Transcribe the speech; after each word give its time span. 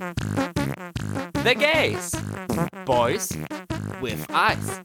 The 0.00 1.54
Gays. 1.54 2.12
Boys 2.86 3.28
with 4.00 4.24
Eyes. 4.32 4.80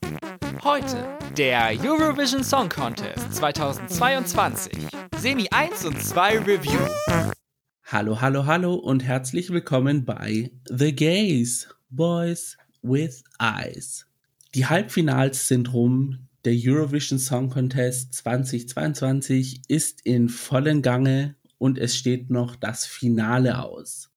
Heute 0.61 1.07
der 1.38 1.71
Eurovision 1.81 2.43
Song 2.43 2.68
Contest 2.68 3.33
2022. 3.36 4.73
Semi 5.17 5.47
1 5.51 5.86
und 5.86 6.04
2 6.04 6.39
Review. 6.39 6.81
Hallo, 7.86 8.20
hallo, 8.20 8.46
hallo 8.46 8.73
und 8.73 9.05
herzlich 9.05 9.51
willkommen 9.51 10.04
bei 10.04 10.51
The 10.70 10.94
Gays. 10.94 11.70
Boys 11.90 12.58
with 12.82 13.24
Eyes. 13.40 14.06
Die 14.54 14.66
Halbfinals 14.66 15.47
sind 15.47 15.72
rum. 15.72 16.27
Der 16.44 16.55
Eurovision 16.58 17.20
Song 17.20 17.50
Contest 17.50 18.16
2022 18.16 19.62
ist 19.70 20.02
in 20.02 20.27
vollen 20.27 20.82
Gange 20.82 21.36
und 21.58 21.77
es 21.77 21.95
steht 21.95 22.30
noch 22.30 22.58
das 22.58 22.86
Finale 22.86 23.63
aus. 23.63 24.12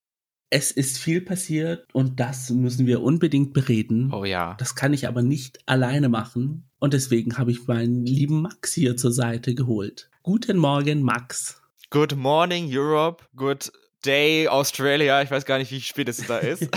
Es 0.51 0.71
ist 0.71 0.99
viel 0.99 1.21
passiert 1.21 1.87
und 1.93 2.21
das 2.21 2.49
müssen 2.49 2.87
wir 2.87 3.03
unbedingt 3.03 3.53
bereden. 3.53 4.11
Oh 4.15 4.25
ja. 4.25 4.55
Das 4.59 4.75
kann 4.75 4.95
ich 4.95 5.07
aber 5.07 5.21
nicht 5.21 5.59
alleine 5.67 6.09
machen 6.09 6.65
und 6.79 6.95
deswegen 6.95 7.37
habe 7.37 7.51
ich 7.51 7.67
meinen 7.67 8.07
lieben 8.07 8.41
Max 8.43 8.73
hier 8.73 8.97
zur 8.97 9.13
Seite 9.13 9.55
geholt. 9.55 10.09
Guten 10.23 10.57
Morgen, 10.57 11.03
Max. 11.03 11.61
Good 11.91 12.17
morning, 12.17 12.67
Europe. 12.71 13.25
Good 13.37 13.71
day, 14.07 14.49
Australia. 14.49 15.21
Ich 15.21 15.31
weiß 15.31 15.45
gar 15.45 15.59
nicht, 15.59 15.71
wie 15.71 15.83
spät 15.83 16.09
es 16.09 16.27
da 16.27 16.39
ist. 16.39 16.63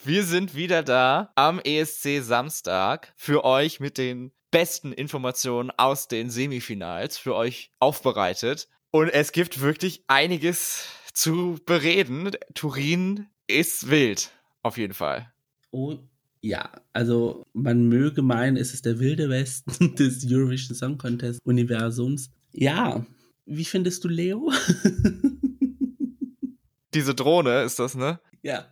wir 0.04 0.24
sind 0.24 0.56
wieder 0.56 0.82
da 0.82 1.30
am 1.36 1.60
ESC 1.60 2.20
Samstag 2.20 3.12
für 3.16 3.44
euch 3.44 3.78
mit 3.78 3.96
den 3.96 4.32
besten 4.50 4.92
Informationen 4.92 5.70
aus 5.70 6.08
den 6.08 6.30
Semifinals 6.30 7.16
für 7.16 7.36
euch 7.36 7.70
aufbereitet. 7.78 8.68
Und 8.90 9.08
es 9.10 9.30
gibt 9.30 9.60
wirklich 9.60 10.02
einiges 10.08 10.88
zu 11.16 11.58
bereden. 11.64 12.30
Turin 12.54 13.26
ist 13.46 13.90
wild, 13.90 14.30
auf 14.62 14.78
jeden 14.78 14.94
Fall. 14.94 15.32
Oh 15.70 15.96
ja, 16.42 16.70
also 16.92 17.44
man 17.54 17.88
möge 17.88 18.22
meinen, 18.22 18.56
es 18.56 18.72
ist 18.74 18.86
der 18.86 19.00
wilde 19.00 19.28
Westen 19.28 19.94
des 19.96 20.24
Eurovision 20.30 20.76
Song 20.76 20.98
Contest 20.98 21.40
Universums. 21.44 22.30
Ja, 22.52 23.04
wie 23.46 23.64
findest 23.64 24.04
du 24.04 24.08
Leo? 24.08 24.52
Diese 26.94 27.14
Drohne 27.14 27.62
ist 27.62 27.78
das, 27.78 27.94
ne? 27.94 28.20
Ja. 28.42 28.66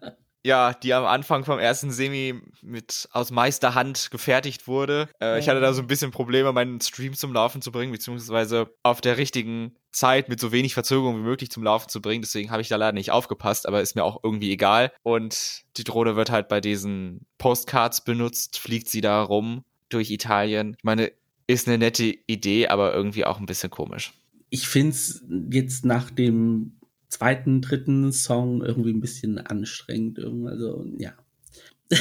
Ja, 0.46 0.74
die 0.74 0.92
am 0.92 1.06
Anfang 1.06 1.44
vom 1.44 1.58
ersten 1.58 1.90
Semi 1.90 2.34
mit 2.60 3.08
aus 3.12 3.30
Meisterhand 3.30 4.10
gefertigt 4.10 4.68
wurde. 4.68 5.08
Äh, 5.20 5.38
ich 5.38 5.48
hatte 5.48 5.60
da 5.60 5.72
so 5.72 5.80
ein 5.80 5.86
bisschen 5.86 6.10
Probleme, 6.10 6.52
meinen 6.52 6.82
Stream 6.82 7.14
zum 7.14 7.32
Laufen 7.32 7.62
zu 7.62 7.72
bringen, 7.72 7.92
beziehungsweise 7.92 8.70
auf 8.82 9.00
der 9.00 9.16
richtigen 9.16 9.74
Zeit 9.90 10.28
mit 10.28 10.40
so 10.40 10.52
wenig 10.52 10.74
Verzögerung 10.74 11.16
wie 11.16 11.22
möglich 11.22 11.50
zum 11.50 11.62
Laufen 11.62 11.88
zu 11.88 12.02
bringen. 12.02 12.20
Deswegen 12.20 12.50
habe 12.50 12.60
ich 12.60 12.68
da 12.68 12.76
leider 12.76 12.92
nicht 12.92 13.10
aufgepasst, 13.10 13.66
aber 13.66 13.80
ist 13.80 13.96
mir 13.96 14.04
auch 14.04 14.20
irgendwie 14.22 14.52
egal. 14.52 14.92
Und 15.02 15.62
die 15.78 15.84
Drohne 15.84 16.14
wird 16.14 16.30
halt 16.30 16.48
bei 16.48 16.60
diesen 16.60 17.24
Postcards 17.38 18.04
benutzt, 18.04 18.58
fliegt 18.58 18.88
sie 18.88 19.00
da 19.00 19.22
rum 19.22 19.64
durch 19.88 20.10
Italien. 20.10 20.74
Ich 20.76 20.84
meine, 20.84 21.10
ist 21.46 21.68
eine 21.68 21.78
nette 21.78 22.14
Idee, 22.26 22.68
aber 22.68 22.94
irgendwie 22.94 23.24
auch 23.24 23.38
ein 23.38 23.46
bisschen 23.46 23.70
komisch. 23.70 24.12
Ich 24.50 24.68
finde 24.68 24.90
es 24.90 25.24
jetzt 25.50 25.86
nach 25.86 26.10
dem 26.10 26.76
zweiten, 27.14 27.62
dritten 27.62 28.12
Song 28.12 28.62
irgendwie 28.62 28.92
ein 28.92 29.00
bisschen 29.00 29.38
anstrengend. 29.38 30.18
Also, 30.18 30.84
ja. 30.98 31.12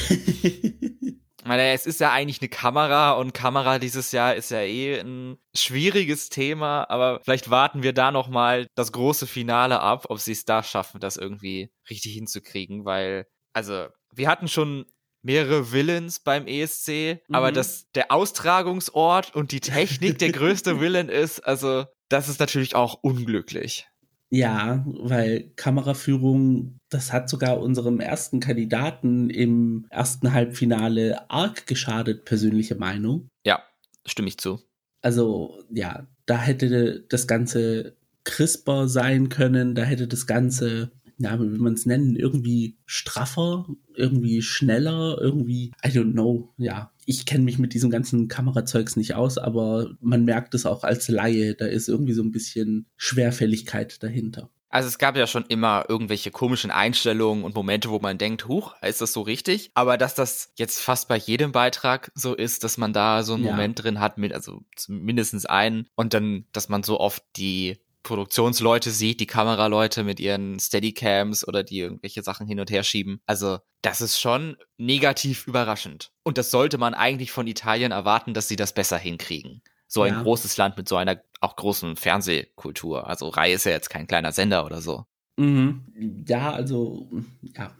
Meine, 1.46 1.74
es 1.74 1.86
ist 1.86 2.00
ja 2.00 2.12
eigentlich 2.12 2.42
eine 2.42 2.50
Kamera 2.50 3.12
und 3.12 3.34
Kamera 3.34 3.78
dieses 3.78 4.14
Jahr 4.14 4.34
ist 4.34 4.50
ja 4.50 4.62
eh 4.62 5.00
ein 5.02 5.38
schwieriges 5.54 6.30
Thema, 6.30 6.90
aber 6.90 7.20
vielleicht 7.22 7.50
warten 7.50 7.84
wir 7.84 7.92
da 7.92 8.12
nochmal 8.12 8.68
das 8.76 8.94
große 8.94 9.28
Finale 9.28 9.82
ab, 9.82 10.06
ob 10.10 10.20
sie 10.20 10.32
es 10.32 10.46
da 10.46 10.64
schaffen, 10.64 11.02
das 11.02 11.18
irgendwie 11.18 11.70
richtig 11.90 12.14
hinzukriegen, 12.14 12.86
weil, 12.86 13.28
also, 13.52 13.88
wir 14.16 14.30
hatten 14.30 14.48
schon 14.48 14.86
mehrere 15.22 15.74
Villains 15.74 16.22
beim 16.22 16.48
ESC, 16.48 17.20
mhm. 17.28 17.36
aber 17.36 17.52
dass 17.52 17.90
der 17.92 18.12
Austragungsort 18.12 19.36
und 19.36 19.52
die 19.52 19.60
Technik 19.60 20.20
der 20.20 20.32
größte 20.32 20.80
Villain 20.80 21.10
ist, 21.10 21.42
also, 21.42 21.86
das 22.08 22.30
ist 22.30 22.40
natürlich 22.40 22.76
auch 22.76 23.00
unglücklich. 23.02 23.88
Ja, 24.34 24.84
weil 24.88 25.52
Kameraführung, 25.58 26.80
das 26.90 27.14
hat 27.14 27.30
sogar 27.30 27.60
unserem 27.60 28.00
ersten 28.00 28.40
Kandidaten 28.40 29.30
im 29.30 29.86
ersten 29.92 30.34
Halbfinale 30.34 31.30
arg 31.30 31.68
geschadet, 31.68 32.26
persönliche 32.26 32.74
Meinung. 32.74 33.28
Ja, 33.46 33.62
stimme 34.08 34.30
ich 34.30 34.40
zu. 34.40 34.60
Also, 35.04 35.60
ja, 35.70 36.08
da 36.26 36.42
hätte 36.42 37.06
das 37.10 37.28
Ganze 37.28 37.96
crisper 38.24 38.88
sein 38.88 39.30
können, 39.30 39.76
da 39.76 39.84
hätte 39.84 40.08
das 40.08 40.26
Ganze 40.26 40.92
ja, 41.20 41.40
wie 41.40 41.52
will 41.52 41.60
man 41.60 41.74
es 41.74 41.86
nennen, 41.86 42.16
irgendwie 42.16 42.78
straffer, 42.86 43.68
irgendwie 43.96 44.42
schneller, 44.42 45.18
irgendwie, 45.22 45.72
I 45.86 45.90
don't 45.90 46.14
know, 46.14 46.54
ja. 46.58 46.92
Ich 47.06 47.26
kenne 47.26 47.44
mich 47.44 47.60
mit 47.60 47.74
diesem 47.74 47.90
ganzen 47.90 48.28
Kamerazeugs 48.28 48.96
nicht 48.96 49.16
aus, 49.16 49.38
aber 49.38 49.96
man 50.00 50.26
merkt 50.26 50.54
es 50.54 50.66
auch 50.66 50.84
als 50.84 51.08
Laie, 51.08 51.56
da 51.56 51.66
ist 51.66 51.90
irgendwie 51.90 52.14
so 52.14 52.24
ein 52.24 52.32
bisschen 52.32 52.88
Schwerfälligkeit 52.98 54.02
dahinter. 54.04 54.50
Also 54.74 54.88
es 54.88 54.98
gab 54.98 55.16
ja 55.16 55.28
schon 55.28 55.46
immer 55.46 55.86
irgendwelche 55.88 56.32
komischen 56.32 56.72
Einstellungen 56.72 57.44
und 57.44 57.54
Momente, 57.54 57.92
wo 57.92 58.00
man 58.00 58.18
denkt, 58.18 58.48
huch, 58.48 58.74
ist 58.82 59.02
das 59.02 59.14
so 59.14 59.22
richtig? 59.22 59.70
Aber 59.76 60.00
dass 60.00 60.16
das 60.16 60.52
jetzt 60.56 60.80
fast 60.80 61.08
bei 61.08 61.16
jedem 61.16 61.52
Beitrag 61.52 62.12
so 62.16 62.34
ist, 62.34 62.64
dass 62.64 62.80
man 62.80 62.92
da 62.92 63.22
so 63.22 63.36
einen 63.36 63.44
ja. 63.44 63.52
Moment 63.52 63.84
drin 63.84 64.00
hat 64.00 64.18
mit, 64.18 64.34
also 64.34 64.64
mindestens 64.88 65.46
einen 65.46 65.88
und 65.94 66.16
dann, 66.16 66.46
dass 66.54 66.70
man 66.70 66.82
so 66.82 67.00
oft 67.00 67.24
die 67.36 67.78
Produktionsleute 68.04 68.92
sieht, 68.92 69.22
die 69.22 69.26
Kameraleute 69.26 70.04
mit 70.04 70.20
ihren 70.20 70.60
Steadycams 70.60 71.48
oder 71.48 71.64
die 71.64 71.80
irgendwelche 71.80 72.22
Sachen 72.22 72.46
hin 72.46 72.60
und 72.60 72.70
her 72.70 72.84
schieben. 72.84 73.22
Also, 73.26 73.60
das 73.82 74.02
ist 74.02 74.20
schon 74.20 74.58
negativ 74.78 75.48
überraschend. 75.48 76.12
Und 76.24 76.38
das 76.38 76.52
sollte 76.52 76.78
man 76.78 76.94
eigentlich 76.94 77.32
von 77.32 77.48
Italien 77.48 77.92
erwarten, 77.92 78.34
dass 78.34 78.48
sie 78.48 78.58
das 78.58 78.74
besser 78.74 78.98
hinkriegen. 78.98 79.62
So 79.88 80.02
ein 80.02 80.14
ja. 80.14 80.22
großes 80.22 80.58
Land 80.58 80.78
mit 80.78 80.90
so 80.90 80.98
einer 80.98 81.22
auch 81.40 81.56
großen 81.56 81.96
Fernsehkultur. 81.96 83.08
Also, 83.08 83.30
Rai 83.30 83.54
ist 83.54 83.66
ja 83.66 83.72
jetzt 83.72 83.90
kein 83.90 84.08
kleiner 84.08 84.34
Sender 84.34 84.66
oder 84.66 84.82
so. 84.82 85.06
Mhm. 85.38 86.26
Ja, 86.28 86.52
also, 86.52 87.10
ja. 87.42 87.72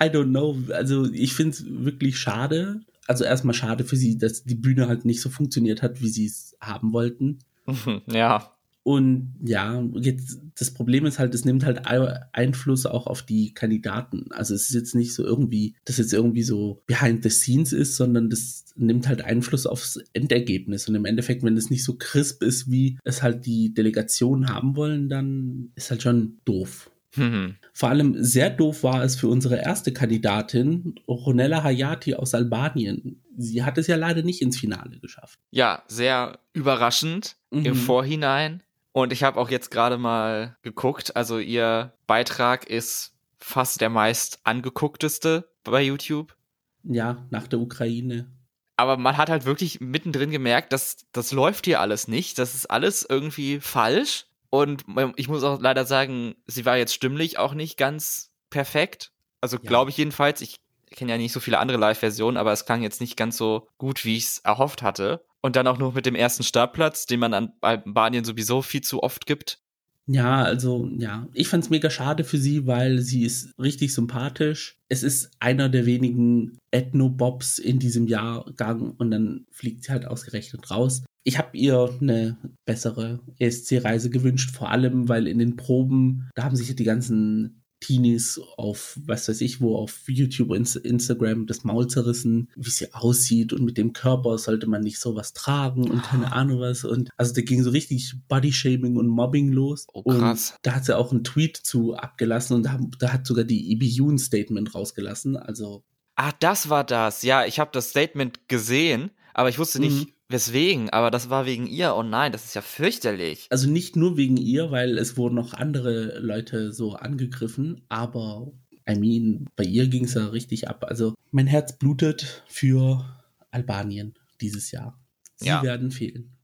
I 0.00 0.06
don't 0.06 0.30
know. 0.30 0.56
Also, 0.72 1.10
ich 1.12 1.34
finde 1.34 1.50
es 1.50 1.64
wirklich 1.66 2.18
schade. 2.18 2.80
Also, 3.06 3.24
erstmal 3.24 3.54
schade 3.54 3.84
für 3.84 3.96
sie, 3.96 4.16
dass 4.16 4.44
die 4.44 4.54
Bühne 4.54 4.88
halt 4.88 5.04
nicht 5.04 5.20
so 5.20 5.28
funktioniert 5.28 5.82
hat, 5.82 6.00
wie 6.00 6.08
sie 6.08 6.26
es 6.26 6.56
haben 6.60 6.92
wollten. 6.92 7.40
Ja. 8.06 8.51
Und 8.84 9.34
ja, 9.44 9.82
jetzt 9.94 10.40
das 10.56 10.72
Problem 10.72 11.06
ist 11.06 11.18
halt, 11.18 11.34
es 11.34 11.44
nimmt 11.44 11.64
halt 11.64 11.86
Einfluss 11.86 12.84
auch 12.86 13.06
auf 13.06 13.22
die 13.22 13.54
Kandidaten. 13.54 14.26
Also 14.32 14.54
es 14.54 14.68
ist 14.68 14.74
jetzt 14.74 14.94
nicht 14.94 15.14
so 15.14 15.24
irgendwie, 15.24 15.76
dass 15.84 15.98
jetzt 15.98 16.12
irgendwie 16.12 16.42
so 16.42 16.82
behind 16.86 17.22
the 17.22 17.30
scenes 17.30 17.72
ist, 17.72 17.96
sondern 17.96 18.28
das 18.28 18.66
nimmt 18.76 19.08
halt 19.08 19.22
Einfluss 19.22 19.66
aufs 19.66 19.98
Endergebnis. 20.12 20.88
Und 20.88 20.94
im 20.94 21.04
Endeffekt, 21.04 21.42
wenn 21.42 21.56
es 21.56 21.70
nicht 21.70 21.84
so 21.84 21.94
crisp 21.96 22.42
ist, 22.42 22.70
wie 22.70 22.98
es 23.04 23.22
halt 23.22 23.46
die 23.46 23.72
Delegationen 23.72 24.48
haben 24.48 24.76
wollen, 24.76 25.08
dann 25.08 25.70
ist 25.74 25.90
halt 25.90 26.02
schon 26.02 26.38
doof. 26.44 26.90
Mhm. 27.16 27.56
Vor 27.72 27.90
allem 27.90 28.22
sehr 28.22 28.50
doof 28.50 28.82
war 28.82 29.04
es 29.04 29.16
für 29.16 29.28
unsere 29.28 29.56
erste 29.56 29.92
Kandidatin, 29.92 30.94
Ronella 31.06 31.62
Hayati 31.62 32.14
aus 32.14 32.34
Albanien. 32.34 33.22
Sie 33.36 33.62
hat 33.62 33.78
es 33.78 33.86
ja 33.86 33.96
leider 33.96 34.22
nicht 34.22 34.42
ins 34.42 34.58
Finale 34.58 34.98
geschafft. 34.98 35.38
Ja, 35.50 35.82
sehr 35.88 36.38
überraschend 36.52 37.36
mhm. 37.50 37.66
im 37.66 37.74
Vorhinein. 37.74 38.62
Und 38.92 39.12
ich 39.12 39.22
habe 39.22 39.40
auch 39.40 39.48
jetzt 39.48 39.70
gerade 39.70 39.96
mal 39.96 40.56
geguckt, 40.62 41.16
also 41.16 41.38
ihr 41.38 41.94
Beitrag 42.06 42.68
ist 42.68 43.14
fast 43.38 43.80
der 43.80 43.90
meist 43.90 44.40
angeguckteste 44.44 45.50
bei 45.64 45.82
YouTube. 45.82 46.36
Ja, 46.84 47.26
nach 47.30 47.46
der 47.46 47.60
Ukraine. 47.60 48.30
Aber 48.76 48.96
man 48.96 49.16
hat 49.16 49.30
halt 49.30 49.44
wirklich 49.44 49.80
mittendrin 49.80 50.30
gemerkt, 50.30 50.72
dass 50.72 51.06
das 51.12 51.32
läuft 51.32 51.66
hier 51.66 51.80
alles 51.80 52.08
nicht. 52.08 52.38
Das 52.38 52.54
ist 52.54 52.66
alles 52.66 53.06
irgendwie 53.08 53.60
falsch. 53.60 54.26
Und 54.50 54.84
ich 55.16 55.28
muss 55.28 55.44
auch 55.44 55.60
leider 55.60 55.86
sagen, 55.86 56.34
sie 56.46 56.66
war 56.66 56.76
jetzt 56.76 56.94
stimmlich 56.94 57.38
auch 57.38 57.54
nicht 57.54 57.78
ganz 57.78 58.30
perfekt. 58.50 59.12
Also 59.40 59.56
ja. 59.56 59.62
glaube 59.62 59.90
ich 59.90 59.96
jedenfalls. 59.96 60.40
Ich 60.40 60.56
kenne 60.90 61.12
ja 61.12 61.18
nicht 61.18 61.32
so 61.32 61.40
viele 61.40 61.58
andere 61.58 61.78
Live-Versionen, 61.78 62.36
aber 62.36 62.52
es 62.52 62.66
klang 62.66 62.82
jetzt 62.82 63.00
nicht 63.00 63.16
ganz 63.16 63.36
so 63.36 63.68
gut, 63.78 64.04
wie 64.04 64.16
ich 64.16 64.24
es 64.24 64.38
erhofft 64.40 64.82
hatte. 64.82 65.24
Und 65.42 65.56
dann 65.56 65.66
auch 65.66 65.78
noch 65.78 65.94
mit 65.94 66.06
dem 66.06 66.14
ersten 66.14 66.44
Startplatz, 66.44 67.06
den 67.06 67.20
man 67.20 67.34
an 67.34 67.52
Albanien 67.60 68.24
sowieso 68.24 68.62
viel 68.62 68.80
zu 68.80 69.02
oft 69.02 69.26
gibt. 69.26 69.58
Ja, 70.06 70.42
also 70.42 70.88
ja, 70.98 71.28
ich 71.32 71.48
fand's 71.48 71.70
mega 71.70 71.88
schade 71.88 72.24
für 72.24 72.38
sie, 72.38 72.66
weil 72.66 72.98
sie 72.98 73.24
ist 73.24 73.52
richtig 73.58 73.94
sympathisch. 73.94 74.76
Es 74.88 75.02
ist 75.02 75.30
einer 75.38 75.68
der 75.68 75.86
wenigen 75.86 76.58
Ethno-Bobs 76.72 77.58
in 77.58 77.78
diesem 77.78 78.08
Jahrgang 78.08 78.94
und 78.98 79.10
dann 79.12 79.46
fliegt 79.50 79.84
sie 79.84 79.92
halt 79.92 80.06
ausgerechnet 80.06 80.70
raus. 80.70 81.04
Ich 81.24 81.38
habe 81.38 81.56
ihr 81.56 81.88
eine 82.00 82.36
bessere 82.66 83.20
ESC-Reise 83.38 84.10
gewünscht, 84.10 84.50
vor 84.50 84.70
allem 84.70 85.08
weil 85.08 85.28
in 85.28 85.38
den 85.38 85.54
Proben, 85.54 86.28
da 86.34 86.42
haben 86.42 86.56
sich 86.56 86.74
die 86.74 86.84
ganzen 86.84 87.61
Teenies 87.82 88.40
auf, 88.56 88.98
was 89.04 89.28
weiß 89.28 89.40
ich, 89.40 89.60
wo 89.60 89.76
auf 89.76 90.04
YouTube 90.06 90.50
und 90.50 90.76
Instagram 90.76 91.46
das 91.46 91.64
Maul 91.64 91.88
zerrissen, 91.88 92.48
wie 92.54 92.70
sie 92.70 92.94
aussieht 92.94 93.52
und 93.52 93.64
mit 93.64 93.76
dem 93.76 93.92
Körper 93.92 94.38
sollte 94.38 94.68
man 94.68 94.82
nicht 94.82 95.00
sowas 95.00 95.32
tragen 95.32 95.90
und 95.90 96.02
keine 96.02 96.32
Ahnung 96.32 96.60
was. 96.60 96.84
Und 96.84 97.10
also 97.16 97.34
da 97.34 97.42
ging 97.42 97.62
so 97.62 97.70
richtig 97.70 98.14
Bodyshaming 98.28 98.96
und 98.96 99.08
Mobbing 99.08 99.50
los. 99.52 99.86
Oh, 99.92 100.04
krass. 100.04 100.52
Und 100.52 100.58
da 100.62 100.76
hat 100.76 100.84
sie 100.84 100.96
auch 100.96 101.10
einen 101.10 101.24
Tweet 101.24 101.56
zu 101.56 101.94
abgelassen 101.94 102.56
und 102.56 102.62
da, 102.62 102.78
da 102.98 103.12
hat 103.12 103.26
sogar 103.26 103.44
die 103.44 103.72
EBU 103.72 104.10
ein 104.10 104.18
Statement 104.18 104.74
rausgelassen. 104.74 105.36
Also. 105.36 105.84
Ah, 106.14 106.32
das 106.38 106.70
war 106.70 106.84
das. 106.84 107.22
Ja, 107.22 107.44
ich 107.44 107.58
habe 107.58 107.70
das 107.72 107.90
Statement 107.90 108.48
gesehen, 108.48 109.10
aber 109.34 109.48
ich 109.48 109.58
wusste 109.58 109.80
nicht, 109.80 110.06
mhm. 110.06 110.11
Weswegen? 110.32 110.90
Aber 110.90 111.10
das 111.10 111.30
war 111.30 111.46
wegen 111.46 111.66
ihr. 111.66 111.94
Oh 111.94 112.02
nein, 112.02 112.32
das 112.32 112.46
ist 112.46 112.54
ja 112.54 112.62
fürchterlich. 112.62 113.46
Also 113.50 113.68
nicht 113.70 113.96
nur 113.96 114.16
wegen 114.16 114.36
ihr, 114.36 114.70
weil 114.70 114.98
es 114.98 115.16
wurden 115.16 115.34
noch 115.34 115.54
andere 115.54 116.18
Leute 116.18 116.72
so 116.72 116.94
angegriffen, 116.94 117.82
aber 117.88 118.52
I 118.88 118.96
mean, 118.96 119.46
bei 119.54 119.64
ihr 119.64 119.86
ging 119.86 120.04
es 120.04 120.14
ja 120.14 120.26
richtig 120.26 120.68
ab. 120.68 120.84
Also 120.88 121.14
mein 121.30 121.46
Herz 121.46 121.78
blutet 121.78 122.42
für 122.48 123.04
Albanien 123.50 124.14
dieses 124.40 124.72
Jahr. 124.72 124.98
Sie 125.36 125.48
ja. 125.48 125.62
werden 125.62 125.90
fehlen. 125.90 126.36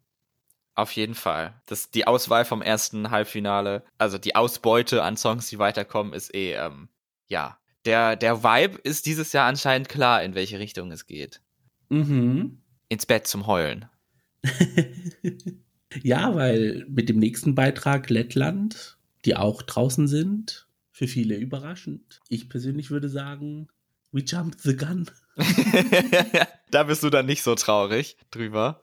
Auf 0.74 0.92
jeden 0.92 1.14
Fall. 1.14 1.60
Das, 1.66 1.90
die 1.90 2.06
Auswahl 2.06 2.44
vom 2.44 2.62
ersten 2.62 3.10
Halbfinale, 3.10 3.82
also 3.96 4.18
die 4.18 4.36
Ausbeute 4.36 5.02
an 5.02 5.16
Songs, 5.16 5.48
die 5.48 5.58
weiterkommen, 5.58 6.12
ist 6.12 6.32
eh, 6.34 6.54
ähm, 6.54 6.88
ja. 7.26 7.58
Der, 7.84 8.16
der 8.16 8.44
Vibe 8.44 8.78
ist 8.82 9.06
dieses 9.06 9.32
Jahr 9.32 9.48
anscheinend 9.48 9.88
klar, 9.88 10.22
in 10.22 10.34
welche 10.34 10.58
Richtung 10.58 10.92
es 10.92 11.06
geht. 11.06 11.40
Mhm 11.88 12.60
ins 12.88 13.06
Bett 13.06 13.26
zum 13.26 13.46
Heulen. 13.46 13.86
ja, 16.02 16.34
weil 16.34 16.86
mit 16.88 17.08
dem 17.08 17.18
nächsten 17.18 17.54
Beitrag 17.54 18.10
Lettland, 18.10 18.98
die 19.24 19.36
auch 19.36 19.62
draußen 19.62 20.08
sind, 20.08 20.66
für 20.90 21.06
viele 21.06 21.36
überraschend. 21.36 22.20
Ich 22.28 22.48
persönlich 22.48 22.90
würde 22.90 23.08
sagen, 23.08 23.68
we 24.12 24.20
jumped 24.20 24.60
the 24.60 24.76
gun. 24.76 25.08
da 26.70 26.82
bist 26.84 27.02
du 27.02 27.10
dann 27.10 27.26
nicht 27.26 27.42
so 27.42 27.54
traurig 27.54 28.16
drüber. 28.30 28.82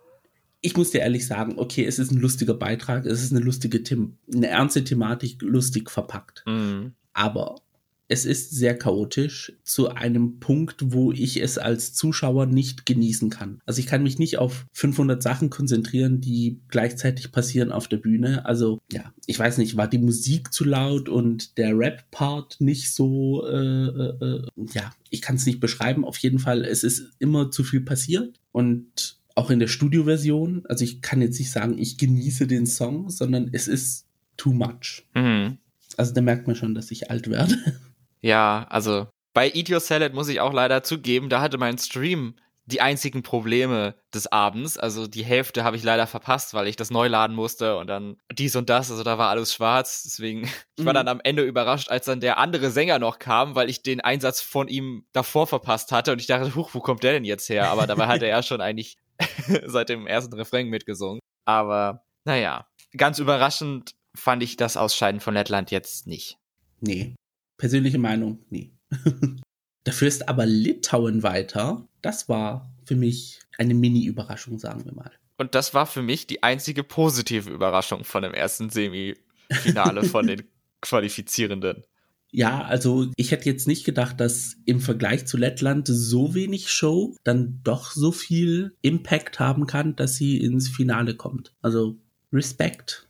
Ich 0.61 0.77
muss 0.77 0.91
dir 0.91 1.01
ehrlich 1.01 1.27
sagen, 1.27 1.55
okay, 1.57 1.85
es 1.85 1.99
ist 1.99 2.11
ein 2.11 2.19
lustiger 2.19 2.53
Beitrag, 2.53 3.05
es 3.05 3.21
ist 3.21 3.31
eine 3.31 3.41
lustige, 3.41 3.83
Tim 3.83 4.17
eine 4.33 4.47
ernste 4.47 4.83
Thematik, 4.83 5.41
lustig 5.41 5.91
verpackt. 5.91 6.43
Mhm. 6.47 6.93
Aber 7.13 7.61
es 8.07 8.25
ist 8.25 8.51
sehr 8.51 8.77
chaotisch 8.77 9.53
zu 9.63 9.89
einem 9.89 10.39
Punkt, 10.39 10.93
wo 10.93 11.11
ich 11.11 11.41
es 11.41 11.57
als 11.57 11.93
Zuschauer 11.93 12.45
nicht 12.45 12.85
genießen 12.85 13.29
kann. 13.29 13.61
Also 13.65 13.79
ich 13.79 13.87
kann 13.87 14.03
mich 14.03 14.19
nicht 14.19 14.37
auf 14.37 14.65
500 14.73 15.21
Sachen 15.21 15.49
konzentrieren, 15.49 16.21
die 16.21 16.59
gleichzeitig 16.67 17.31
passieren 17.31 17.71
auf 17.71 17.87
der 17.87 17.97
Bühne. 17.97 18.45
Also 18.45 18.79
ja, 18.91 19.13
ich 19.25 19.39
weiß 19.39 19.57
nicht, 19.57 19.75
war 19.75 19.87
die 19.87 19.97
Musik 19.97 20.53
zu 20.53 20.65
laut 20.65 21.09
und 21.09 21.57
der 21.57 21.77
Rap-Part 21.77 22.57
nicht 22.59 22.93
so, 22.93 23.45
äh, 23.47 23.87
äh, 23.87 24.25
äh 24.25 24.47
ja, 24.73 24.93
ich 25.09 25.21
kann 25.21 25.37
es 25.37 25.45
nicht 25.45 25.59
beschreiben. 25.59 26.05
Auf 26.05 26.17
jeden 26.17 26.39
Fall, 26.39 26.63
es 26.63 26.83
ist 26.83 27.09
immer 27.19 27.49
zu 27.49 27.63
viel 27.63 27.81
passiert 27.81 28.39
und 28.51 29.17
auch 29.35 29.49
in 29.49 29.59
der 29.59 29.67
Studioversion, 29.67 30.63
also 30.67 30.83
ich 30.83 31.01
kann 31.01 31.21
jetzt 31.21 31.39
nicht 31.39 31.51
sagen, 31.51 31.77
ich 31.77 31.97
genieße 31.97 32.47
den 32.47 32.65
Song, 32.65 33.09
sondern 33.09 33.49
es 33.51 33.67
ist 33.67 34.05
too 34.37 34.53
much. 34.53 35.03
Mhm. 35.13 35.57
Also 35.97 36.13
da 36.13 36.21
merkt 36.21 36.47
man 36.47 36.55
schon, 36.55 36.73
dass 36.73 36.91
ich 36.91 37.09
alt 37.11 37.29
werde. 37.29 37.55
Ja, 38.21 38.65
also 38.69 39.07
bei 39.33 39.51
Eat 39.51 39.69
Your 39.69 39.79
Salad 39.79 40.13
muss 40.13 40.29
ich 40.29 40.39
auch 40.39 40.53
leider 40.53 40.83
zugeben, 40.83 41.29
da 41.29 41.41
hatte 41.41 41.57
mein 41.57 41.77
Stream 41.77 42.35
die 42.67 42.81
einzigen 42.81 43.21
Probleme 43.21 43.95
des 44.13 44.31
Abends. 44.31 44.77
Also 44.77 45.07
die 45.07 45.23
Hälfte 45.23 45.63
habe 45.63 45.77
ich 45.77 45.83
leider 45.83 46.07
verpasst, 46.07 46.53
weil 46.53 46.67
ich 46.67 46.75
das 46.75 46.89
neu 46.89 47.07
laden 47.07 47.35
musste 47.35 47.77
und 47.77 47.87
dann 47.87 48.17
dies 48.31 48.55
und 48.55 48.69
das. 48.69 48.89
Also 48.89 49.03
da 49.03 49.17
war 49.17 49.29
alles 49.29 49.53
schwarz. 49.53 50.03
Deswegen, 50.03 50.43
ich 50.77 50.85
war 50.85 50.93
mhm. 50.93 50.97
dann 50.97 51.07
am 51.07 51.21
Ende 51.23 51.43
überrascht, 51.43 51.89
als 51.89 52.05
dann 52.05 52.21
der 52.21 52.39
andere 52.39 52.71
Sänger 52.71 52.97
noch 52.97 53.19
kam, 53.19 53.55
weil 53.55 53.69
ich 53.69 53.83
den 53.83 54.01
Einsatz 54.01 54.41
von 54.41 54.67
ihm 54.67 55.05
davor 55.13 55.45
verpasst 55.45 55.91
hatte 55.91 56.11
und 56.11 56.19
ich 56.19 56.27
dachte, 56.27 56.55
huch, 56.55 56.73
wo 56.73 56.79
kommt 56.79 57.03
der 57.03 57.13
denn 57.13 57.25
jetzt 57.25 57.49
her? 57.49 57.69
Aber 57.69 57.85
dabei 57.85 58.07
hatte 58.07 58.25
er 58.25 58.41
schon 58.41 58.61
eigentlich 58.61 58.97
seit 59.65 59.89
dem 59.89 60.07
ersten 60.07 60.33
Refrain 60.33 60.67
mitgesungen. 60.67 61.19
Aber 61.45 62.03
naja, 62.23 62.67
ganz 62.97 63.19
überraschend 63.19 63.93
fand 64.15 64.41
ich 64.41 64.57
das 64.57 64.75
Ausscheiden 64.75 65.21
von 65.21 65.35
Lettland 65.35 65.69
jetzt 65.69 66.07
nicht. 66.07 66.39
Nee, 66.79 67.15
Persönliche 67.57 67.97
Meinung, 67.97 68.39
nee. 68.49 68.73
Dafür 69.83 70.07
ist 70.07 70.27
aber 70.27 70.45
Litauen 70.45 71.23
weiter. 71.23 71.87
Das 72.01 72.27
war 72.27 72.73
für 72.85 72.95
mich 72.95 73.39
eine 73.57 73.73
Mini-Überraschung, 73.73 74.59
sagen 74.59 74.83
wir 74.85 74.93
mal. 74.93 75.11
Und 75.37 75.53
das 75.53 75.73
war 75.73 75.85
für 75.85 76.01
mich 76.01 76.27
die 76.27 76.43
einzige 76.43 76.83
positive 76.83 77.49
Überraschung 77.49 78.03
von 78.03 78.23
dem 78.23 78.33
ersten 78.33 78.69
Semifinale 78.69 80.03
von 80.03 80.27
den 80.27 80.43
Qualifizierenden. 80.81 81.83
Ja, 82.31 82.63
also 82.63 83.07
ich 83.15 83.31
hätte 83.31 83.49
jetzt 83.49 83.67
nicht 83.67 83.85
gedacht, 83.85 84.19
dass 84.19 84.57
im 84.65 84.81
Vergleich 84.81 85.25
zu 85.25 85.37
Lettland 85.37 85.87
so 85.87 86.33
wenig 86.33 86.69
Show 86.69 87.15
dann 87.23 87.61
doch 87.63 87.91
so 87.91 88.11
viel 88.11 88.75
Impact 88.81 89.39
haben 89.39 89.67
kann, 89.67 89.95
dass 89.95 90.15
sie 90.15 90.37
ins 90.37 90.67
Finale 90.67 91.15
kommt. 91.15 91.53
Also 91.61 91.97
Respekt. 92.33 93.07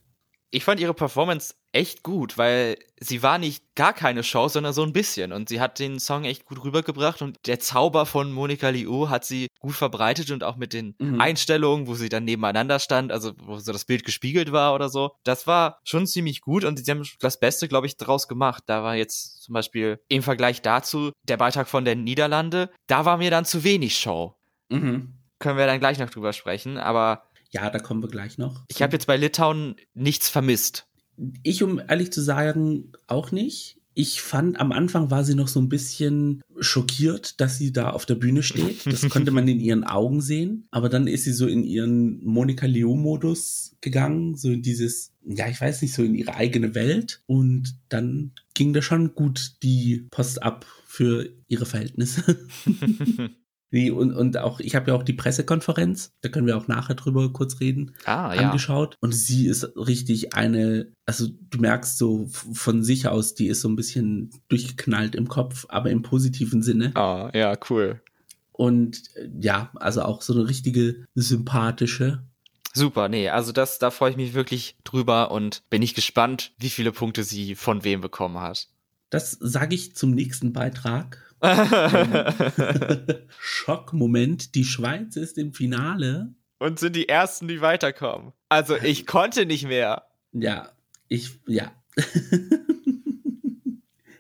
Ich 0.56 0.64
fand 0.64 0.80
ihre 0.80 0.94
Performance 0.94 1.54
echt 1.74 2.02
gut, 2.02 2.38
weil 2.38 2.78
sie 2.98 3.22
war 3.22 3.40
nicht 3.40 3.76
gar 3.76 3.92
keine 3.92 4.24
Show, 4.24 4.48
sondern 4.48 4.72
so 4.72 4.84
ein 4.84 4.94
bisschen. 4.94 5.34
Und 5.34 5.50
sie 5.50 5.60
hat 5.60 5.80
den 5.80 6.00
Song 6.00 6.24
echt 6.24 6.46
gut 6.46 6.64
rübergebracht 6.64 7.22
und 7.22 7.36
der 7.46 7.60
Zauber 7.60 8.06
von 8.06 8.32
Monika 8.32 8.70
Liu 8.70 9.10
hat 9.10 9.26
sie 9.26 9.50
gut 9.60 9.74
verbreitet 9.74 10.32
und 10.32 10.46
auch 10.46 10.56
mit 10.56 10.72
den 10.72 10.96
mhm. 10.98 11.20
Einstellungen, 11.20 11.88
wo 11.88 11.96
sie 11.96 12.08
dann 12.08 12.24
nebeneinander 12.24 12.80
stand, 12.80 13.12
also 13.12 13.34
wo 13.44 13.60
so 13.60 13.74
das 13.74 13.84
Bild 13.84 14.06
gespiegelt 14.06 14.54
war 14.54 14.74
oder 14.74 14.88
so. 14.88 15.12
Das 15.26 15.46
war 15.46 15.82
schon 15.84 16.08
ziemlich 16.08 16.40
gut 16.40 16.64
und 16.64 16.80
sie 16.80 16.90
haben 16.90 17.06
das 17.20 17.38
Beste, 17.38 17.68
glaube 17.68 17.88
ich, 17.88 17.98
daraus 17.98 18.30
gemacht. 18.30 18.64
Da 18.68 18.82
war 18.82 18.96
jetzt 18.96 19.44
zum 19.44 19.52
Beispiel 19.52 20.00
im 20.08 20.24
Vergleich 20.24 20.62
dazu 20.62 21.12
der 21.24 21.36
Beitrag 21.36 21.68
von 21.68 21.84
der 21.84 21.98
Niederlande, 21.98 22.70
da 22.88 23.04
war 23.04 23.18
mir 23.18 23.30
dann 23.30 23.44
zu 23.44 23.66
wenig 23.66 23.98
Show. 23.98 24.38
Mhm. 24.70 25.16
Können 25.38 25.58
wir 25.58 25.68
dann 25.68 25.82
gleich 25.82 26.00
noch 26.00 26.10
drüber 26.10 26.32
sprechen, 26.32 26.78
aber 26.78 27.25
ja, 27.52 27.70
da 27.70 27.80
kommen 27.80 28.02
wir 28.02 28.10
gleich 28.10 28.38
noch. 28.38 28.66
Ich 28.68 28.82
habe 28.82 28.94
jetzt 28.94 29.08
bei 29.08 29.18
Litauen 29.18 29.76
nichts 29.94 30.30
vermisst. 30.30 30.88
Ich, 31.44 31.64
um 31.64 31.80
ehrlich 31.80 32.12
zu 32.12 32.22
sagen, 32.22 32.92
auch 33.08 33.32
nicht. 33.32 33.80
Ich 33.98 34.22
fand, 34.22 34.60
am 34.60 34.74
Anfang 34.74 35.10
war 35.10 35.24
sie 35.24 35.36
noch 35.36 35.48
so 35.48 35.62
ein 35.62 35.70
bisschen 35.70 36.42
schockiert, 36.60 37.40
dass 37.40 37.58
sie 37.58 37.72
da 37.72 37.92
auf 37.92 38.06
der 38.06 38.16
Bühne 38.16 38.44
steht. 38.44 38.86
Das 38.86 39.08
konnte 39.10 39.32
man 39.32 39.48
in 39.48 39.62
ihren 39.62 39.86
Augen 39.86 40.20
sehen. 40.20 40.68
Aber 40.72 40.90
dann 40.90 41.08
ist 41.08 41.24
sie 41.24 41.32
so 41.32 41.48
in 41.48 41.64
ihren 41.64 42.22
Monika 42.26 42.66
Leo-Modus 42.66 43.78
gegangen, 43.80 44.36
so 44.36 44.52
in 44.52 44.62
dieses, 44.62 45.14
ja, 45.26 45.48
ich 45.48 45.62
weiß 45.62 45.82
nicht, 45.82 45.94
so 45.94 46.04
in 46.04 46.14
ihre 46.14 46.36
eigene 46.36 46.76
Welt. 46.76 47.24
Und 47.26 47.78
dann 47.88 48.34
ging 48.54 48.74
da 48.74 48.82
schon 48.82 49.16
gut 49.16 49.54
die 49.64 50.08
Post 50.12 50.44
ab 50.44 50.66
für 50.86 51.30
ihre 51.48 51.66
Verhältnisse. 51.66 52.38
Nee, 53.76 53.92
und, 53.92 54.14
und 54.14 54.38
auch, 54.38 54.62
ich 54.62 54.74
habe 54.74 54.90
ja 54.90 54.96
auch 54.96 55.04
die 55.04 55.12
Pressekonferenz, 55.12 56.14
da 56.22 56.30
können 56.30 56.48
wir 56.48 56.56
auch 56.56 56.70
nachher 56.70 56.96
drüber 56.96 57.34
kurz 57.34 57.60
reden, 57.60 57.94
ah, 58.06 58.34
ja. 58.34 58.44
angeschaut. 58.44 58.96
Und 59.02 59.12
sie 59.12 59.48
ist 59.48 59.66
richtig 59.76 60.34
eine, 60.34 60.94
also 61.06 61.28
du 61.50 61.60
merkst 61.60 61.98
so 61.98 62.26
von 62.30 62.86
sich 62.86 63.10
aus, 63.10 63.36
die 63.36 63.48
ist 63.48 63.60
so 63.60 63.68
ein 63.68 63.76
bisschen 63.76 64.30
durchgeknallt 64.48 65.14
im 65.14 65.28
Kopf, 65.28 65.66
aber 65.68 65.90
im 65.90 66.04
positiven 66.04 66.62
Sinne. 66.62 66.96
Ah, 66.96 67.30
ja, 67.34 67.54
cool. 67.70 68.00
Und 68.54 69.04
ja, 69.42 69.72
also 69.76 70.04
auch 70.04 70.22
so 70.22 70.32
eine 70.32 70.48
richtige 70.48 71.04
sympathische. 71.14 72.24
Super, 72.74 73.10
nee, 73.10 73.28
also 73.28 73.52
das, 73.52 73.78
da 73.78 73.92
freue 73.92 74.12
ich 74.12 74.16
mich 74.16 74.34
wirklich 74.34 74.78
drüber 74.86 75.32
und 75.32 75.64
bin 75.70 75.82
ich 75.82 75.96
gespannt, 75.96 76.54
wie 76.60 76.70
viele 76.70 76.94
Punkte 76.94 77.26
sie 77.26 77.56
von 77.56 77.84
wem 77.84 78.00
bekommen 78.00 78.40
hat. 78.40 78.70
Das 79.10 79.32
sage 79.32 79.76
ich 79.76 79.98
zum 79.98 80.12
nächsten 80.12 80.54
Beitrag. 80.54 81.25
Schockmoment, 83.40 84.56
die 84.56 84.66
Schweiz 84.66 85.16
ist 85.16 85.38
im 85.38 85.54
Finale. 85.54 86.34
Und 86.60 86.80
sind 86.80 86.96
die 86.96 87.10
Ersten, 87.10 87.48
die 87.48 87.62
weiterkommen. 87.62 88.34
Also 88.50 88.76
ich 88.76 89.06
konnte 89.06 89.46
nicht 89.46 89.68
mehr. 89.68 90.04
Ja, 90.32 90.72
ich, 91.08 91.40
ja. 91.48 91.72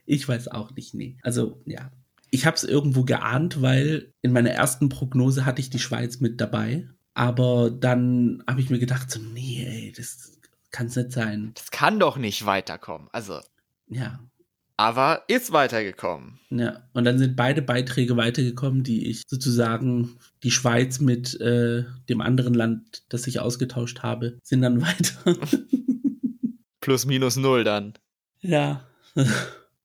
ich 0.05 0.27
weiß 0.27 0.49
auch 0.49 0.71
nicht, 0.75 0.93
nee. 0.93 1.17
Also, 1.21 1.61
ja. 1.65 1.91
Ich 2.31 2.45
habe 2.45 2.55
es 2.55 2.63
irgendwo 2.63 3.03
geahnt, 3.03 3.61
weil 3.61 4.13
in 4.21 4.33
meiner 4.33 4.51
ersten 4.51 4.89
Prognose 4.89 5.45
hatte 5.45 5.61
ich 5.61 5.69
die 5.69 5.79
Schweiz 5.79 6.19
mit 6.19 6.41
dabei. 6.41 6.87
Aber 7.13 7.71
dann 7.71 8.43
habe 8.47 8.59
ich 8.59 8.69
mir 8.69 8.79
gedacht, 8.79 9.09
so, 9.09 9.19
nee, 9.21 9.65
ey, 9.65 9.93
das 9.95 10.37
kann 10.71 10.87
es 10.87 10.97
nicht 10.97 11.13
sein. 11.13 11.51
Das 11.55 11.71
kann 11.71 11.99
doch 11.99 12.17
nicht 12.17 12.45
weiterkommen. 12.45 13.07
Also. 13.13 13.39
Ja, 13.87 14.19
aber 14.77 15.23
ist 15.27 15.51
weitergekommen. 15.51 16.39
Ja, 16.49 16.83
und 16.93 17.05
dann 17.05 17.17
sind 17.17 17.35
beide 17.35 17.61
Beiträge 17.61 18.17
weitergekommen, 18.17 18.83
die 18.83 19.09
ich 19.09 19.23
sozusagen 19.27 20.17
die 20.43 20.51
Schweiz 20.51 20.99
mit 20.99 21.39
äh, 21.39 21.85
dem 22.09 22.21
anderen 22.21 22.53
Land, 22.53 23.03
das 23.09 23.27
ich 23.27 23.39
ausgetauscht 23.39 24.03
habe, 24.03 24.37
sind 24.43 24.61
dann 24.61 24.81
weiter. 24.81 25.37
Plus 26.81 27.05
minus 27.05 27.35
null 27.35 27.63
dann. 27.63 27.93
Ja. 28.41 28.85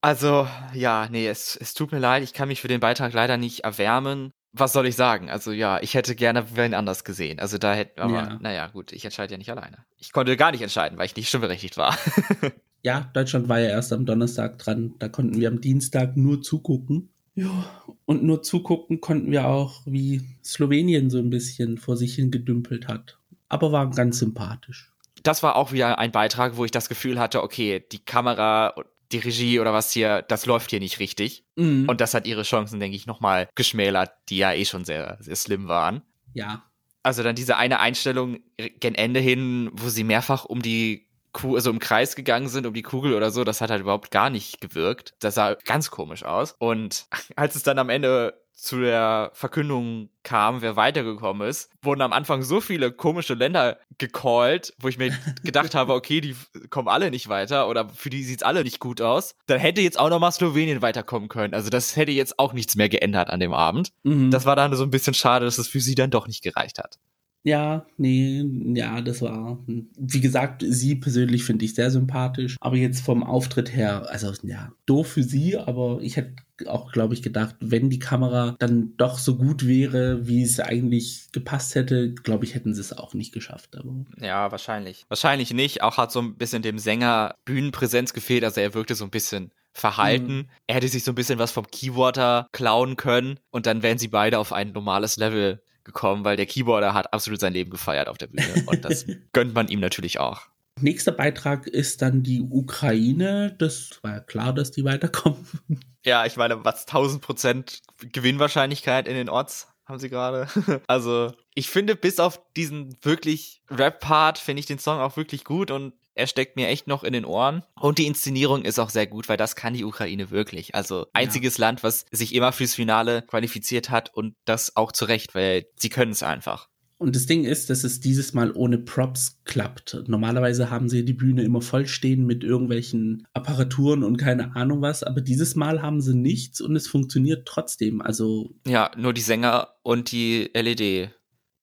also, 0.01 0.49
ja, 0.75 1.09
nee, 1.11 1.29
es, 1.29 1.57
es 1.57 1.75
tut 1.75 1.93
mir 1.93 1.99
leid, 1.99 2.23
ich 2.23 2.33
kann 2.33 2.49
mich 2.49 2.61
für 2.61 2.69
den 2.69 2.81
Beitrag 2.81 3.13
leider 3.13 3.37
nicht 3.37 3.61
erwärmen. 3.61 4.33
Was 4.53 4.73
soll 4.73 4.87
ich 4.87 4.97
sagen? 4.97 5.31
Also 5.31 5.53
ja, 5.53 5.81
ich 5.81 5.95
hätte 5.95 6.17
gerne 6.17 6.57
wen 6.57 6.75
anders 6.75 7.05
gesehen. 7.05 7.39
Also 7.39 7.57
da 7.57 7.73
hätte, 7.73 8.03
aber 8.03 8.15
ja. 8.15 8.39
naja, 8.41 8.67
gut, 8.67 8.91
ich 8.91 9.05
entscheide 9.05 9.33
ja 9.33 9.39
nicht 9.39 9.51
alleine. 9.51 9.85
Ich 9.97 10.13
konnte 10.13 10.37
gar 10.37 10.51
nicht 10.51 10.63
entscheiden, 10.63 10.99
weil 10.99 11.07
ich 11.07 11.15
nicht 11.15 11.29
stimmberechtigt 11.29 11.77
war. 11.77 11.97
ja, 12.83 13.11
Deutschland 13.13 13.49
war 13.49 13.61
ja 13.61 13.69
erst 13.69 13.93
am 13.93 14.07
Donnerstag 14.07 14.59
dran. 14.59 14.95
Da 14.99 15.09
konnten 15.09 15.39
wir 15.39 15.49
am 15.49 15.61
Dienstag 15.61 16.17
nur 16.17 16.43
zugucken. 16.43 17.11
Ja, 17.35 17.85
und 18.07 18.23
nur 18.23 18.43
zugucken 18.43 19.01
konnten 19.01 19.31
wir 19.31 19.47
auch, 19.47 19.83
wie 19.87 20.23
Slowenien 20.45 21.11
so 21.11 21.19
ein 21.19 21.31
bisschen 21.31 21.79
vor 21.79 21.97
sich 21.97 22.15
hin 22.15 22.31
gedümpelt 22.31 22.89
hat. 22.89 23.19
Aber 23.49 23.73
war 23.73 23.91
ganz 23.91 24.19
sympathisch. 24.19 24.93
Das 25.23 25.43
war 25.43 25.57
auch 25.57 25.73
wieder 25.73 25.99
ein 25.99 26.13
Beitrag, 26.13 26.57
wo 26.57 26.65
ich 26.65 26.71
das 26.71 26.89
Gefühl 26.89 27.19
hatte, 27.19 27.43
okay, 27.43 27.85
die 27.93 27.99
Kamera, 27.99 28.75
die 29.13 29.19
Regie 29.19 29.61
oder 29.61 29.73
was 29.73 29.93
hier, 29.93 30.23
das 30.23 30.47
läuft 30.47 30.71
hier 30.71 30.81
nicht 30.81 30.99
richtig. 30.99 31.45
Mhm. 31.57 31.89
Und 31.89 32.01
das 32.01 32.15
hat 32.15 32.27
ihre 32.27 32.43
Chancen, 32.43 32.81
denke 32.81 32.97
ich, 32.97 33.07
nochmal 33.07 33.49
geschmälert, 33.55 34.13
die 34.29 34.39
ja 34.39 34.53
eh 34.53 34.65
schon 34.65 34.85
sehr, 34.85 35.19
sehr 35.21 35.37
slim 35.37 35.69
waren. 35.69 36.03
Ja. 36.33 36.65
Also 37.03 37.23
dann 37.23 37.37
diese 37.37 37.57
eine 37.57 37.81
Einstellung 37.81 38.41
gen 38.79 38.95
Ende 38.95 39.21
hin, 39.21 39.71
wo 39.73 39.89
sie 39.89 40.05
mehrfach 40.05 40.45
um 40.45 40.63
die 40.63 41.10
Kuh, 41.33 41.55
also 41.55 41.71
im 41.71 41.79
Kreis 41.79 42.17
gegangen 42.17 42.49
sind 42.49 42.67
um 42.67 42.75
die 42.75 42.83
Kugel 42.83 43.15
oder 43.15 43.31
so, 43.31 43.45
das 43.45 43.61
hat 43.61 43.71
halt 43.71 43.83
überhaupt 43.83 44.11
gar 44.11 44.31
nicht 44.31 44.61
gewirkt. 44.61 45.15
Das 45.21 45.35
sah 45.35 45.55
ganz 45.65 45.91
komisch 45.91 46.25
aus. 46.25 46.55
Und 46.59 47.07
als 47.37 47.55
es 47.55 47.63
dann 47.63 47.79
am 47.79 47.89
Ende 47.89 48.35
zu 48.61 48.79
der 48.79 49.31
Verkündung 49.33 50.11
kam, 50.23 50.61
wer 50.61 50.77
weitergekommen 50.77 51.49
ist, 51.49 51.71
wurden 51.81 52.03
am 52.03 52.13
Anfang 52.13 52.43
so 52.43 52.61
viele 52.61 52.93
komische 52.93 53.33
Länder 53.33 53.79
gecallt, 53.97 54.75
wo 54.79 54.89
ich 54.89 54.99
mir 54.99 55.17
gedacht 55.43 55.75
habe, 55.75 55.95
okay, 55.95 56.21
die 56.21 56.37
kommen 56.69 56.89
alle 56.89 57.11
nicht 57.11 57.29
weiter 57.31 57.69
oder 57.69 57.89
für 57.89 58.11
die 58.11 58.23
sieht's 58.23 58.43
alle 58.43 58.63
nicht 58.63 58.79
gut 58.79 59.01
aus. 59.01 59.35
Dann 59.47 59.59
hätte 59.59 59.81
jetzt 59.81 59.99
auch 59.99 60.11
noch 60.11 60.21
mal 60.21 60.31
Slowenien 60.31 60.83
weiterkommen 60.83 61.31
können. 61.31 61.55
Also 61.55 61.71
das 61.71 61.97
hätte 61.97 62.13
jetzt 62.13 62.39
auch 62.39 62.53
nichts 62.53 62.77
mehr 62.77 62.91
geändert 62.91 63.31
an 63.31 63.41
dem 63.41 63.55
Abend. 63.55 63.93
Mhm. 64.03 64.31
Das 64.31 64.45
war 64.45 64.57
dann 64.57 64.77
so 64.77 64.85
ein 64.85 64.91
bisschen 64.91 65.15
schade, 65.15 65.47
dass 65.47 65.57
es 65.57 65.69
für 65.69 65.81
sie 65.81 65.95
dann 65.95 66.11
doch 66.11 66.27
nicht 66.27 66.43
gereicht 66.43 66.79
hat. 66.79 66.99
Ja, 67.43 67.87
nee, 67.97 68.45
ja, 68.75 69.01
das 69.01 69.23
war, 69.23 69.59
wie 69.67 70.21
gesagt, 70.21 70.63
sie 70.67 70.97
persönlich 70.97 71.45
finde 71.45 71.65
ich 71.65 71.75
sehr 71.75 71.91
sympathisch, 71.91 72.57
aber 72.61 72.77
jetzt 72.77 73.01
vom 73.01 73.23
Auftritt 73.23 73.75
her, 73.75 74.07
also 74.11 74.33
ja, 74.43 74.73
doof 74.85 75.09
für 75.09 75.23
sie, 75.23 75.57
aber 75.57 76.01
ich 76.03 76.17
hätte 76.17 76.35
auch, 76.67 76.93
glaube 76.93 77.15
ich, 77.15 77.23
gedacht, 77.23 77.57
wenn 77.61 77.89
die 77.89 77.99
Kamera 77.99 78.57
dann 78.59 78.95
doch 78.99 79.19
so 79.19 79.37
gut 79.37 79.67
wäre, 79.67 80.27
wie 80.27 80.43
es 80.43 80.61
eigentlich 80.61 81.29
gepasst 81.33 81.75
hätte, 81.75 82.13
glaube 82.13 82.45
ich, 82.45 82.55
hätten 82.55 82.75
sie 82.75 82.81
es 82.83 82.93
auch 82.93 83.15
nicht 83.15 83.33
geschafft. 83.33 83.77
Aber 83.77 84.05
ja, 84.21 84.53
wahrscheinlich. 84.53 85.07
Wahrscheinlich 85.09 85.55
nicht. 85.55 85.83
Auch 85.83 85.97
hat 85.97 86.13
so 86.13 86.21
ein 86.21 86.37
bisschen 86.37 86.61
dem 86.61 86.79
Sänger 86.79 87.35
Bühnenpräsenz 87.47 88.13
gefehlt. 88.13 88.45
Also 88.45 88.61
er 88.61 88.75
wirkte 88.75 88.95
so 88.95 89.05
ein 89.05 89.11
bisschen 89.11 89.53
verhalten. 89.73 90.37
Mhm. 90.37 90.49
Er 90.67 90.75
hätte 90.77 90.89
sich 90.89 91.05
so 91.05 91.13
ein 91.13 91.15
bisschen 91.15 91.39
was 91.39 91.53
vom 91.53 91.67
Keyboarder 91.67 92.49
klauen 92.53 92.97
können 92.97 93.39
und 93.51 93.67
dann 93.67 93.83
wären 93.83 93.99
sie 93.99 94.09
beide 94.09 94.39
auf 94.39 94.53
ein 94.53 94.73
normales 94.73 95.17
Level 95.17 95.63
gekommen, 95.93 96.25
weil 96.25 96.37
der 96.37 96.47
Keyboarder 96.47 96.95
hat 96.95 97.13
absolut 97.13 97.41
sein 97.41 97.53
Leben 97.53 97.71
gefeiert 97.71 98.09
auf 98.09 98.19
der 98.19 98.29
Bühne 98.29 98.65
und 98.67 98.85
das 98.85 99.07
gönnt 99.33 99.55
man 99.55 99.69
ihm 99.69 99.81
natürlich 99.81 100.19
auch. 100.21 100.43
Nächster 100.81 101.13
Beitrag 101.13 101.67
ist 101.67 102.01
dann 102.01 102.23
die 102.23 102.41
Ukraine. 102.41 103.55
Das 103.59 103.99
war 104.03 104.13
ja 104.13 104.21
klar, 104.21 104.53
dass 104.53 104.71
die 104.71 104.85
weiterkommen. 104.85 105.47
Ja, 106.03 106.25
ich 106.25 106.39
meine, 106.39 106.65
was 106.65 106.87
1000 106.87 107.21
Prozent 107.21 107.83
Gewinnwahrscheinlichkeit 107.99 109.07
in 109.07 109.13
den 109.13 109.29
Orts 109.29 109.69
haben 109.85 109.99
sie 109.99 110.09
gerade. 110.09 110.49
Also, 110.87 111.35
ich 111.55 111.69
finde, 111.69 111.95
bis 111.95 112.19
auf 112.19 112.41
diesen 112.57 112.97
wirklich 113.03 113.61
Rap-Part 113.69 114.39
finde 114.39 114.61
ich 114.61 114.67
den 114.67 114.79
Song 114.79 114.99
auch 114.99 115.19
wirklich 115.19 115.45
gut 115.45 115.71
und 115.71 115.93
er 116.15 116.27
steckt 116.27 116.57
mir 116.57 116.69
echt 116.69 116.87
noch 116.87 117.05
in 117.05 117.13
den 117.13 117.25
Ohren. 117.25 117.63
Und 117.79 117.99
die 117.99 118.07
Inszenierung 118.07 118.63
ist 118.65 118.79
auch 118.79 118.91
sehr 118.91 119.07
gut, 119.07 119.29
weil 119.29 119.37
das 119.37 119.57
kann 119.57 119.75
die 119.75 119.85
Ukraine 119.85 120.31
wirklich. 120.31 120.75
Also 120.75 121.07
einziges 121.13 121.57
ja. 121.57 121.67
Land, 121.67 121.83
was 121.83 122.07
sich 122.11 122.35
immer 122.35 122.53
fürs 122.53 122.75
Finale 122.75 123.23
qualifiziert 123.23 123.91
hat 123.91 124.15
und 124.15 124.35
das 124.45 124.77
auch 124.77 124.93
zu 124.93 125.05
Recht, 125.05 125.35
weil 125.35 125.67
sie 125.77 125.89
können 125.89 126.13
es 126.13 126.23
einfach. 126.23 126.69
Und 127.01 127.17
das 127.17 127.25
Ding 127.25 127.45
ist, 127.45 127.71
dass 127.71 127.83
es 127.83 128.01
dieses 128.01 128.35
Mal 128.35 128.53
ohne 128.53 128.77
Props 128.77 129.41
klappt. 129.45 130.03
Normalerweise 130.07 130.69
haben 130.69 130.91
sie 130.91 131.03
die 131.03 131.15
Bühne 131.15 131.43
immer 131.45 131.63
vollstehen 131.63 132.27
mit 132.27 132.45
irgendwelchen 132.45 133.27
Apparaturen 133.33 134.05
und 134.05 134.19
keine 134.19 134.55
Ahnung 134.55 134.83
was, 134.83 135.03
aber 135.03 135.23
dieses 135.23 135.55
Mal 135.55 135.81
haben 135.81 136.03
sie 136.03 136.15
nichts 136.15 136.61
und 136.61 136.77
es 136.77 136.87
funktioniert 136.87 137.49
trotzdem. 137.49 138.03
Also. 138.03 138.55
Ja, 138.67 138.91
nur 138.99 139.15
die 139.15 139.23
Sänger 139.23 139.69
und 139.83 140.13
die 140.13 140.51
LED. 140.53 141.11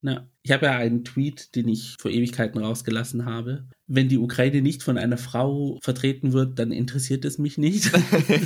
Na, 0.02 0.28
ich 0.48 0.54
habe 0.54 0.68
ja 0.68 0.78
einen 0.78 1.04
Tweet, 1.04 1.56
den 1.56 1.68
ich 1.68 1.98
vor 2.00 2.10
Ewigkeiten 2.10 2.64
rausgelassen 2.64 3.26
habe. 3.26 3.68
Wenn 3.86 4.08
die 4.08 4.18
Ukraine 4.18 4.62
nicht 4.62 4.82
von 4.82 4.98
einer 4.98 5.18
Frau 5.18 5.78
vertreten 5.82 6.32
wird, 6.32 6.58
dann 6.58 6.72
interessiert 6.72 7.26
es 7.26 7.38
mich 7.38 7.58
nicht. 7.58 7.92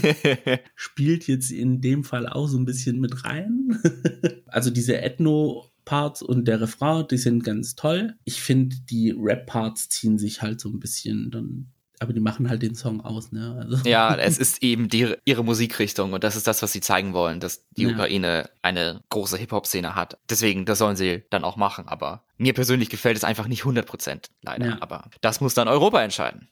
Spielt 0.75 1.27
jetzt 1.27 1.51
in 1.51 1.79
dem 1.79 2.03
Fall 2.03 2.27
auch 2.27 2.47
so 2.47 2.57
ein 2.57 2.65
bisschen 2.65 2.99
mit 2.99 3.23
rein. 3.23 3.79
also 4.47 4.71
diese 4.71 4.99
Ethno-Parts 4.99 6.23
und 6.23 6.47
der 6.47 6.61
Refrain, 6.61 7.05
die 7.07 7.17
sind 7.17 7.43
ganz 7.43 7.75
toll. 7.75 8.15
Ich 8.23 8.41
finde, 8.41 8.77
die 8.89 9.11
Rap-Parts 9.15 9.89
ziehen 9.89 10.17
sich 10.17 10.41
halt 10.41 10.59
so 10.59 10.69
ein 10.69 10.79
bisschen 10.79 11.29
dann 11.29 11.69
aber 12.01 12.13
die 12.13 12.19
machen 12.19 12.49
halt 12.49 12.63
den 12.63 12.73
Song 12.73 13.01
aus, 13.01 13.31
ne? 13.31 13.57
Also. 13.59 13.87
Ja, 13.87 14.15
es 14.19 14.39
ist 14.39 14.63
eben 14.63 14.89
die, 14.89 15.13
ihre 15.23 15.43
Musikrichtung 15.43 16.13
und 16.13 16.23
das 16.23 16.35
ist 16.35 16.47
das, 16.47 16.63
was 16.63 16.73
sie 16.73 16.81
zeigen 16.81 17.13
wollen, 17.13 17.39
dass 17.39 17.63
die 17.71 17.83
ja. 17.83 17.89
Ukraine 17.89 18.49
eine 18.63 19.01
große 19.09 19.37
Hip-Hop-Szene 19.37 19.93
hat. 19.93 20.17
Deswegen, 20.27 20.65
das 20.65 20.79
sollen 20.79 20.95
sie 20.95 21.23
dann 21.29 21.43
auch 21.43 21.57
machen, 21.57 21.87
aber 21.87 22.23
mir 22.37 22.53
persönlich 22.53 22.89
gefällt 22.89 23.17
es 23.17 23.23
einfach 23.23 23.47
nicht 23.47 23.61
100 23.61 23.85
Prozent, 23.85 24.31
leider. 24.41 24.65
Ja. 24.65 24.77
Aber 24.81 25.11
das 25.21 25.41
muss 25.41 25.53
dann 25.53 25.67
Europa 25.67 26.01
entscheiden. 26.01 26.47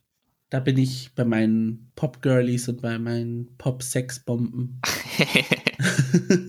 Da 0.52 0.60
bin 0.60 0.78
ich 0.78 1.14
bei 1.16 1.26
meinen 1.26 1.92
Pop-Girlies 1.96 2.70
und 2.70 2.82
bei 2.82 3.00
meinen 3.00 3.56
Pop-Sex-Bomben. 3.58 4.82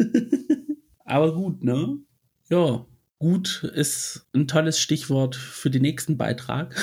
aber 1.06 1.34
gut, 1.34 1.64
ne? 1.64 1.98
Ja, 2.50 2.84
gut 3.18 3.64
ist 3.74 4.26
ein 4.34 4.46
tolles 4.46 4.78
Stichwort 4.78 5.36
für 5.36 5.70
den 5.70 5.82
nächsten 5.82 6.18
Beitrag. 6.18 6.74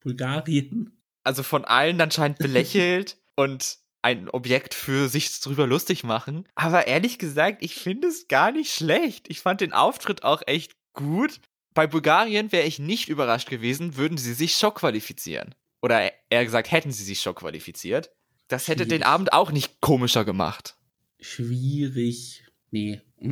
Bulgarien 0.00 0.90
also 1.24 1.42
von 1.42 1.64
allen 1.64 2.00
anscheinend 2.00 2.38
belächelt 2.38 3.16
und 3.36 3.78
ein 4.02 4.28
Objekt 4.28 4.74
für 4.74 5.08
sich 5.08 5.40
drüber 5.40 5.66
lustig 5.66 6.02
machen. 6.02 6.46
Aber 6.54 6.86
ehrlich 6.88 7.18
gesagt, 7.18 7.62
ich 7.62 7.76
finde 7.76 8.08
es 8.08 8.26
gar 8.26 8.50
nicht 8.50 8.72
schlecht. 8.72 9.30
Ich 9.30 9.40
fand 9.40 9.60
den 9.60 9.72
Auftritt 9.72 10.24
auch 10.24 10.42
echt 10.46 10.72
gut. 10.92 11.40
Bei 11.72 11.86
Bulgarien 11.86 12.52
wäre 12.52 12.66
ich 12.66 12.78
nicht 12.78 13.08
überrascht 13.08 13.48
gewesen, 13.48 13.96
würden 13.96 14.18
sie 14.18 14.34
sich 14.34 14.56
Schock 14.56 14.76
qualifizieren. 14.80 15.54
Oder 15.80 16.12
eher 16.30 16.44
gesagt, 16.44 16.70
hätten 16.70 16.92
sie 16.92 17.04
sich 17.04 17.20
Schock 17.20 17.38
qualifiziert. 17.40 18.10
Das 18.48 18.68
hätte 18.68 18.84
Schwierig. 18.84 19.00
den 19.00 19.02
Abend 19.04 19.32
auch 19.32 19.52
nicht 19.52 19.80
komischer 19.80 20.24
gemacht. 20.24 20.76
Schwierig. 21.20 22.44
Nee. 22.70 23.00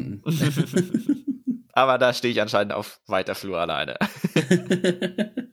Aber 1.73 1.99
da 1.99 2.14
stehe 2.14 2.32
ich 2.32 2.40
anscheinend 2.40 2.73
auf 2.73 3.00
weiter 3.06 3.35
Flur 3.35 3.59
alleine. 3.59 3.99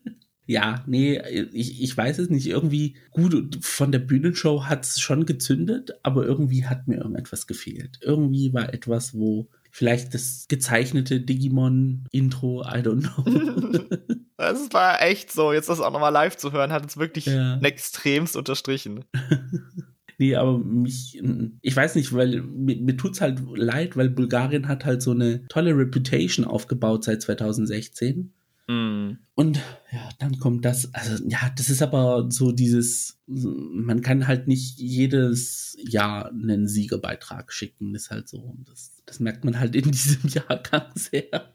Ja, 0.48 0.82
nee, 0.88 1.22
ich, 1.51 1.84
ich 1.84 1.96
weiß 1.96 2.20
es 2.20 2.30
nicht. 2.30 2.48
Irgendwie, 2.48 2.96
gut, 3.12 3.60
von 3.62 3.92
der 3.92 4.00
Bühnenshow 4.00 4.63
hat 4.63 4.86
es 4.86 5.00
schon 5.00 5.25
gezündet, 5.25 5.92
aber 6.04 6.25
irgendwie 6.25 6.66
hat 6.66 6.88
mir 6.88 6.96
irgendetwas 6.96 7.48
gefehlt. 7.48 8.00
Irgendwie 8.01 8.54
war 8.54 8.74
etwas, 8.74 9.13
wo 9.13 9.50
vielleicht 9.72 10.13
das 10.13 10.46
gezeichnete 10.48 11.20
Digimon-Intro, 11.20 12.63
I 12.63 12.80
don't 12.80 13.01
know. 13.01 13.98
Das 14.39 14.72
war 14.72 15.01
echt 15.01 15.32
so. 15.32 15.51
Jetzt 15.51 15.68
das 15.68 15.80
auch 15.80 15.92
nochmal 15.92 16.13
live 16.13 16.38
zu 16.38 16.51
hören, 16.51 16.72
hat 16.72 16.86
es 16.86 16.98
wirklich 16.98 17.25
ja. 17.25 17.60
extremst 17.62 18.36
unterstrichen. 18.36 19.04
Nee, 20.20 20.36
aber 20.36 20.58
mich, 20.58 21.22
ich 21.62 21.75
weiß 21.75 21.94
nicht, 21.94 22.12
weil 22.12 22.42
mir, 22.42 22.75
mir 22.77 22.98
tut's 22.98 23.22
halt 23.22 23.39
leid, 23.56 23.96
weil 23.96 24.10
Bulgarien 24.10 24.68
hat 24.68 24.84
halt 24.84 25.04
so 25.04 25.12
eine 25.12 25.48
tolle 25.48 25.77
Reputation 25.77 26.44
aufgebaut 26.44 27.04
seit 27.04 27.22
2016. 27.22 28.34
Mm. 28.68 29.18
Und 29.34 29.58
ja, 29.92 30.10
dann 30.20 30.40
kommt 30.40 30.66
das, 30.66 30.94
also 30.94 31.24
ja, 31.28 31.52
das 31.56 31.70
ist 31.70 31.82
aber 31.82 32.28
so 32.30 32.52
dieses, 32.52 33.20
man 33.26 34.02
kann 34.02 34.28
halt 34.28 34.48
nicht 34.48 34.78
jedes 34.80 35.78
Jahr 35.80 36.30
einen 36.30 36.68
Siegerbeitrag 36.68 37.52
schicken, 37.54 37.96
ist 37.96 38.12
halt 38.12 38.28
so. 38.28 38.40
Und 38.40 38.70
das, 38.70 39.02
das 39.06 39.20
merkt 39.20 39.46
man 39.46 39.60
halt 39.60 39.76
in 39.76 39.84
diesem 39.92 40.30
Jahrgang 40.30 40.92
sehr. 40.96 41.54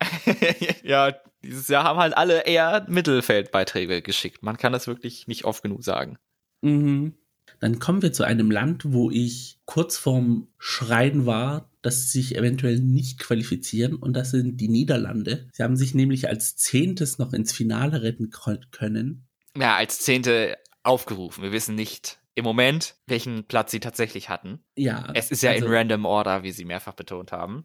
ja, 0.82 1.14
dieses 1.42 1.68
Jahr 1.68 1.84
haben 1.84 1.98
halt 1.98 2.16
alle 2.16 2.46
eher 2.46 2.86
Mittelfeldbeiträge 2.88 4.02
geschickt. 4.02 4.42
Man 4.42 4.56
kann 4.56 4.72
das 4.72 4.86
wirklich 4.86 5.26
nicht 5.26 5.44
oft 5.44 5.62
genug 5.62 5.84
sagen. 5.84 6.18
Mhm. 6.62 7.14
Dann 7.60 7.78
kommen 7.78 8.02
wir 8.02 8.12
zu 8.12 8.24
einem 8.24 8.50
Land, 8.50 8.92
wo 8.92 9.10
ich 9.10 9.58
kurz 9.64 9.96
vorm 9.96 10.48
Schreien 10.58 11.26
war, 11.26 11.70
dass 11.82 12.10
sie 12.10 12.20
sich 12.20 12.36
eventuell 12.36 12.78
nicht 12.80 13.18
qualifizieren 13.18 13.94
und 13.94 14.14
das 14.14 14.30
sind 14.30 14.60
die 14.60 14.68
Niederlande. 14.68 15.48
Sie 15.52 15.62
haben 15.62 15.76
sich 15.76 15.94
nämlich 15.94 16.28
als 16.28 16.56
Zehntes 16.56 17.18
noch 17.18 17.32
ins 17.32 17.52
Finale 17.52 18.02
retten 18.02 18.30
können. 18.70 19.26
Ja, 19.56 19.76
als 19.76 20.00
Zehnte 20.00 20.56
aufgerufen. 20.82 21.42
Wir 21.42 21.52
wissen 21.52 21.74
nicht 21.74 22.18
im 22.34 22.44
Moment, 22.44 22.96
welchen 23.06 23.44
Platz 23.44 23.70
sie 23.70 23.80
tatsächlich 23.80 24.28
hatten. 24.28 24.60
Ja. 24.76 25.10
Es 25.14 25.30
ist 25.30 25.42
ja 25.42 25.52
also, 25.52 25.66
in 25.66 25.72
random 25.72 26.04
order, 26.04 26.42
wie 26.42 26.52
sie 26.52 26.64
mehrfach 26.64 26.94
betont 26.94 27.32
haben. 27.32 27.64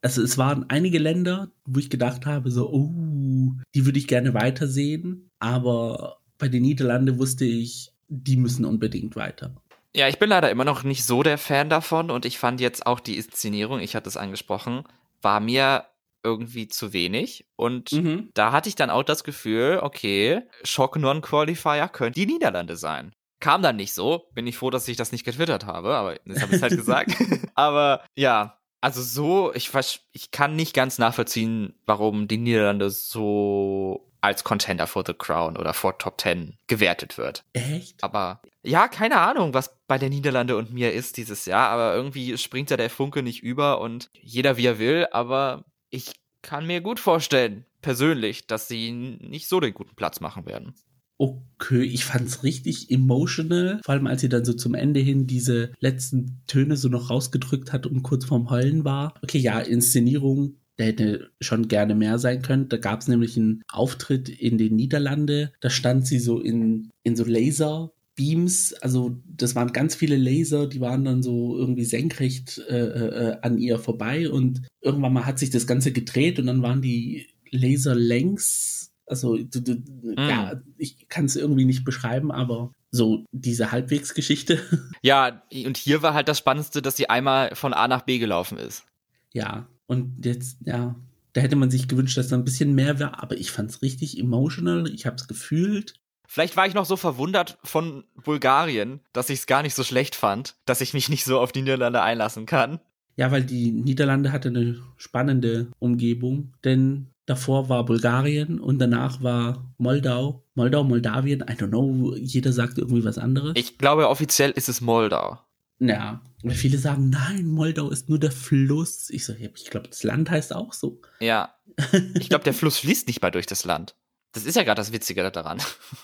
Also 0.00 0.22
es 0.22 0.38
waren 0.38 0.64
einige 0.70 0.98
Länder, 0.98 1.50
wo 1.66 1.78
ich 1.78 1.90
gedacht 1.90 2.24
habe, 2.24 2.50
so, 2.50 2.70
oh, 2.70 3.52
die 3.74 3.84
würde 3.84 3.98
ich 3.98 4.06
gerne 4.06 4.32
weitersehen. 4.32 5.30
Aber 5.38 6.20
bei 6.38 6.48
den 6.48 6.62
Niederlanden 6.62 7.18
wusste 7.18 7.44
ich, 7.44 7.92
die 8.08 8.36
müssen 8.36 8.64
unbedingt 8.64 9.16
weiter. 9.16 9.54
Ja, 9.94 10.08
ich 10.08 10.18
bin 10.18 10.28
leider 10.28 10.50
immer 10.50 10.64
noch 10.64 10.82
nicht 10.82 11.04
so 11.04 11.22
der 11.22 11.38
Fan 11.38 11.70
davon 11.70 12.10
und 12.10 12.24
ich 12.24 12.38
fand 12.38 12.60
jetzt 12.60 12.86
auch 12.86 13.00
die 13.00 13.16
Inszenierung, 13.16 13.80
ich 13.80 13.96
hatte 13.96 14.08
es 14.08 14.16
angesprochen, 14.16 14.84
war 15.22 15.40
mir 15.40 15.86
irgendwie 16.22 16.68
zu 16.68 16.92
wenig. 16.92 17.46
Und 17.56 17.92
mhm. 17.92 18.30
da 18.34 18.52
hatte 18.52 18.68
ich 18.68 18.74
dann 18.74 18.90
auch 18.90 19.02
das 19.02 19.24
Gefühl, 19.24 19.80
okay, 19.82 20.42
Schock 20.64 20.96
Non-Qualifier 20.96 21.88
könnte 21.88 22.20
die 22.20 22.26
Niederlande 22.26 22.76
sein. 22.76 23.14
Kam 23.40 23.62
dann 23.62 23.76
nicht 23.76 23.92
so. 23.92 24.28
Bin 24.34 24.46
ich 24.46 24.58
froh, 24.58 24.70
dass 24.70 24.88
ich 24.88 24.96
das 24.96 25.12
nicht 25.12 25.24
getwittert 25.24 25.64
habe, 25.64 25.94
aber 25.96 26.14
jetzt 26.26 26.42
habe 26.42 26.50
ich 26.50 26.56
es 26.56 26.62
halt 26.62 26.76
gesagt. 26.76 27.14
aber 27.54 28.04
ja, 28.16 28.58
also 28.80 29.02
so, 29.02 29.52
ich, 29.54 29.70
ich 30.12 30.30
kann 30.30 30.56
nicht 30.56 30.74
ganz 30.74 30.98
nachvollziehen, 30.98 31.74
warum 31.86 32.28
die 32.28 32.38
Niederlande 32.38 32.90
so 32.90 34.07
als 34.20 34.44
Contender 34.44 34.86
for 34.86 35.04
the 35.06 35.14
Crown 35.14 35.56
oder 35.56 35.74
for 35.74 35.98
Top 35.98 36.18
Ten 36.18 36.56
gewertet 36.66 37.18
wird. 37.18 37.44
Echt? 37.52 38.02
Aber 38.02 38.40
ja, 38.62 38.88
keine 38.88 39.20
Ahnung, 39.20 39.54
was 39.54 39.78
bei 39.86 39.98
der 39.98 40.10
Niederlande 40.10 40.56
und 40.56 40.72
mir 40.72 40.92
ist 40.92 41.16
dieses 41.16 41.46
Jahr, 41.46 41.70
aber 41.70 41.94
irgendwie 41.94 42.36
springt 42.38 42.70
da 42.70 42.76
der 42.76 42.90
Funke 42.90 43.22
nicht 43.22 43.42
über 43.42 43.80
und 43.80 44.10
jeder 44.20 44.56
wie 44.56 44.66
er 44.66 44.78
will, 44.78 45.06
aber 45.12 45.64
ich 45.90 46.12
kann 46.42 46.66
mir 46.66 46.80
gut 46.80 47.00
vorstellen, 47.00 47.64
persönlich, 47.82 48.46
dass 48.46 48.68
sie 48.68 48.90
nicht 48.92 49.48
so 49.48 49.60
den 49.60 49.74
guten 49.74 49.94
Platz 49.94 50.20
machen 50.20 50.46
werden. 50.46 50.74
Okay, 51.20 51.82
ich 51.82 52.04
fand's 52.04 52.44
richtig 52.44 52.92
emotional, 52.92 53.80
vor 53.84 53.92
allem 53.92 54.06
als 54.06 54.20
sie 54.20 54.28
dann 54.28 54.44
so 54.44 54.52
zum 54.52 54.74
Ende 54.74 55.00
hin 55.00 55.26
diese 55.26 55.72
letzten 55.80 56.42
Töne 56.46 56.76
so 56.76 56.88
noch 56.88 57.10
rausgedrückt 57.10 57.72
hat 57.72 57.86
und 57.86 58.04
kurz 58.04 58.24
vorm 58.24 58.50
Heulen 58.50 58.84
war. 58.84 59.14
Okay, 59.22 59.38
ja, 59.38 59.58
Inszenierung 59.58 60.58
der 60.78 60.86
hätte 60.86 61.30
schon 61.40 61.68
gerne 61.68 61.94
mehr 61.94 62.18
sein 62.18 62.42
können. 62.42 62.68
Da 62.68 62.76
gab 62.76 63.00
es 63.00 63.08
nämlich 63.08 63.36
einen 63.36 63.62
Auftritt 63.68 64.28
in 64.28 64.58
den 64.58 64.76
Niederlande. 64.76 65.52
Da 65.60 65.70
stand 65.70 66.06
sie 66.06 66.20
so 66.20 66.40
in, 66.40 66.90
in 67.02 67.16
so 67.16 67.24
Laserbeams. 67.24 68.74
Also 68.74 69.16
das 69.26 69.56
waren 69.56 69.72
ganz 69.72 69.96
viele 69.96 70.16
Laser, 70.16 70.68
die 70.68 70.80
waren 70.80 71.04
dann 71.04 71.22
so 71.22 71.58
irgendwie 71.58 71.84
senkrecht 71.84 72.58
äh, 72.68 72.78
äh, 72.78 73.36
an 73.42 73.58
ihr 73.58 73.78
vorbei. 73.78 74.30
Und 74.30 74.62
irgendwann 74.80 75.12
mal 75.12 75.26
hat 75.26 75.40
sich 75.40 75.50
das 75.50 75.66
Ganze 75.66 75.92
gedreht 75.92 76.38
und 76.38 76.46
dann 76.46 76.62
waren 76.62 76.80
die 76.80 77.26
Laser 77.50 77.96
längs. 77.96 78.92
Also 79.04 79.36
du, 79.36 79.60
du, 79.60 79.72
mm. 79.72 80.14
ja, 80.16 80.62
ich 80.76 81.08
kann 81.08 81.24
es 81.24 81.34
irgendwie 81.34 81.64
nicht 81.64 81.84
beschreiben, 81.84 82.30
aber 82.30 82.72
so 82.90 83.24
diese 83.32 83.72
Halbwegsgeschichte. 83.72 84.60
Ja, 85.02 85.42
und 85.64 85.76
hier 85.76 86.02
war 86.02 86.12
halt 86.12 86.28
das 86.28 86.38
Spannendste, 86.38 86.82
dass 86.82 86.96
sie 86.96 87.08
einmal 87.08 87.54
von 87.54 87.72
A 87.72 87.86
nach 87.86 88.02
B 88.02 88.18
gelaufen 88.18 88.58
ist. 88.58 88.84
Ja, 89.32 89.68
und 89.88 90.24
jetzt, 90.24 90.58
ja, 90.64 90.94
da 91.32 91.40
hätte 91.40 91.56
man 91.56 91.70
sich 91.70 91.88
gewünscht, 91.88 92.16
dass 92.16 92.28
da 92.28 92.36
ein 92.36 92.44
bisschen 92.44 92.74
mehr 92.74 92.98
wäre, 92.98 93.20
aber 93.20 93.36
ich 93.36 93.50
fand 93.50 93.70
es 93.70 93.82
richtig 93.82 94.18
emotional. 94.18 94.88
Ich 94.88 95.06
habe 95.06 95.16
es 95.16 95.26
gefühlt. 95.26 95.94
Vielleicht 96.26 96.56
war 96.56 96.66
ich 96.66 96.74
noch 96.74 96.84
so 96.84 96.96
verwundert 96.96 97.58
von 97.64 98.04
Bulgarien, 98.22 99.00
dass 99.12 99.30
ich 99.30 99.40
es 99.40 99.46
gar 99.46 99.62
nicht 99.62 99.74
so 99.74 99.82
schlecht 99.82 100.14
fand, 100.14 100.56
dass 100.66 100.82
ich 100.82 100.92
mich 100.92 101.08
nicht 101.08 101.24
so 101.24 101.40
auf 101.40 101.52
die 101.52 101.62
Niederlande 101.62 102.02
einlassen 102.02 102.44
kann. 102.44 102.80
Ja, 103.16 103.32
weil 103.32 103.42
die 103.42 103.72
Niederlande 103.72 104.30
hatte 104.30 104.48
eine 104.48 104.78
spannende 104.96 105.68
Umgebung, 105.78 106.52
denn 106.64 107.08
davor 107.24 107.68
war 107.70 107.84
Bulgarien 107.84 108.60
und 108.60 108.78
danach 108.78 109.22
war 109.22 109.72
Moldau. 109.78 110.44
Moldau, 110.54 110.84
Moldawien, 110.84 111.40
I 111.40 111.54
don't 111.54 111.68
know, 111.68 112.14
jeder 112.14 112.52
sagt 112.52 112.76
irgendwie 112.78 113.04
was 113.04 113.16
anderes. 113.16 113.54
Ich 113.56 113.78
glaube, 113.78 114.08
offiziell 114.08 114.50
ist 114.50 114.68
es 114.68 114.82
Moldau. 114.82 115.38
Ja, 115.80 116.22
viele 116.48 116.78
sagen, 116.78 117.10
nein, 117.10 117.46
Moldau 117.46 117.90
ist 117.90 118.08
nur 118.08 118.18
der 118.18 118.32
Fluss. 118.32 119.10
Ich 119.10 119.24
so, 119.24 119.34
ich 119.34 119.70
glaube, 119.70 119.88
das 119.88 120.02
Land 120.02 120.30
heißt 120.30 120.54
auch 120.54 120.72
so. 120.72 121.00
Ja. 121.20 121.54
Ich 122.14 122.28
glaube, 122.28 122.42
der 122.42 122.54
Fluss 122.54 122.78
fließt 122.78 123.06
nicht 123.06 123.22
mal 123.22 123.30
durch 123.30 123.46
das 123.46 123.64
Land. 123.64 123.94
Das 124.32 124.44
ist 124.44 124.56
ja 124.56 124.64
gerade 124.64 124.80
das 124.80 124.92
Witzige 124.92 125.30
daran. 125.30 125.62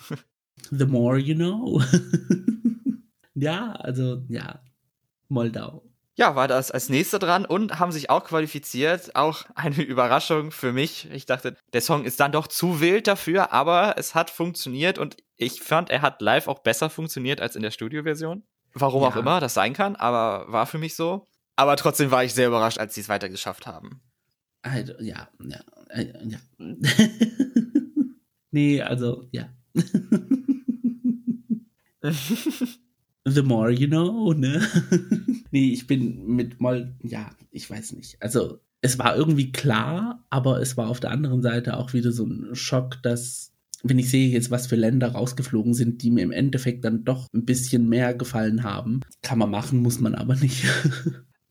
The 0.71 0.85
more 0.85 1.17
you 1.17 1.35
know. 1.35 1.83
ja, 3.35 3.73
also, 3.73 4.23
ja. 4.29 4.61
Moldau. 5.27 5.83
Ja, 6.17 6.35
war 6.35 6.47
das 6.47 6.71
als 6.71 6.87
nächster 6.87 7.19
dran 7.19 7.45
und 7.45 7.77
haben 7.77 7.91
sich 7.91 8.09
auch 8.09 8.23
qualifiziert. 8.23 9.17
Auch 9.17 9.43
eine 9.53 9.81
Überraschung 9.81 10.51
für 10.51 10.71
mich. 10.71 11.09
Ich 11.11 11.25
dachte, 11.25 11.57
der 11.73 11.81
Song 11.81 12.05
ist 12.05 12.21
dann 12.21 12.31
doch 12.31 12.47
zu 12.47 12.79
wild 12.79 13.07
dafür, 13.07 13.51
aber 13.51 13.95
es 13.97 14.15
hat 14.15 14.29
funktioniert 14.29 14.97
und 14.97 15.17
ich 15.35 15.61
fand, 15.61 15.89
er 15.89 16.01
hat 16.01 16.21
live 16.21 16.47
auch 16.47 16.59
besser 16.59 16.89
funktioniert 16.89 17.41
als 17.41 17.57
in 17.57 17.63
der 17.63 17.71
Studioversion. 17.71 18.43
Warum 18.75 19.01
ja. 19.03 19.07
auch 19.07 19.15
immer 19.15 19.39
das 19.39 19.53
sein 19.53 19.73
kann, 19.73 19.95
aber 19.95 20.51
war 20.51 20.65
für 20.65 20.77
mich 20.77 20.95
so. 20.95 21.25
Aber 21.55 21.77
trotzdem 21.77 22.11
war 22.11 22.23
ich 22.25 22.33
sehr 22.33 22.49
überrascht, 22.49 22.77
als 22.77 22.93
sie 22.93 23.01
es 23.01 23.09
weiter 23.09 23.29
geschafft 23.29 23.65
haben. 23.65 24.01
Also, 24.61 24.93
ja, 24.99 25.29
ja, 25.41 25.61
äh, 25.89 26.07
ja. 26.27 26.37
nee, 28.51 28.81
also, 28.81 29.27
ja. 29.31 29.49
The 33.27 33.41
more 33.41 33.71
you 33.71 33.87
know, 33.87 34.33
ne? 34.33 34.61
nee, 35.51 35.71
ich 35.71 35.87
bin 35.87 36.27
mit 36.27 36.59
mal, 36.61 36.95
ja, 37.01 37.31
ich 37.51 37.69
weiß 37.69 37.93
nicht. 37.93 38.21
Also, 38.21 38.59
es 38.81 38.99
war 38.99 39.15
irgendwie 39.15 39.51
klar, 39.51 40.23
aber 40.29 40.61
es 40.61 40.77
war 40.77 40.89
auf 40.89 40.99
der 40.99 41.11
anderen 41.11 41.41
Seite 41.41 41.77
auch 41.77 41.93
wieder 41.93 42.11
so 42.11 42.25
ein 42.25 42.53
Schock, 42.53 43.01
dass 43.01 43.54
wenn 43.87 43.99
ich 43.99 44.09
sehe 44.09 44.29
jetzt, 44.29 44.49
was 44.49 44.65
für 44.65 44.75
Länder 44.75 45.11
rausgeflogen 45.11 45.75
sind, 45.75 46.01
die 46.01 46.09
mir 46.09 46.23
im 46.23 46.31
Endeffekt 46.31 46.83
dann 46.83 47.03
doch 47.03 47.27
ein 47.33 47.45
bisschen 47.45 47.87
mehr 47.87 48.15
gefallen 48.15 48.63
haben, 48.63 49.01
kann 49.21 49.37
man 49.37 49.51
machen, 49.51 49.79
muss 49.79 49.99
man 49.99 50.15
aber 50.15 50.35
nicht. 50.35 50.65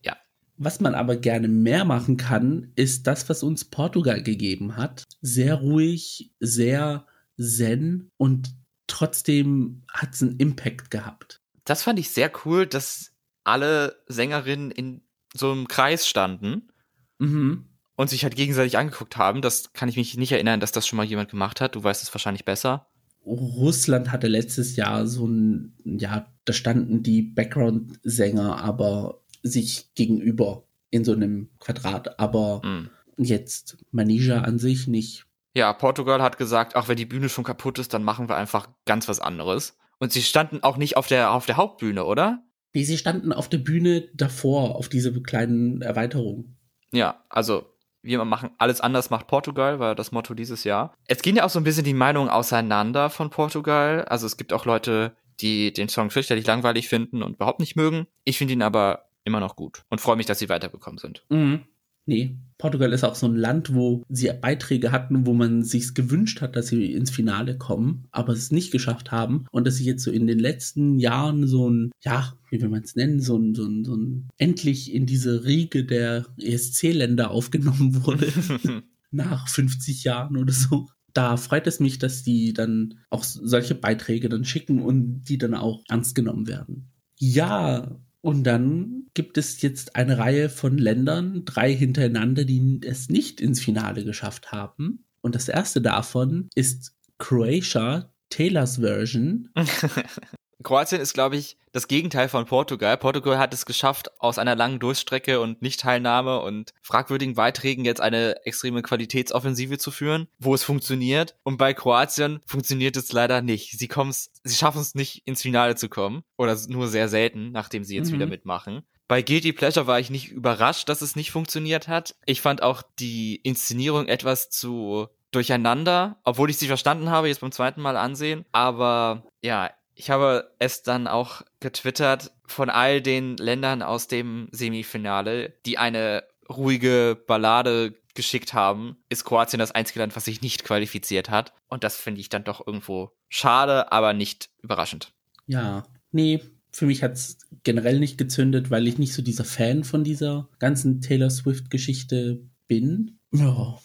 ja. 0.02 0.16
Was 0.56 0.80
man 0.80 0.94
aber 0.96 1.16
gerne 1.16 1.46
mehr 1.46 1.84
machen 1.84 2.16
kann, 2.16 2.72
ist 2.74 3.06
das, 3.06 3.28
was 3.28 3.44
uns 3.44 3.64
Portugal 3.64 4.20
gegeben 4.22 4.76
hat. 4.76 5.04
Sehr 5.20 5.54
ruhig, 5.54 6.32
sehr 6.40 7.06
zen 7.38 8.10
und 8.16 8.56
trotzdem 8.88 9.84
hat 9.88 10.14
es 10.14 10.22
einen 10.22 10.36
Impact 10.38 10.90
gehabt. 10.90 11.40
Das 11.64 11.84
fand 11.84 12.00
ich 12.00 12.10
sehr 12.10 12.32
cool, 12.44 12.66
dass 12.66 13.12
alle 13.44 13.96
Sängerinnen 14.08 14.72
in 14.72 15.02
so 15.32 15.52
einem 15.52 15.68
Kreis 15.68 16.08
standen. 16.08 16.72
Mhm 17.18 17.66
und 17.96 18.10
sich 18.10 18.24
halt 18.24 18.36
gegenseitig 18.36 18.78
angeguckt 18.78 19.16
haben. 19.16 19.42
Das 19.42 19.72
kann 19.72 19.88
ich 19.88 19.96
mich 19.96 20.16
nicht 20.16 20.32
erinnern, 20.32 20.60
dass 20.60 20.72
das 20.72 20.86
schon 20.86 20.96
mal 20.96 21.06
jemand 21.06 21.30
gemacht 21.30 21.60
hat. 21.60 21.74
Du 21.74 21.82
weißt 21.82 22.02
es 22.02 22.12
wahrscheinlich 22.14 22.44
besser. 22.44 22.86
Russland 23.24 24.12
hatte 24.12 24.28
letztes 24.28 24.76
Jahr 24.76 25.06
so 25.06 25.26
ein, 25.26 25.74
ja, 25.84 26.26
da 26.44 26.52
standen 26.52 27.02
die 27.02 27.22
Background-Sänger 27.22 28.62
aber 28.62 29.20
sich 29.42 29.94
gegenüber 29.94 30.64
in 30.90 31.04
so 31.04 31.12
einem 31.12 31.48
Quadrat, 31.58 32.18
aber 32.20 32.60
mm. 32.64 32.90
jetzt 33.18 33.78
Manija 33.90 34.42
an 34.42 34.58
sich 34.58 34.86
nicht. 34.86 35.26
Ja, 35.54 35.72
Portugal 35.72 36.20
hat 36.20 36.36
gesagt, 36.36 36.76
auch 36.76 36.88
wenn 36.88 36.96
die 36.96 37.06
Bühne 37.06 37.28
schon 37.28 37.44
kaputt 37.44 37.78
ist, 37.78 37.94
dann 37.94 38.04
machen 38.04 38.28
wir 38.28 38.36
einfach 38.36 38.68
ganz 38.84 39.08
was 39.08 39.20
anderes. 39.20 39.76
Und 39.98 40.12
sie 40.12 40.22
standen 40.22 40.62
auch 40.62 40.76
nicht 40.76 40.96
auf 40.96 41.06
der, 41.06 41.30
auf 41.30 41.46
der 41.46 41.56
Hauptbühne, 41.56 42.04
oder? 42.04 42.42
Nee, 42.74 42.84
sie 42.84 42.98
standen 42.98 43.32
auf 43.32 43.48
der 43.48 43.58
Bühne 43.58 44.08
davor, 44.14 44.76
auf 44.76 44.88
diese 44.88 45.12
kleinen 45.22 45.80
Erweiterungen. 45.80 46.56
Ja, 46.92 47.24
also 47.28 47.73
wir 48.04 48.24
machen 48.24 48.50
alles 48.58 48.80
anders 48.80 49.10
macht 49.10 49.26
Portugal, 49.26 49.78
war 49.78 49.94
das 49.94 50.12
Motto 50.12 50.34
dieses 50.34 50.64
Jahr. 50.64 50.94
Es 51.08 51.22
gehen 51.22 51.36
ja 51.36 51.44
auch 51.44 51.50
so 51.50 51.58
ein 51.58 51.64
bisschen 51.64 51.84
die 51.84 51.94
Meinungen 51.94 52.28
auseinander 52.28 53.10
von 53.10 53.30
Portugal. 53.30 54.04
Also 54.04 54.26
es 54.26 54.36
gibt 54.36 54.52
auch 54.52 54.66
Leute, 54.66 55.16
die 55.40 55.72
den 55.72 55.88
Song 55.88 56.10
fürchterlich 56.10 56.46
langweilig 56.46 56.88
finden 56.88 57.22
und 57.22 57.34
überhaupt 57.34 57.60
nicht 57.60 57.76
mögen. 57.76 58.06
Ich 58.24 58.38
finde 58.38 58.54
ihn 58.54 58.62
aber 58.62 59.06
immer 59.24 59.40
noch 59.40 59.56
gut 59.56 59.84
und 59.88 60.00
freue 60.00 60.16
mich, 60.16 60.26
dass 60.26 60.38
sie 60.38 60.48
weitergekommen 60.48 60.98
sind. 60.98 61.24
Mhm. 61.30 61.64
Nee, 62.06 62.36
Portugal 62.58 62.92
ist 62.92 63.04
auch 63.04 63.14
so 63.14 63.26
ein 63.26 63.36
Land, 63.36 63.74
wo 63.74 64.02
sie 64.08 64.30
Beiträge 64.40 64.92
hatten, 64.92 65.26
wo 65.26 65.32
man 65.34 65.64
sich 65.64 65.94
gewünscht 65.94 66.40
hat, 66.40 66.54
dass 66.56 66.68
sie 66.68 66.92
ins 66.92 67.10
Finale 67.10 67.58
kommen, 67.58 68.06
aber 68.10 68.32
es 68.32 68.52
nicht 68.52 68.70
geschafft 68.70 69.10
haben 69.10 69.46
und 69.50 69.66
dass 69.66 69.76
sie 69.76 69.84
jetzt 69.84 70.04
so 70.04 70.10
in 70.10 70.26
den 70.26 70.38
letzten 70.38 70.98
Jahren 70.98 71.46
so 71.46 71.68
ein, 71.68 71.90
ja, 72.00 72.34
wie 72.50 72.60
will 72.62 72.68
man 72.68 72.82
es 72.82 72.94
nennen, 72.94 73.20
so 73.20 73.36
ein, 73.36 73.54
so 73.54 73.64
ein, 73.64 73.84
so 73.84 73.96
ein, 73.96 74.28
endlich 74.38 74.94
in 74.94 75.06
diese 75.06 75.44
Riege 75.44 75.84
der 75.84 76.26
ESC-Länder 76.38 77.30
aufgenommen 77.30 78.04
wurde. 78.04 78.32
nach 79.14 79.48
50 79.48 80.04
Jahren 80.04 80.36
oder 80.36 80.52
so. 80.52 80.88
Da 81.12 81.36
freut 81.36 81.66
es 81.66 81.80
mich, 81.80 81.98
dass 81.98 82.24
die 82.24 82.52
dann 82.52 82.94
auch 83.08 83.22
solche 83.22 83.74
Beiträge 83.74 84.28
dann 84.28 84.44
schicken 84.44 84.82
und 84.82 85.24
die 85.24 85.38
dann 85.38 85.54
auch 85.54 85.84
ernst 85.88 86.14
genommen 86.14 86.48
werden. 86.48 86.90
Ja, 87.18 87.96
und 88.24 88.44
dann 88.44 89.08
gibt 89.12 89.36
es 89.36 89.60
jetzt 89.60 89.96
eine 89.96 90.16
Reihe 90.16 90.48
von 90.48 90.78
Ländern, 90.78 91.44
drei 91.44 91.74
hintereinander, 91.74 92.46
die 92.46 92.80
es 92.82 93.10
nicht 93.10 93.38
ins 93.38 93.60
Finale 93.60 94.02
geschafft 94.02 94.50
haben. 94.50 95.04
Und 95.20 95.34
das 95.34 95.50
erste 95.50 95.82
davon 95.82 96.48
ist 96.54 96.96
Croatia, 97.18 98.10
Taylors 98.30 98.78
Version. 98.78 99.50
Kroatien 100.62 101.00
ist, 101.00 101.14
glaube 101.14 101.36
ich, 101.36 101.56
das 101.72 101.88
Gegenteil 101.88 102.28
von 102.28 102.46
Portugal. 102.46 102.96
Portugal 102.96 103.38
hat 103.38 103.52
es 103.52 103.66
geschafft, 103.66 104.20
aus 104.20 104.38
einer 104.38 104.54
langen 104.54 104.78
Durststrecke 104.78 105.40
und 105.40 105.60
Nichtteilnahme 105.60 106.40
und 106.40 106.72
fragwürdigen 106.82 107.34
Beiträgen 107.34 107.84
jetzt 107.84 108.00
eine 108.00 108.46
extreme 108.46 108.82
Qualitätsoffensive 108.82 109.78
zu 109.78 109.90
führen, 109.90 110.28
wo 110.38 110.54
es 110.54 110.62
funktioniert. 110.62 111.34
Und 111.42 111.56
bei 111.56 111.74
Kroatien 111.74 112.40
funktioniert 112.46 112.96
es 112.96 113.12
leider 113.12 113.42
nicht. 113.42 113.72
Sie 113.72 113.88
sie 113.88 114.54
schaffen 114.54 114.80
es 114.80 114.94
nicht 114.94 115.26
ins 115.26 115.42
Finale 115.42 115.74
zu 115.74 115.88
kommen. 115.88 116.22
Oder 116.36 116.56
nur 116.68 116.86
sehr 116.86 117.08
selten, 117.08 117.50
nachdem 117.50 117.82
sie 117.82 117.96
jetzt 117.96 118.10
mhm. 118.10 118.14
wieder 118.14 118.26
mitmachen. 118.26 118.82
Bei 119.08 119.20
Guilty 119.20 119.52
Pleasure 119.52 119.86
war 119.86 120.00
ich 120.00 120.10
nicht 120.10 120.30
überrascht, 120.30 120.88
dass 120.88 121.02
es 121.02 121.16
nicht 121.16 121.30
funktioniert 121.30 121.88
hat. 121.88 122.14
Ich 122.24 122.40
fand 122.40 122.62
auch 122.62 122.82
die 122.98 123.36
Inszenierung 123.36 124.06
etwas 124.06 124.48
zu 124.48 125.08
durcheinander, 125.34 126.20
obwohl 126.24 126.48
ich 126.48 126.56
sie 126.56 126.68
verstanden 126.68 127.10
habe, 127.10 127.28
jetzt 127.28 127.40
beim 127.40 127.52
zweiten 127.52 127.82
Mal 127.82 127.96
ansehen. 127.96 128.44
Aber 128.52 129.24
ja, 129.42 129.70
ich 129.94 130.10
habe 130.10 130.50
es 130.58 130.82
dann 130.82 131.06
auch 131.06 131.42
getwittert 131.60 132.32
von 132.46 132.70
all 132.70 133.00
den 133.00 133.36
Ländern 133.36 133.82
aus 133.82 134.08
dem 134.08 134.48
Semifinale, 134.52 135.54
die 135.66 135.78
eine 135.78 136.24
ruhige 136.48 137.20
Ballade 137.26 137.94
geschickt 138.14 138.54
haben, 138.54 138.96
ist 139.08 139.24
Kroatien 139.24 139.58
das 139.58 139.72
einzige 139.72 140.00
Land, 140.00 140.14
was 140.14 140.24
sich 140.24 140.40
nicht 140.40 140.64
qualifiziert 140.64 141.30
hat. 141.30 141.52
Und 141.68 141.84
das 141.84 141.96
finde 141.96 142.20
ich 142.20 142.28
dann 142.28 142.44
doch 142.44 142.64
irgendwo 142.66 143.10
schade, 143.28 143.90
aber 143.92 144.12
nicht 144.12 144.50
überraschend. 144.62 145.12
Ja, 145.46 145.84
nee, 146.12 146.40
für 146.70 146.86
mich 146.86 147.02
hat 147.02 147.12
es 147.12 147.38
generell 147.62 147.98
nicht 147.98 148.18
gezündet, 148.18 148.70
weil 148.70 148.86
ich 148.86 148.98
nicht 148.98 149.14
so 149.14 149.22
dieser 149.22 149.44
Fan 149.44 149.84
von 149.84 150.04
dieser 150.04 150.48
ganzen 150.58 151.00
Taylor 151.00 151.30
Swift-Geschichte 151.30 152.40
bin. 152.68 153.18
Ja, 153.32 153.78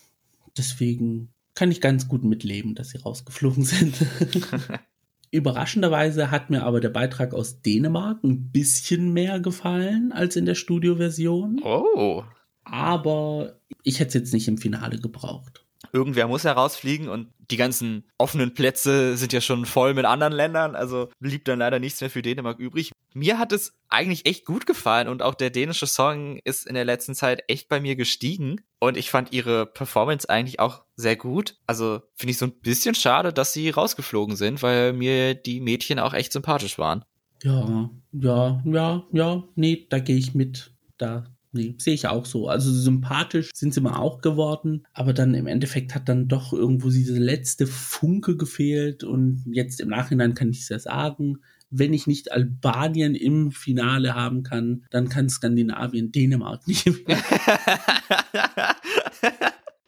deswegen 0.58 1.34
kann 1.56 1.72
ich 1.72 1.82
ganz 1.82 2.08
gut 2.08 2.24
mitleben, 2.24 2.76
dass 2.76 2.90
sie 2.90 3.00
rausgeflogen 3.00 3.64
sind. 3.64 3.96
Überraschenderweise 5.32 6.32
hat 6.32 6.50
mir 6.50 6.64
aber 6.64 6.80
der 6.80 6.90
Beitrag 6.90 7.34
aus 7.34 7.62
Dänemark 7.62 8.24
ein 8.24 8.52
bisschen 8.52 9.14
mehr 9.14 9.40
gefallen 9.40 10.12
als 10.12 10.36
in 10.36 10.46
der 10.46 10.56
Studioversion. 10.56 11.62
Oh. 11.64 12.24
Aber 12.64 13.60
ich 13.84 14.00
hätte 14.00 14.10
es 14.10 14.14
jetzt 14.16 14.34
nicht 14.34 14.48
im 14.48 14.58
Finale 14.58 15.00
gebraucht. 15.00 15.66
Irgendwer 15.94 16.28
muss 16.28 16.44
herausfliegen 16.44 17.08
und 17.08 17.32
die 17.52 17.58
ganzen 17.58 18.04
offenen 18.18 18.54
Plätze 18.54 19.18
sind 19.18 19.34
ja 19.34 19.42
schon 19.42 19.66
voll 19.66 19.94
mit 19.94 20.06
anderen 20.06 20.34
Ländern, 20.34 20.76
also 20.76 21.10
blieb 21.20 21.46
dann 21.46 21.60
leider 21.60 21.80
nichts 21.80 22.02
mehr 22.02 22.10
für 22.10 22.22
Dänemark 22.22 22.60
übrig. 22.60 22.92
Mir 23.14 23.40
hat 23.40 23.54
es 23.54 23.74
eigentlich 23.88 24.26
echt 24.26 24.46
gut 24.46 24.66
gefallen 24.66 25.08
und 25.08 25.24
auch 25.24 25.34
der 25.34 25.50
dänische 25.50 25.88
Song 25.88 26.40
ist 26.44 26.68
in 26.68 26.76
der 26.76 26.86
letzten 26.86 27.16
Zeit 27.16 27.44
echt 27.48 27.70
bei 27.70 27.80
mir 27.80 27.96
gestiegen 27.96 28.62
und 28.80 28.98
ich 28.98 29.10
fand 29.10 29.34
ihre 29.34 29.66
Performance 29.66 30.30
eigentlich 30.30 30.60
auch 30.60 30.84
sehr 30.96 31.16
gut. 31.16 31.56
Also 31.66 32.02
finde 32.14 32.32
ich 32.32 32.38
so 32.38 32.46
ein 32.46 32.60
bisschen 32.60 32.94
schade, 32.94 33.34
dass 33.34 33.54
sie 33.54 33.70
rausgeflogen 33.70 34.36
sind, 34.36 34.62
weil 34.62 34.94
mir 34.94 35.34
die 35.34 35.62
Mädchen 35.62 35.98
auch 35.98 36.14
echt 36.14 36.34
sympathisch 36.34 36.78
waren. 36.78 37.04
Ja, 37.42 37.90
ja, 38.12 38.62
ja, 38.66 39.04
ja, 39.12 39.44
nee, 39.56 39.88
da 39.90 40.00
gehe 40.00 40.18
ich 40.18 40.36
mit. 40.36 40.74
Da 40.98 41.26
Nee, 41.52 41.76
sehe 41.80 41.96
ich 41.96 42.08
auch 42.08 42.26
so. 42.26 42.48
Also 42.48 42.72
sympathisch 42.72 43.50
sind 43.54 43.74
sie 43.74 43.82
mal 43.82 43.98
auch 43.98 44.22
geworden, 44.22 44.86
aber 44.94 45.14
dann 45.14 45.34
im 45.34 45.48
Endeffekt 45.48 45.96
hat 45.96 46.08
dann 46.08 46.28
doch 46.28 46.54
irgendwo 46.54 46.90
diese 46.90 47.18
letzte 47.18 47.66
Funke 47.66 48.38
gefehlt 48.38 49.04
und 49.04 49.44
jetzt 49.52 49.82
im 49.82 49.90
Nachhinein 49.90 50.36
kann 50.36 50.52
ich 50.52 50.62
es 50.62 50.70
ja 50.70 50.78
sagen, 50.78 51.40
wenn 51.72 51.94
ich 51.94 52.08
nicht 52.08 52.32
Albanien 52.32 53.16
im 53.16 53.52
Finale 53.52 54.16
haben 54.16 54.44
kann, 54.44 54.86
dann 54.92 55.10
kann 55.10 55.30
Skandinavien 55.30 56.12
Dänemark 56.12 56.68
nicht 56.68 56.86
im 56.86 57.00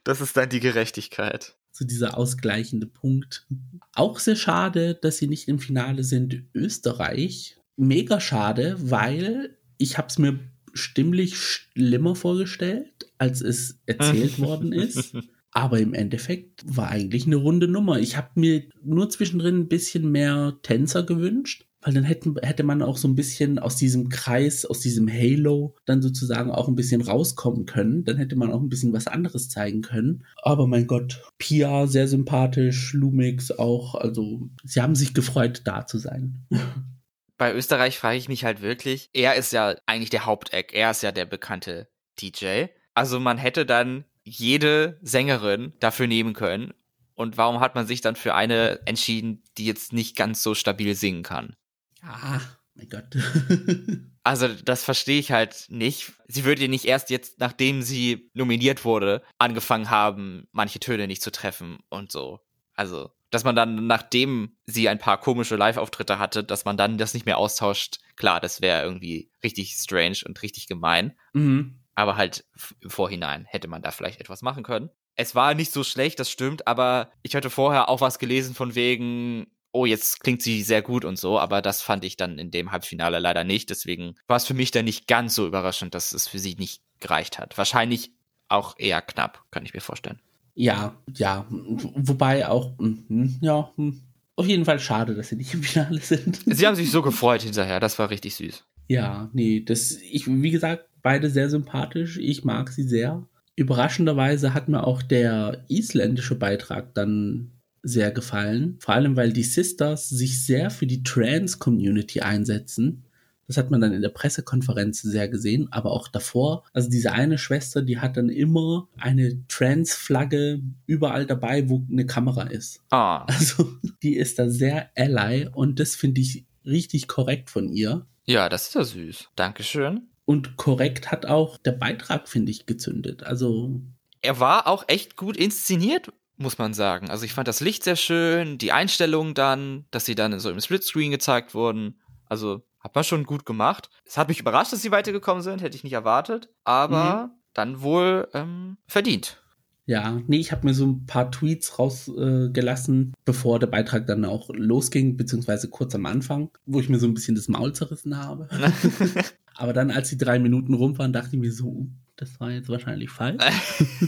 Das 0.03 0.19
ist 0.19 0.35
dann 0.35 0.49
die 0.49 0.59
Gerechtigkeit. 0.59 1.55
So 1.71 1.85
dieser 1.85 2.17
ausgleichende 2.17 2.87
Punkt. 2.87 3.45
Auch 3.93 4.17
sehr 4.19 4.35
schade, 4.35 4.95
dass 4.95 5.17
sie 5.17 5.27
nicht 5.27 5.47
im 5.47 5.59
Finale 5.59 6.03
sind. 6.03 6.43
Österreich. 6.55 7.57
Mega 7.77 8.19
schade, 8.19 8.75
weil 8.79 9.57
ich 9.77 9.97
habe 9.97 10.07
es 10.07 10.17
mir 10.17 10.39
stimmlich 10.73 11.37
schlimmer 11.37 12.15
vorgestellt, 12.15 13.11
als 13.17 13.41
es 13.41 13.79
erzählt 13.85 14.39
worden 14.39 14.71
ist. 14.71 15.15
Aber 15.51 15.79
im 15.79 15.93
Endeffekt 15.93 16.63
war 16.65 16.89
eigentlich 16.89 17.25
eine 17.25 17.35
runde 17.35 17.67
Nummer. 17.67 17.99
Ich 17.99 18.15
habe 18.15 18.29
mir 18.35 18.63
nur 18.83 19.09
zwischendrin 19.09 19.59
ein 19.59 19.67
bisschen 19.67 20.09
mehr 20.09 20.57
Tänzer 20.63 21.03
gewünscht, 21.03 21.65
weil 21.81 21.93
dann 21.93 22.05
hätten, 22.05 22.35
hätte 22.41 22.63
man 22.63 22.81
auch 22.81 22.95
so 22.95 23.07
ein 23.07 23.15
bisschen 23.15 23.59
aus 23.59 23.75
diesem 23.75 24.07
Kreis, 24.07 24.65
aus 24.65 24.79
diesem 24.79 25.11
Halo 25.11 25.75
dann 25.85 26.01
sozusagen 26.01 26.51
auch 26.51 26.69
ein 26.69 26.75
bisschen 26.75 27.01
rauskommen 27.01 27.65
können. 27.65 28.05
Dann 28.05 28.17
hätte 28.17 28.37
man 28.37 28.51
auch 28.51 28.61
ein 28.61 28.69
bisschen 28.69 28.93
was 28.93 29.07
anderes 29.07 29.49
zeigen 29.49 29.81
können. 29.81 30.23
Aber 30.41 30.67
mein 30.67 30.87
Gott, 30.87 31.21
Pia 31.37 31.87
sehr 31.87 32.07
sympathisch, 32.07 32.93
Lumix 32.93 33.51
auch. 33.51 33.95
Also 33.95 34.49
sie 34.63 34.81
haben 34.81 34.95
sich 34.95 35.13
gefreut, 35.13 35.63
da 35.65 35.85
zu 35.85 35.97
sein. 35.97 36.45
bei 37.41 37.55
Österreich 37.55 37.97
frage 37.97 38.19
ich 38.19 38.29
mich 38.29 38.43
halt 38.45 38.61
wirklich, 38.61 39.09
er 39.13 39.33
ist 39.33 39.51
ja 39.51 39.73
eigentlich 39.87 40.11
der 40.11 40.27
Haupteck, 40.27 40.75
er 40.75 40.91
ist 40.91 41.01
ja 41.01 41.11
der 41.11 41.25
bekannte 41.25 41.89
DJ. 42.21 42.65
Also 42.93 43.19
man 43.19 43.39
hätte 43.39 43.65
dann 43.65 44.05
jede 44.23 44.99
Sängerin 45.01 45.73
dafür 45.79 46.05
nehmen 46.05 46.35
können. 46.35 46.71
Und 47.15 47.37
warum 47.37 47.59
hat 47.59 47.73
man 47.73 47.87
sich 47.87 48.01
dann 48.01 48.15
für 48.15 48.35
eine 48.35 48.85
entschieden, 48.85 49.41
die 49.57 49.65
jetzt 49.65 49.91
nicht 49.91 50.15
ganz 50.15 50.43
so 50.43 50.53
stabil 50.53 50.93
singen 50.93 51.23
kann? 51.23 51.55
Ja, 52.03 52.41
mein 52.75 52.89
Gott. 52.89 53.05
also 54.23 54.47
das 54.47 54.83
verstehe 54.83 55.17
ich 55.19 55.31
halt 55.31 55.65
nicht. 55.69 56.11
Sie 56.27 56.45
würde 56.45 56.61
ja 56.61 56.67
nicht 56.67 56.85
erst 56.85 57.09
jetzt, 57.09 57.39
nachdem 57.39 57.81
sie 57.81 58.29
nominiert 58.35 58.85
wurde, 58.85 59.23
angefangen 59.39 59.89
haben, 59.89 60.47
manche 60.51 60.79
Töne 60.79 61.07
nicht 61.07 61.23
zu 61.23 61.31
treffen 61.31 61.79
und 61.89 62.11
so. 62.11 62.39
Also 62.75 63.09
dass 63.31 63.43
man 63.43 63.55
dann, 63.55 63.87
nachdem 63.87 64.57
sie 64.65 64.89
ein 64.89 64.99
paar 64.99 65.19
komische 65.19 65.55
Live-Auftritte 65.55 66.19
hatte, 66.19 66.43
dass 66.43 66.65
man 66.65 66.77
dann 66.77 66.97
das 66.97 67.13
nicht 67.13 67.25
mehr 67.25 67.37
austauscht. 67.37 67.99
Klar, 68.15 68.39
das 68.39 68.61
wäre 68.61 68.83
irgendwie 68.83 69.31
richtig 69.43 69.71
strange 69.73 70.19
und 70.25 70.41
richtig 70.43 70.67
gemein. 70.67 71.17
Mhm. 71.33 71.79
Aber 71.95 72.17
halt 72.17 72.45
im 72.81 72.89
Vorhinein 72.89 73.45
hätte 73.45 73.67
man 73.67 73.81
da 73.81 73.91
vielleicht 73.91 74.19
etwas 74.19 74.41
machen 74.41 74.63
können. 74.63 74.89
Es 75.15 75.33
war 75.33 75.53
nicht 75.53 75.71
so 75.71 75.83
schlecht, 75.83 76.19
das 76.19 76.29
stimmt, 76.29 76.67
aber 76.67 77.11
ich 77.21 77.35
hatte 77.35 77.49
vorher 77.49 77.89
auch 77.89 78.01
was 78.01 78.19
gelesen 78.19 78.53
von 78.53 78.75
wegen, 78.75 79.47
oh, 79.71 79.85
jetzt 79.85 80.21
klingt 80.21 80.41
sie 80.41 80.61
sehr 80.63 80.81
gut 80.81 81.05
und 81.05 81.17
so, 81.17 81.39
aber 81.39 81.61
das 81.61 81.81
fand 81.81 82.03
ich 82.03 82.17
dann 82.17 82.37
in 82.37 82.51
dem 82.51 82.71
Halbfinale 82.71 83.19
leider 83.19 83.43
nicht. 83.43 83.69
Deswegen 83.69 84.15
war 84.27 84.37
es 84.37 84.45
für 84.45 84.53
mich 84.53 84.71
dann 84.71 84.85
nicht 84.85 85.07
ganz 85.07 85.35
so 85.35 85.47
überraschend, 85.47 85.95
dass 85.95 86.11
es 86.11 86.27
für 86.27 86.39
sie 86.39 86.55
nicht 86.55 86.81
gereicht 86.99 87.39
hat. 87.39 87.57
Wahrscheinlich 87.57 88.11
auch 88.47 88.77
eher 88.77 89.01
knapp, 89.01 89.45
kann 89.51 89.65
ich 89.65 89.73
mir 89.73 89.81
vorstellen. 89.81 90.21
Ja, 90.53 90.95
ja. 91.15 91.45
Wobei 91.49 92.47
auch, 92.47 92.73
mh, 92.77 93.29
ja, 93.41 93.71
mh. 93.77 93.93
auf 94.35 94.47
jeden 94.47 94.65
Fall 94.65 94.79
schade, 94.79 95.15
dass 95.15 95.29
sie 95.29 95.35
nicht 95.35 95.53
im 95.53 95.63
Finale 95.63 95.99
sind. 95.99 96.41
Sie 96.45 96.67
haben 96.67 96.75
sich 96.75 96.91
so 96.91 97.01
gefreut 97.01 97.41
hinterher, 97.41 97.79
das 97.79 97.97
war 97.99 98.09
richtig 98.09 98.35
süß. 98.35 98.63
Ja, 98.87 99.29
nee, 99.33 99.61
das, 99.61 99.91
ich, 99.91 100.27
wie 100.27 100.51
gesagt, 100.51 100.85
beide 101.01 101.29
sehr 101.29 101.49
sympathisch. 101.49 102.17
Ich 102.17 102.43
mag 102.43 102.69
sie 102.69 102.83
sehr. 102.83 103.27
Überraschenderweise 103.55 104.53
hat 104.53 104.69
mir 104.69 104.85
auch 104.85 105.01
der 105.01 105.65
isländische 105.69 106.35
Beitrag 106.35 106.93
dann 106.93 107.51
sehr 107.83 108.11
gefallen. 108.11 108.77
Vor 108.79 108.93
allem, 108.93 109.15
weil 109.15 109.33
die 109.33 109.43
Sisters 109.43 110.09
sich 110.09 110.45
sehr 110.45 110.69
für 110.69 110.87
die 110.87 111.03
Trans-Community 111.03 112.21
einsetzen. 112.21 113.05
Das 113.51 113.57
hat 113.57 113.69
man 113.69 113.81
dann 113.81 113.91
in 113.91 114.01
der 114.01 114.07
Pressekonferenz 114.07 115.01
sehr 115.01 115.27
gesehen, 115.27 115.67
aber 115.71 115.91
auch 115.91 116.07
davor. 116.07 116.63
Also 116.71 116.89
diese 116.89 117.11
eine 117.11 117.37
Schwester, 117.37 117.81
die 117.81 117.99
hat 117.99 118.15
dann 118.15 118.29
immer 118.29 118.87
eine 118.95 119.45
Trans-Flagge 119.49 120.61
überall 120.85 121.25
dabei, 121.25 121.67
wo 121.67 121.85
eine 121.91 122.05
Kamera 122.05 122.43
ist. 122.43 122.81
Ah. 122.91 123.25
Also 123.25 123.73
die 124.03 124.15
ist 124.15 124.39
da 124.39 124.47
sehr 124.47 124.89
ally 124.95 125.49
und 125.51 125.81
das 125.81 125.97
finde 125.97 126.21
ich 126.21 126.45
richtig 126.65 127.09
korrekt 127.09 127.49
von 127.49 127.67
ihr. 127.67 128.05
Ja, 128.23 128.47
das 128.47 128.69
ist 128.69 128.75
ja 128.75 128.85
süß. 128.85 129.31
Dankeschön. 129.35 130.07
Und 130.23 130.55
korrekt 130.55 131.11
hat 131.11 131.25
auch 131.25 131.57
der 131.57 131.73
Beitrag, 131.73 132.29
finde 132.29 132.51
ich, 132.51 132.65
gezündet. 132.65 133.23
Also. 133.23 133.81
Er 134.21 134.39
war 134.39 134.65
auch 134.67 134.85
echt 134.87 135.17
gut 135.17 135.35
inszeniert, 135.35 136.13
muss 136.37 136.57
man 136.57 136.73
sagen. 136.73 137.09
Also 137.09 137.25
ich 137.25 137.33
fand 137.33 137.49
das 137.49 137.59
Licht 137.59 137.83
sehr 137.83 137.97
schön, 137.97 138.57
die 138.57 138.71
Einstellungen 138.71 139.33
dann, 139.33 139.83
dass 139.91 140.05
sie 140.05 140.15
dann 140.15 140.39
so 140.39 140.49
im 140.49 140.61
Splitscreen 140.61 141.11
gezeigt 141.11 141.53
wurden. 141.53 141.99
Also 142.27 142.63
hat 142.81 142.95
man 142.95 143.03
schon 143.03 143.23
gut 143.25 143.45
gemacht. 143.45 143.89
Es 144.05 144.17
hat 144.17 144.27
mich 144.27 144.39
überrascht, 144.39 144.73
dass 144.73 144.81
sie 144.81 144.91
weitergekommen 144.91 145.43
sind, 145.43 145.61
hätte 145.61 145.77
ich 145.77 145.83
nicht 145.83 145.93
erwartet, 145.93 146.49
aber 146.63 147.27
mhm. 147.27 147.31
dann 147.53 147.81
wohl 147.81 148.27
ähm, 148.33 148.77
verdient. 148.87 149.41
Ja, 149.85 150.21
nee, 150.27 150.37
ich 150.37 150.51
habe 150.51 150.67
mir 150.67 150.73
so 150.73 150.85
ein 150.85 151.05
paar 151.05 151.31
Tweets 151.31 151.79
rausgelassen, 151.79 153.09
äh, 153.09 153.17
bevor 153.25 153.59
der 153.59 153.67
Beitrag 153.67 154.07
dann 154.07 154.25
auch 154.25 154.49
losging, 154.53 155.17
beziehungsweise 155.17 155.69
kurz 155.69 155.95
am 155.95 156.05
Anfang, 156.05 156.49
wo 156.65 156.79
ich 156.79 156.87
mir 156.87 156.99
so 156.99 157.07
ein 157.07 157.13
bisschen 157.13 157.35
das 157.35 157.47
Maul 157.47 157.73
zerrissen 157.73 158.17
habe. 158.17 158.47
aber 159.55 159.73
dann, 159.73 159.91
als 159.91 160.09
die 160.09 160.17
drei 160.17 160.39
Minuten 160.39 160.73
rum 160.73 160.97
waren, 160.97 161.13
dachte 161.13 161.35
ich 161.35 161.41
mir 161.41 161.51
so, 161.51 161.65
uh, 161.65 161.87
das 162.15 162.39
war 162.39 162.51
jetzt 162.51 162.69
wahrscheinlich 162.69 163.09
falsch. 163.09 163.43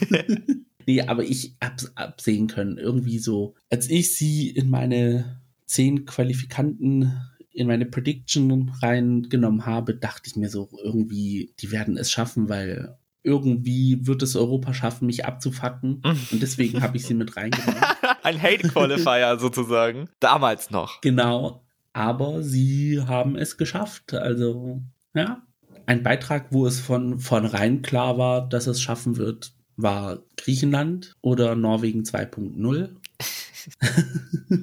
nee, 0.86 1.02
aber 1.02 1.24
ich 1.24 1.58
hab's 1.62 1.92
absehen 1.96 2.48
können. 2.48 2.78
Irgendwie 2.78 3.20
so, 3.20 3.56
als 3.72 3.90
ich 3.90 4.16
sie 4.16 4.52
in 4.52 4.70
meine 4.70 5.42
zehn 5.66 6.06
Qualifikanten 6.06 7.20
in 7.54 7.68
meine 7.68 7.86
Prediction 7.86 8.72
reingenommen 8.82 9.66
habe, 9.66 9.96
dachte 9.96 10.30
ich 10.30 10.36
mir 10.36 10.50
so 10.50 10.70
irgendwie, 10.84 11.54
die 11.60 11.72
werden 11.72 11.98
es 11.98 12.12
schaffen, 12.12 12.50
weil 12.50 12.98
irgendwie 13.24 14.06
wird 14.06 14.22
es 14.22 14.36
Europa 14.36 14.74
schaffen, 14.74 15.06
mich 15.06 15.26
abzufacken. 15.26 16.02
Und 16.32 16.42
deswegen 16.42 16.82
habe 16.82 16.98
ich 16.98 17.06
sie 17.06 17.14
mit 17.14 17.36
reingenommen. 17.38 17.82
Ein 18.24 18.42
Hate-Qualifier 18.42 19.38
sozusagen. 19.40 20.10
Damals 20.20 20.72
noch. 20.72 21.02
Genau. 21.02 21.64
Aber 21.94 22.42
sie 22.44 23.02
haben 23.06 23.36
es 23.36 23.58
geschafft. 23.58 24.14
Also, 24.14 24.82
ja. 25.14 25.44
Ein 25.86 26.02
Beitrag, 26.02 26.48
wo 26.52 26.66
es 26.66 26.80
von 26.80 27.20
vornherein 27.20 27.82
klar 27.82 28.18
war, 28.18 28.48
dass 28.48 28.68
es 28.68 28.82
schaffen 28.82 29.18
wird, 29.18 29.54
war 29.76 30.20
Griechenland 30.38 31.16
oder 31.22 31.56
Norwegen 31.56 32.04
2.0. 32.04 32.90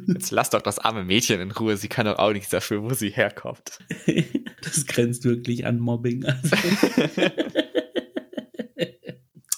Jetzt 0.07 0.31
lass 0.31 0.51
doch 0.51 0.63
das 0.63 0.79
arme 0.79 1.05
Mädchen 1.05 1.41
in 1.41 1.51
Ruhe. 1.51 1.77
Sie 1.77 1.89
kann 1.89 2.07
doch 2.07 2.19
auch 2.19 2.33
nichts 2.33 2.51
dafür, 2.51 2.83
wo 2.83 2.93
sie 2.95 3.11
herkommt. 3.11 3.79
das 4.63 4.87
grenzt 4.87 5.25
wirklich 5.25 5.67
an 5.67 5.79
Mobbing. 5.79 6.25
Also. 6.25 6.57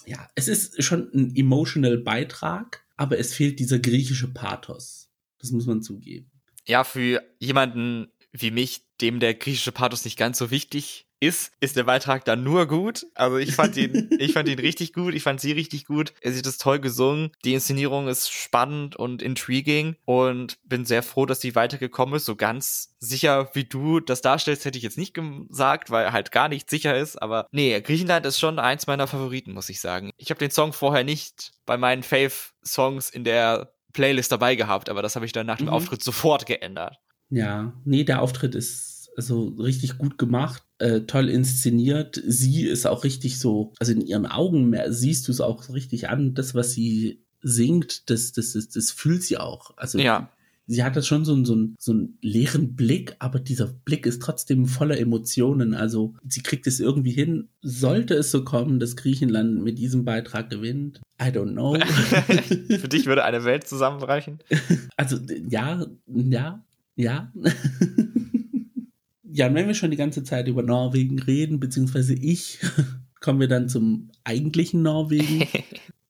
ja, 0.06 0.28
es 0.34 0.48
ist 0.48 0.82
schon 0.82 1.10
ein 1.12 1.34
emotional 1.34 1.98
Beitrag, 1.98 2.84
aber 2.96 3.18
es 3.18 3.34
fehlt 3.34 3.58
dieser 3.58 3.78
griechische 3.78 4.32
Pathos. 4.32 5.10
Das 5.38 5.50
muss 5.50 5.66
man 5.66 5.82
zugeben. 5.82 6.30
Ja, 6.66 6.84
für 6.84 7.22
jemanden 7.40 8.11
wie 8.32 8.50
mich, 8.50 8.82
dem 9.00 9.20
der 9.20 9.34
griechische 9.34 9.72
Pathos 9.72 10.04
nicht 10.04 10.18
ganz 10.18 10.38
so 10.38 10.50
wichtig 10.50 11.06
ist, 11.22 11.52
ist 11.60 11.76
der 11.76 11.84
Beitrag 11.84 12.24
dann 12.24 12.42
nur 12.42 12.66
gut. 12.66 13.06
Also 13.14 13.36
ich 13.36 13.54
fand 13.54 13.76
ihn, 13.76 14.10
ich 14.18 14.32
fand 14.32 14.48
ihn 14.48 14.58
richtig 14.58 14.92
gut, 14.92 15.14
ich 15.14 15.22
fand 15.22 15.40
sie 15.40 15.52
richtig 15.52 15.84
gut. 15.84 16.12
Er 16.20 16.32
sieht 16.32 16.46
das 16.46 16.58
toll 16.58 16.80
gesungen. 16.80 17.30
Die 17.44 17.54
Inszenierung 17.54 18.08
ist 18.08 18.32
spannend 18.32 18.96
und 18.96 19.22
intriguing 19.22 19.94
und 20.04 20.58
bin 20.64 20.84
sehr 20.84 21.04
froh, 21.04 21.24
dass 21.24 21.38
die 21.38 21.54
weitergekommen 21.54 22.16
ist. 22.16 22.24
So 22.24 22.34
ganz 22.34 22.96
sicher, 22.98 23.50
wie 23.54 23.64
du 23.64 24.00
das 24.00 24.20
darstellst, 24.20 24.64
hätte 24.64 24.78
ich 24.78 24.84
jetzt 24.84 24.98
nicht 24.98 25.14
gesagt, 25.14 25.90
weil 25.90 26.10
halt 26.10 26.32
gar 26.32 26.48
nicht 26.48 26.68
sicher 26.68 26.98
ist. 26.98 27.22
Aber 27.22 27.46
nee, 27.52 27.80
Griechenland 27.80 28.26
ist 28.26 28.40
schon 28.40 28.58
eins 28.58 28.88
meiner 28.88 29.06
Favoriten, 29.06 29.52
muss 29.52 29.68
ich 29.68 29.80
sagen. 29.80 30.10
Ich 30.16 30.30
habe 30.30 30.38
den 30.38 30.50
Song 30.50 30.72
vorher 30.72 31.04
nicht 31.04 31.52
bei 31.66 31.76
meinen 31.76 32.02
Fave-Songs 32.02 33.10
in 33.10 33.22
der 33.22 33.72
Playlist 33.92 34.32
dabei 34.32 34.56
gehabt, 34.56 34.88
aber 34.88 35.02
das 35.02 35.14
habe 35.14 35.26
ich 35.26 35.32
dann 35.32 35.46
nach 35.46 35.58
dem 35.58 35.66
mhm. 35.66 35.72
Auftritt 35.72 36.02
sofort 36.02 36.46
geändert. 36.46 36.98
Ja, 37.32 37.72
nee, 37.84 38.04
der 38.04 38.20
Auftritt 38.20 38.54
ist 38.54 39.10
also 39.16 39.48
richtig 39.58 39.98
gut 39.98 40.18
gemacht, 40.18 40.62
äh, 40.78 41.00
toll 41.02 41.28
inszeniert. 41.28 42.22
Sie 42.26 42.66
ist 42.66 42.86
auch 42.86 43.04
richtig 43.04 43.38
so, 43.38 43.72
also 43.78 43.92
in 43.92 44.02
ihren 44.02 44.26
Augen 44.26 44.68
mehr, 44.68 44.92
siehst 44.92 45.28
du 45.28 45.32
es 45.32 45.40
auch 45.40 45.70
richtig 45.70 46.08
an, 46.08 46.34
das, 46.34 46.54
was 46.54 46.72
sie 46.72 47.24
singt, 47.40 48.10
das, 48.10 48.32
das, 48.32 48.52
das, 48.52 48.68
das 48.68 48.90
fühlt 48.90 49.22
sie 49.22 49.38
auch. 49.38 49.76
Also 49.76 49.98
ja 49.98 50.30
sie 50.66 50.84
hat 50.84 50.96
das 50.96 51.06
schon 51.06 51.24
so, 51.24 51.44
so, 51.44 51.56
so 51.78 51.92
einen 51.92 52.18
leeren 52.20 52.74
Blick, 52.74 53.16
aber 53.18 53.40
dieser 53.40 53.66
Blick 53.66 54.06
ist 54.06 54.22
trotzdem 54.22 54.66
voller 54.66 54.98
Emotionen. 54.98 55.74
Also 55.74 56.14
sie 56.26 56.42
kriegt 56.42 56.66
es 56.66 56.80
irgendwie 56.80 57.12
hin. 57.12 57.48
Sollte 57.60 58.14
es 58.14 58.30
so 58.30 58.44
kommen, 58.44 58.78
dass 58.80 58.96
Griechenland 58.96 59.62
mit 59.62 59.78
diesem 59.78 60.04
Beitrag 60.04 60.50
gewinnt? 60.50 61.00
I 61.20 61.26
don't 61.26 61.52
know. 61.52 61.74
Für 62.78 62.88
dich 62.88 63.06
würde 63.06 63.24
eine 63.24 63.44
Welt 63.44 63.66
zusammenbrechen? 63.66 64.38
Also 64.96 65.18
ja, 65.48 65.84
ja, 66.06 66.64
ja. 66.96 67.32
ja, 69.24 69.46
und 69.46 69.54
wenn 69.54 69.66
wir 69.66 69.74
schon 69.74 69.90
die 69.90 69.96
ganze 69.96 70.24
Zeit 70.24 70.48
über 70.48 70.62
Norwegen 70.62 71.18
reden, 71.18 71.60
beziehungsweise 71.60 72.14
ich, 72.14 72.58
kommen 73.20 73.40
wir 73.40 73.48
dann 73.48 73.68
zum 73.68 74.10
eigentlichen 74.24 74.82
Norwegen. 74.82 75.48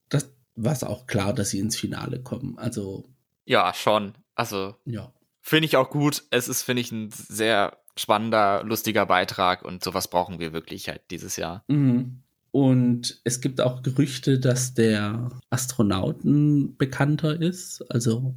Das 0.09 0.31
war 0.57 0.73
es 0.75 0.85
auch 0.85 1.07
klar, 1.07 1.33
dass 1.33 1.49
sie 1.49 1.59
ins 1.59 1.77
Finale 1.77 2.21
kommen. 2.21 2.59
Also 2.59 3.07
ja, 3.47 3.73
schon. 3.75 4.13
Also, 4.35 4.77
ja. 4.85 5.13
finde 5.41 5.67
ich 5.67 5.77
auch 5.77 5.89
gut. 5.89 6.25
Es 6.31 6.49
ist, 6.49 6.63
finde 6.63 6.83
ich, 6.83 6.93
ein 6.93 7.11
sehr 7.11 7.79
spannender, 7.97 8.63
lustiger 8.65 9.07
Beitrag 9.07 9.65
und 9.65 9.83
sowas 9.83 10.09
brauchen 10.09 10.39
wir 10.39 10.53
wirklich 10.53 10.89
halt 10.89 11.01
dieses 11.11 11.37
Jahr. 11.37 11.65
Mhm. 11.69 12.23
Und 12.51 13.23
es 13.25 13.41
gibt 13.41 13.63
auch 13.63 13.83
Gerüchte, 13.83 14.39
dass 14.39 14.75
der 14.75 15.31
Astronauten 15.49 16.77
bekannter 16.77 17.41
ist. 17.41 17.83
Also. 17.91 18.35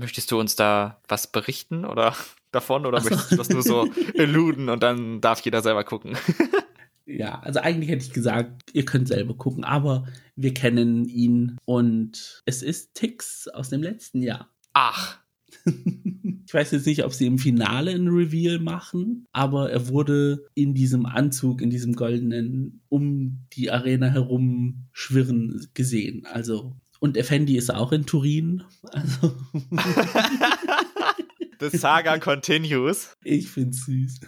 Möchtest 0.00 0.30
du 0.32 0.40
uns 0.40 0.56
da 0.56 0.98
was 1.08 1.30
berichten 1.30 1.84
oder 1.84 2.16
davon 2.52 2.86
oder 2.86 3.02
so. 3.02 3.10
möchtest 3.10 3.32
du 3.32 3.36
das 3.36 3.50
nur 3.50 3.62
so 3.62 3.86
eluden 4.14 4.70
und 4.70 4.82
dann 4.82 5.20
darf 5.20 5.40
jeder 5.42 5.60
selber 5.60 5.84
gucken? 5.84 6.16
ja, 7.06 7.38
also 7.40 7.60
eigentlich 7.60 7.90
hätte 7.90 8.06
ich 8.06 8.12
gesagt, 8.12 8.70
ihr 8.72 8.86
könnt 8.86 9.08
selber 9.08 9.34
gucken, 9.34 9.62
aber 9.62 10.06
wir 10.36 10.54
kennen 10.54 11.04
ihn 11.04 11.58
und 11.66 12.42
es 12.46 12.62
ist 12.62 12.94
Tix 12.94 13.46
aus 13.48 13.68
dem 13.68 13.82
letzten 13.82 14.22
Jahr. 14.22 14.48
Ach. 14.72 15.18
Ich 16.46 16.54
weiß 16.54 16.70
jetzt 16.70 16.86
nicht, 16.86 17.04
ob 17.04 17.12
sie 17.12 17.26
im 17.26 17.38
Finale 17.38 17.90
ein 17.90 18.08
Reveal 18.08 18.58
machen, 18.58 19.26
aber 19.32 19.70
er 19.70 19.88
wurde 19.88 20.46
in 20.54 20.72
diesem 20.72 21.04
Anzug, 21.04 21.60
in 21.60 21.68
diesem 21.68 21.92
goldenen, 21.92 22.80
um 22.88 23.46
die 23.52 23.70
Arena 23.70 24.08
herum 24.08 24.86
schwirren 24.92 25.68
gesehen. 25.74 26.24
Also, 26.24 26.76
und 27.00 27.16
Effendi 27.16 27.56
ist 27.56 27.74
auch 27.74 27.90
in 27.92 28.06
Turin. 28.06 28.62
Also. 28.92 29.34
The 31.60 31.76
Saga 31.76 32.18
continues. 32.18 33.16
Ich 33.22 33.50
find's 33.50 33.84
süß. 33.84 34.20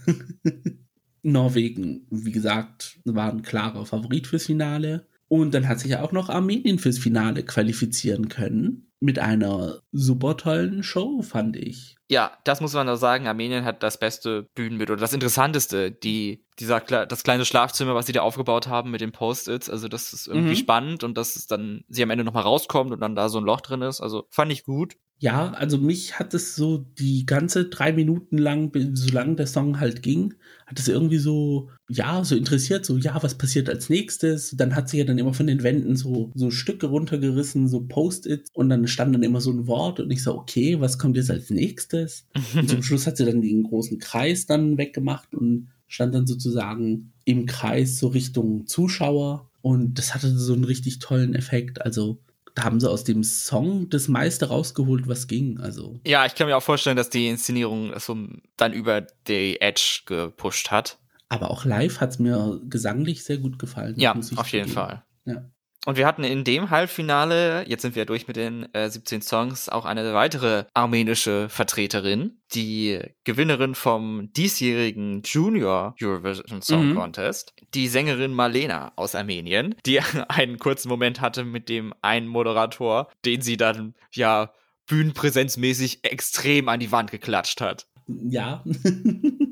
Norwegen, 1.23 2.07
wie 2.11 2.33
gesagt, 2.33 2.99
war 3.05 3.31
ein 3.33 3.43
klarer 3.43 3.87
Favorit 3.87 4.27
fürs 4.27 4.47
Finale. 4.47 5.07
Und 5.29 5.55
dann 5.55 5.67
hat 5.67 5.81
sich 5.81 5.93
ja 5.93 6.03
auch 6.03 6.13
noch 6.13 6.29
Armenien 6.29 6.79
fürs 6.79 6.99
Finale 6.99 7.43
qualifizieren 7.43 8.29
können. 8.29 8.92
Mit 9.03 9.19
einer 9.19 9.81
super 9.91 10.37
tollen 10.37 10.85
Show, 10.85 11.23
fand 11.23 11.57
ich. 11.57 11.97
Ja, 12.09 12.39
das 12.45 12.61
muss 12.61 12.73
man 12.73 12.87
da 12.87 12.97
sagen. 12.97 13.27
Armenien 13.27 13.65
hat 13.65 13.83
das 13.83 13.99
beste 13.99 14.49
Bühnenbild 14.55 14.91
oder 14.91 15.01
das 15.01 15.13
Interessanteste. 15.13 15.91
Die, 15.91 16.45
dieser, 16.61 16.79
das 16.81 17.25
kleine 17.25 17.45
Schlafzimmer, 17.45 17.97
was 17.97 18.07
sie 18.07 18.13
da 18.13 18.23
aufgebaut 18.23 18.69
haben 18.69 18.93
mit 18.93 19.01
den 19.01 19.11
Post-its. 19.11 19.69
Also, 19.69 19.89
das 19.89 20.13
ist 20.13 20.29
irgendwie 20.29 20.51
mhm. 20.51 20.57
spannend 20.57 21.03
und 21.03 21.19
dass 21.19 21.35
es 21.35 21.49
dann 21.49 21.83
sie 21.89 22.05
am 22.05 22.11
Ende 22.11 22.23
nochmal 22.23 22.45
rauskommt 22.45 22.93
und 22.93 23.01
dann 23.01 23.17
da 23.17 23.29
so 23.29 23.39
ein 23.39 23.45
Loch 23.45 23.61
drin 23.61 23.83
ist. 23.83 24.01
Also, 24.01 24.27
fand 24.31 24.53
ich 24.53 24.63
gut. 24.63 24.95
Ja, 25.19 25.53
also 25.53 25.79
mich 25.79 26.19
hat 26.19 26.35
es 26.35 26.57
so 26.57 26.79
die 26.79 27.27
ganze 27.27 27.67
drei 27.67 27.93
Minuten 27.93 28.39
lang, 28.39 28.73
solange 28.95 29.37
der 29.37 29.47
Song 29.47 29.79
halt 29.81 30.03
ging, 30.03 30.35
hat 30.73 30.79
es 30.79 30.89
irgendwie 30.89 31.19
so, 31.19 31.69
ja, 31.91 32.25
so 32.25 32.35
interessiert, 32.35 32.87
so, 32.87 32.97
ja, 32.97 33.23
was 33.23 33.37
passiert 33.37 33.69
als 33.69 33.91
nächstes? 33.91 34.55
Dann 34.57 34.75
hat 34.75 34.89
sie 34.89 34.99
ja 34.99 35.05
dann 35.05 35.19
immer 35.19 35.35
von 35.35 35.47
den 35.47 35.63
Wänden 35.63 35.97
so, 35.97 36.31
so 36.35 36.51
Stücke 36.51 36.87
runtergerissen, 36.87 37.69
so 37.69 37.83
Post-its 37.87 38.49
und 38.55 38.71
dann 38.71 38.87
stand 38.87 39.15
dann 39.15 39.23
immer 39.23 39.43
so 39.43 39.51
ein 39.51 39.67
Wort 39.67 40.01
und 40.01 40.11
ich 40.11 40.23
so, 40.23 40.35
okay, 40.35 40.81
was 40.81 40.99
kommt 40.99 41.17
jetzt 41.17 41.31
als 41.31 41.51
nächstes? 41.51 42.27
und 42.55 42.71
zum 42.71 42.83
Schluss 42.83 43.07
hat 43.07 43.19
sie 43.19 43.27
dann 43.27 43.43
den 43.43 43.65
großen 43.65 43.99
Kreis 43.99 44.47
dann 44.47 44.79
weggemacht 44.79 45.35
und 45.35 45.69
stand 45.89 46.15
dann 46.15 46.27
sozusagen 46.27 47.13
im 47.27 47.45
Kreis 47.45 47.99
so 47.99 48.09
Richtung 48.09 48.67
Zuschauer 48.67 49.51
und 49.61 49.99
das 49.99 50.15
hatte 50.15 50.31
so 50.31 50.55
einen 50.55 50.65
richtig 50.65 51.01
tollen 51.01 51.35
Effekt, 51.35 51.83
also 51.83 52.19
da 52.55 52.65
haben 52.65 52.81
sie 52.81 52.91
aus 52.91 53.05
dem 53.05 53.25
Song 53.25 53.89
das 53.89 54.09
meiste 54.09 54.49
rausgeholt, 54.49 55.09
was 55.09 55.27
ging. 55.27 55.59
Also. 55.59 56.01
Ja, 56.07 56.27
ich 56.27 56.35
kann 56.35 56.47
mir 56.47 56.57
auch 56.57 56.63
vorstellen, 56.63 56.97
dass 56.97 57.11
die 57.11 57.29
Inszenierung 57.29 57.93
so 57.99 58.17
dann 58.57 58.73
über 58.73 59.01
die 59.27 59.61
Edge 59.61 60.03
gepusht 60.07 60.71
hat. 60.71 60.99
Aber 61.29 61.51
auch 61.51 61.65
live 61.65 62.01
hat 62.01 62.11
es 62.11 62.19
mir 62.19 62.61
gesanglich 62.69 63.25
sehr 63.25 63.39
gut 63.39 63.59
gefallen. 63.59 63.95
Ja, 63.97 64.15
auf 64.37 64.49
jeden 64.49 64.69
Fall. 64.69 65.03
Ja. 65.25 65.51
Und 65.85 65.97
wir 65.97 66.07
hatten 66.07 66.23
in 66.23 66.45
dem 66.45 66.71
Halbfinale, 66.71 67.65
jetzt 67.67 67.83
sind 67.83 67.97
wir 67.97 68.05
durch 68.05 68.29
mit 68.29 68.37
den 68.37 68.73
äh, 68.73 68.89
17 68.89 69.21
Songs, 69.21 69.69
auch 69.69 69.85
eine 69.85 70.15
weitere 70.15 70.65
armenische 70.75 71.49
Vertreterin, 71.49 72.39
die 72.55 73.01
Gewinnerin 73.25 73.75
vom 73.75 74.33
diesjährigen 74.33 75.23
Junior 75.25 75.97
Eurovision 76.01 76.63
Song 76.63 76.91
mhm. 76.91 76.95
Contest, 76.95 77.55
die 77.75 77.89
Sängerin 77.89 78.33
Marlena 78.33 78.93
aus 78.95 79.17
Armenien, 79.17 79.75
die 79.85 80.01
einen 80.29 80.59
kurzen 80.59 80.89
Moment 80.89 81.21
hatte 81.21 81.45
mit 81.45 81.69
dem 81.69 81.93
einen 82.01 82.29
Moderator, 82.29 83.11
den 83.25 83.43
sie 83.43 83.57
dann 83.57 83.95
ja 84.13 84.53
bühnenpräsenzmäßig 84.87 86.05
extrem 86.05 86.69
an 86.69 86.79
die 86.79 86.93
Wand 86.93 87.11
geklatscht 87.11 87.61
hat. 87.61 87.87
Ja. 88.07 88.63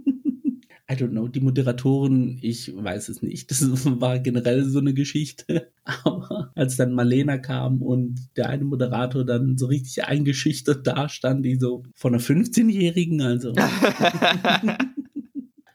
I 0.91 0.95
don't 0.95 1.11
know, 1.11 1.29
die 1.29 1.41
Moderatoren, 1.41 2.39
ich 2.43 2.73
weiß 2.75 3.11
es 3.11 3.23
nicht. 3.23 3.51
Das 3.51 3.63
war 4.01 4.19
generell 4.19 4.65
so 4.65 4.81
eine 4.81 4.93
Geschichte. 4.93 5.71
Aber 5.85 6.51
als 6.57 6.77
dann 6.77 6.95
Marlena 6.95 7.39
kam 7.39 7.81
und 7.81 8.29
der 8.37 8.49
eine 8.49 8.65
Moderator 8.65 9.25
dann 9.25 9.57
so 9.57 9.67
richtig 9.67 10.05
eingeschüchtert 10.05 10.85
dastand, 10.87 11.45
die 11.45 11.57
so 11.57 11.85
von 11.95 12.15
einer 12.15 12.23
15-Jährigen, 12.23 13.23
also. 13.23 13.53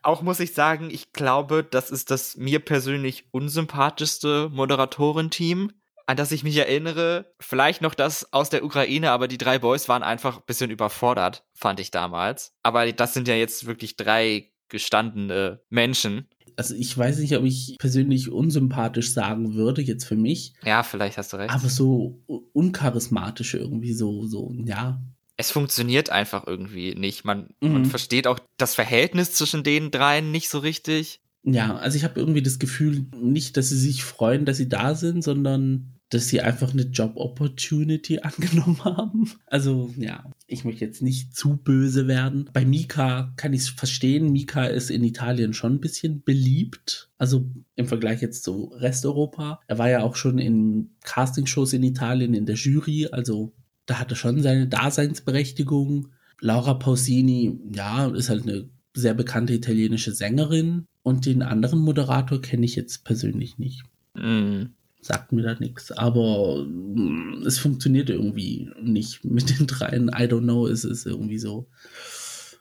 Auch 0.04 0.22
muss 0.22 0.40
ich 0.40 0.54
sagen, 0.54 0.90
ich 0.92 1.14
glaube, 1.14 1.64
das 1.64 1.90
ist 1.90 2.12
das 2.12 2.36
mir 2.36 2.60
persönlich 2.60 3.26
unsympathischste 3.32 4.50
Moderatorenteam 4.54 5.72
an 6.08 6.18
das 6.18 6.32
ich 6.32 6.44
mich 6.44 6.58
erinnere. 6.58 7.34
Vielleicht 7.40 7.82
noch 7.82 7.96
das 7.96 8.32
aus 8.32 8.50
der 8.52 8.64
Ukraine, 8.64 9.10
aber 9.10 9.28
die 9.28 9.40
drei 9.40 9.58
Boys 9.58 9.90
waren 9.90 10.04
einfach 10.04 10.38
ein 10.38 10.44
bisschen 10.46 10.70
überfordert, 10.70 11.44
fand 11.54 11.80
ich 11.80 11.90
damals. 11.90 12.54
Aber 12.62 12.92
das 12.92 13.14
sind 13.16 13.28
ja 13.28 13.34
jetzt 13.34 13.66
wirklich 13.66 13.98
drei 13.98 14.52
gestandene 14.70 15.62
Menschen. 15.70 16.28
Also 16.58 16.74
ich 16.76 16.98
weiß 16.98 17.20
nicht, 17.20 17.36
ob 17.36 17.44
ich 17.44 17.76
persönlich 17.80 18.32
unsympathisch 18.32 19.12
sagen 19.12 19.56
würde, 19.56 19.82
jetzt 19.82 20.06
für 20.06 20.16
mich. 20.16 20.54
Ja, 20.64 20.84
vielleicht 20.84 21.18
hast 21.18 21.34
du 21.34 21.38
recht. 21.38 21.54
Aber 21.54 21.68
so 21.70 22.22
uncharismatisch 22.54 23.56
irgendwie 23.56 23.94
so, 23.94 24.26
so, 24.26 24.54
ja. 24.66 25.02
Es 25.38 25.52
funktioniert 25.52 26.10
einfach 26.10 26.48
irgendwie 26.48 26.96
nicht. 26.96 27.26
Man, 27.26 27.50
mhm. 27.60 27.74
man 27.74 27.86
versteht 27.86 28.26
auch 28.26 28.40
das 28.58 28.74
Verhältnis 28.74 29.34
zwischen 29.34 29.64
den 29.64 29.92
dreien 29.92 30.32
nicht 30.32 30.50
so 30.50 30.60
richtig. 30.60 31.20
Ja, 31.44 31.76
also 31.76 31.98
ich 31.98 32.04
habe 32.04 32.20
irgendwie 32.20 32.42
das 32.42 32.58
Gefühl, 32.58 33.06
nicht, 33.16 33.58
dass 33.58 33.70
sie 33.70 33.78
sich 33.78 34.04
freuen, 34.04 34.46
dass 34.46 34.58
sie 34.58 34.70
da 34.70 34.96
sind, 34.96 35.24
sondern 35.24 35.95
dass 36.10 36.28
sie 36.28 36.42
einfach 36.42 36.72
eine 36.72 36.84
Job-Opportunity 36.84 38.20
angenommen 38.24 38.84
haben. 38.84 39.32
Also 39.48 39.94
ja, 39.98 40.32
ich 40.48 40.64
möchte 40.64 40.86
jetzt 40.86 41.02
nicht 41.02 41.36
zu 41.36 41.58
böse 41.58 42.08
werden. 42.08 42.50
Bei 42.54 42.66
Mika 42.66 43.34
kann 43.38 43.54
ich 43.54 43.62
es 43.62 43.70
verstehen. 43.70 44.32
Mika 44.32 44.66
ist 44.66 44.90
in 44.90 45.04
Italien 45.04 45.54
schon 45.54 45.74
ein 45.74 45.82
bisschen 45.82 46.24
beliebt. 46.24 47.10
Also 47.18 47.50
im 47.76 47.88
Vergleich 47.88 48.22
jetzt 48.22 48.44
zu 48.44 48.66
Resteuropa. 48.76 49.60
Er 49.68 49.78
war 49.78 49.90
ja 49.90 50.04
auch 50.04 50.16
schon 50.16 50.38
in 50.38 50.92
Castingshows 51.04 51.74
in 51.74 51.84
Italien 51.84 52.34
in 52.34 52.46
der 52.46 52.56
Jury. 52.56 53.08
Also 53.12 53.54
da 53.86 54.00
hatte 54.00 54.16
schon 54.16 54.42
seine 54.42 54.68
Daseinsberechtigung. 54.68 56.10
Laura 56.40 56.76
Pausini, 56.76 57.60
ja, 57.74 58.08
ist 58.08 58.30
halt 58.30 58.44
eine 58.44 58.70
sehr 58.94 59.14
bekannte 59.14 59.54
italienische 59.54 60.12
Sängerin. 60.12 60.86
Und 61.02 61.26
den 61.26 61.42
anderen 61.42 61.80
Moderator 61.80 62.42
kenne 62.42 62.66
ich 62.66 62.76
jetzt 62.76 63.04
persönlich 63.04 63.58
nicht. 63.58 63.84
Mm 64.16 64.75
sagt 65.06 65.32
mir 65.32 65.44
da 65.44 65.56
nichts. 65.60 65.92
Aber 65.92 66.66
mm, 66.66 67.44
es 67.46 67.60
funktioniert 67.60 68.10
irgendwie 68.10 68.70
nicht 68.82 69.24
mit 69.24 69.58
den 69.58 69.68
dreien. 69.68 70.10
I 70.10 70.24
don't 70.24 70.42
know, 70.42 70.68
es 70.68 70.84
ist 70.84 71.06
irgendwie 71.06 71.38
so. 71.38 71.68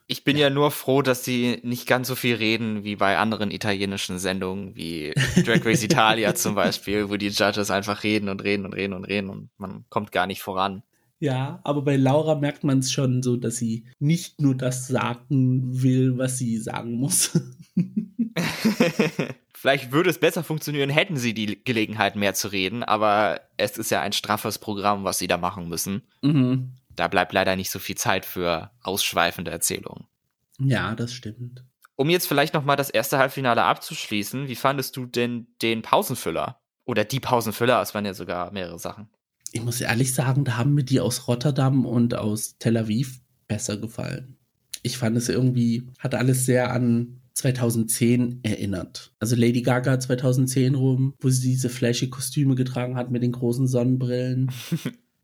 Ich 0.07 0.23
bin 0.23 0.37
ja. 0.37 0.49
ja. 0.49 0.51
nur 0.51 0.71
froh, 0.71 1.01
dass 1.01 1.25
sie 1.25 1.61
nicht 1.63 1.87
ganz 1.87 2.09
so 2.09 2.15
viel 2.15 2.35
reden 2.35 2.85
wie 2.85 2.97
bei 2.97 3.17
anderen 3.17 3.51
italienischen 3.51 4.19
Sendungen, 4.19 4.77
wie 4.77 5.15
Drag 5.45 5.65
Race 5.65 5.83
Italia 5.83 6.35
zum 6.35 6.55
Beispiel, 6.55 7.09
wo 7.09 7.17
die 7.17 7.29
Judges 7.29 7.71
einfach 7.71 8.05
reden 8.05 8.29
und 8.29 8.43
reden 8.43 8.67
und 8.67 8.75
reden 8.75 8.93
und 8.93 9.05
reden 9.05 9.31
und 9.31 9.49
man 9.57 9.87
kommt 9.89 10.13
gar 10.13 10.27
nicht 10.27 10.43
voran. 10.43 10.83
Ja, 11.21 11.61
aber 11.65 11.81
bei 11.81 11.97
Laura 11.97 12.35
merkt 12.35 12.65
man 12.65 12.81
es 12.81 12.93
schon 12.93 13.23
so, 13.23 13.37
dass 13.37 13.57
sie 13.57 13.87
nicht 13.99 14.43
nur 14.43 14.55
das 14.55 14.89
sagen 14.89 15.83
will, 15.83 16.19
was 16.19 16.37
sie 16.37 16.59
sagen 16.59 16.97
muss. 16.97 17.41
Vielleicht 19.65 19.93
würde 19.93 20.11
es 20.11 20.19
besser 20.21 20.45
funktionieren, 20.45 20.91
hätten 20.91 21.17
sie 21.17 21.33
die 21.33 21.65
Gelegenheit 21.65 22.17
mehr 22.17 22.35
zu 22.35 22.49
reden, 22.49 22.83
aber 22.83 23.41
es 23.57 23.79
ist 23.79 23.91
ja 23.91 24.03
ein 24.03 24.13
straffes 24.13 24.59
Programm, 24.59 25.05
was 25.05 25.17
sie 25.17 25.27
da 25.27 25.39
machen 25.39 25.71
müssen. 25.71 26.03
Mhm. 26.21 26.75
Da 26.91 27.09
bleibt 27.09 27.33
leider 27.33 27.57
nicht 27.57 27.71
so 27.71 27.79
viel 27.79 27.95
Zeit 27.95 28.27
für 28.27 28.73
ausschweifende 28.83 29.51
Erzählungen. 29.51 30.05
Ja, 30.59 30.95
das 30.95 31.15
stimmt. 31.15 31.65
Um 31.97 32.11
jetzt 32.11 32.27
vielleicht 32.27 32.53
noch 32.53 32.67
mal 32.67 32.77
das 32.77 32.91
erste 32.91 33.17
Halbfinale 33.17 33.63
abzuschließen, 33.63 34.49
wie 34.49 34.55
fandest 34.55 34.99
du 34.99 35.07
denn 35.07 35.47
den 35.63 35.81
Pausenfüller? 35.81 36.61
Oder 36.85 37.07
die 37.07 37.21
Pausenfüller, 37.21 37.81
es 37.81 37.95
waren 37.95 38.05
ja 38.05 38.13
sogar 38.13 38.53
mehrere 38.53 38.79
Sachen. 38.79 39.09
Ich 39.51 39.63
muss 39.63 39.81
ehrlich 39.81 40.13
sagen, 40.13 40.45
da 40.45 40.59
haben 40.59 40.75
mir 40.75 40.85
die 40.85 41.01
aus 41.01 41.27
Rotterdam 41.27 41.87
und 41.87 42.15
aus 42.15 42.59
Tel 42.59 42.77
Aviv 42.77 43.23
besser 43.49 43.79
gefallen. 43.79 44.37
Ich 44.83 44.99
fand 44.99 45.17
es 45.17 45.31
irgendwie, 45.31 45.87
hat 45.99 46.15
alles 46.15 46.45
sehr 46.45 46.71
an 46.71 47.23
2010 47.35 48.41
erinnert. 48.43 49.13
Also 49.19 49.37
Lady 49.37 49.63
Gaga 49.63 49.99
2010 49.99 50.75
rum, 50.75 51.15
wo 51.21 51.29
sie 51.29 51.49
diese 51.49 51.69
flashy 51.69 52.09
Kostüme 52.09 52.55
getragen 52.55 52.97
hat 52.97 53.11
mit 53.11 53.23
den 53.23 53.33
großen 53.33 53.67
Sonnenbrillen. 53.67 54.51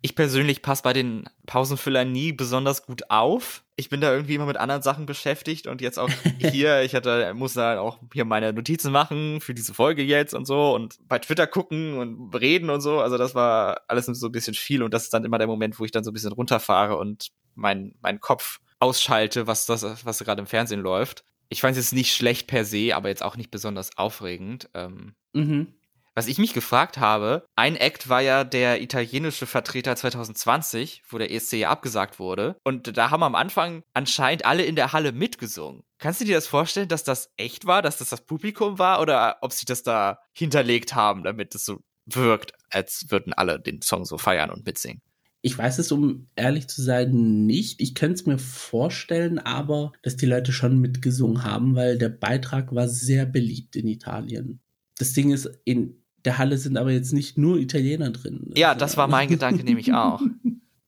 Ich 0.03 0.15
persönlich 0.15 0.63
passe 0.63 0.83
bei 0.83 0.95
den 0.95 1.25
Pausenfüllern 1.45 2.11
nie 2.11 2.33
besonders 2.33 2.87
gut 2.87 3.11
auf. 3.11 3.65
Ich 3.77 3.91
bin 3.91 4.01
da 4.01 4.11
irgendwie 4.11 4.35
immer 4.35 4.47
mit 4.47 4.57
anderen 4.57 4.81
Sachen 4.81 5.05
beschäftigt 5.05 5.67
und 5.67 5.83
jetzt 5.83 5.99
auch 5.99 6.09
hier, 6.39 6.81
ich 6.81 6.95
hatte, 6.95 7.35
muss 7.35 7.53
da 7.53 7.79
auch 7.79 7.99
hier 8.15 8.25
meine 8.25 8.55
Notizen 8.55 8.93
machen 8.93 9.43
für 9.43 9.53
diese 9.53 9.75
Folge 9.75 10.03
jetzt 10.03 10.33
und 10.33 10.47
so 10.47 10.75
und 10.75 10.97
bei 11.07 11.19
Twitter 11.19 11.47
gucken 11.47 11.99
und 11.99 12.35
reden 12.35 12.71
und 12.71 12.81
so. 12.81 13.01
Also 13.01 13.19
das 13.19 13.35
war 13.35 13.83
alles 13.89 14.07
so 14.07 14.29
ein 14.29 14.33
bisschen 14.33 14.55
viel 14.55 14.83
und 14.83 14.95
das 14.95 15.03
ist 15.03 15.13
dann 15.13 15.27
immer 15.27 15.37
der 15.37 15.47
Moment, 15.47 15.79
wo 15.79 15.85
ich 15.85 15.93
dann 15.93 16.03
so 16.03 16.11
ein 16.11 16.15
bisschen 16.15 16.33
runterfahre 16.33 16.97
und 16.97 17.29
mein, 17.55 17.95
mein 18.01 18.21
Kopf 18.21 18.61
ausschalte, 18.79 19.47
was 19.47 19.67
das, 19.67 20.07
was 20.07 20.19
gerade 20.21 20.41
im 20.41 20.47
Fernsehen 20.47 20.81
läuft 20.81 21.25
ich 21.51 21.61
fand 21.61 21.77
es 21.77 21.85
jetzt 21.85 21.93
nicht 21.93 22.15
schlecht 22.15 22.47
per 22.47 22.65
se, 22.65 22.95
aber 22.95 23.09
jetzt 23.09 23.23
auch 23.23 23.37
nicht 23.37 23.51
besonders 23.51 23.99
aufregend. 23.99 24.71
Ähm, 24.73 25.15
mhm. 25.35 25.75
Was 26.15 26.27
ich 26.27 26.39
mich 26.39 26.55
gefragt 26.55 26.99
habe, 26.99 27.47
ein 27.57 27.77
Act 27.77 28.09
war 28.09 28.21
ja 28.21 28.45
der 28.45 28.83
italienische 28.83 29.47
Vertreter 29.47 29.95
2020, 29.95 31.03
wo 31.09 31.19
der 31.19 31.31
ESC 31.31 31.55
ja 31.55 31.71
abgesagt 31.71 32.19
wurde. 32.19 32.57
Und 32.65 32.97
da 32.97 33.11
haben 33.11 33.23
am 33.23 33.35
Anfang 33.35 33.83
anscheinend 33.95 34.45
alle 34.45 34.65
in 34.65 34.77
der 34.77 34.93
Halle 34.93 35.13
mitgesungen. 35.13 35.83
Kannst 35.99 36.21
du 36.21 36.25
dir 36.25 36.35
das 36.35 36.47
vorstellen, 36.47 36.89
dass 36.89 37.05
das 37.05 37.31
echt 37.37 37.67
war, 37.67 37.83
dass 37.83 37.99
das 37.99 38.11
das 38.11 38.25
Publikum 38.25 38.79
war 38.79 39.01
oder 39.01 39.39
ob 39.41 39.53
sie 39.53 39.67
das 39.67 39.83
da 39.83 40.19
hinterlegt 40.33 40.95
haben, 40.95 41.23
damit 41.23 41.55
es 41.55 41.65
so 41.65 41.81
wirkt, 42.07 42.53
als 42.71 43.07
würden 43.09 43.33
alle 43.33 43.61
den 43.61 43.83
Song 43.83 44.05
so 44.05 44.19
feiern 44.19 44.51
und 44.51 44.65
mitsingen? 44.67 45.03
Ich 45.43 45.57
weiß 45.57 45.79
es, 45.79 45.91
um 45.91 46.27
ehrlich 46.37 46.69
zu 46.69 46.83
sein, 46.83 47.47
nicht. 47.47 47.81
Ich 47.81 47.95
könnte 47.95 48.15
es 48.15 48.27
mir 48.27 48.39
vorstellen, 48.39 49.39
aber 49.39 49.93
dass 50.03 50.17
die 50.17 50.27
Leute 50.27 50.53
schon 50.53 50.79
mitgesungen 50.79 51.45
haben, 51.45 51.75
weil 51.75 51.97
der 51.97 52.11
Beitrag 52.11 52.75
war 52.75 52.89
sehr 52.89 53.25
beliebt 53.25 53.77
in 53.77 53.89
Italien. 53.89 54.61
Das 54.99 55.15
Ding 55.15 55.31
ist, 55.31 55.51
in 55.65 55.97
der 56.25 56.39
Halle 56.39 56.59
sind 56.59 56.77
aber 56.77 56.93
jetzt 56.93 57.13
nicht 57.13 57.39
nur 57.39 57.59
Italiener 57.59 58.11
drin. 58.11 58.51
Ja, 58.55 58.75
das 58.75 58.99
war 58.99 59.09
mein 59.09 59.29
Gedanke 59.29 59.65
nämlich 59.65 59.95
auch. 59.95 60.21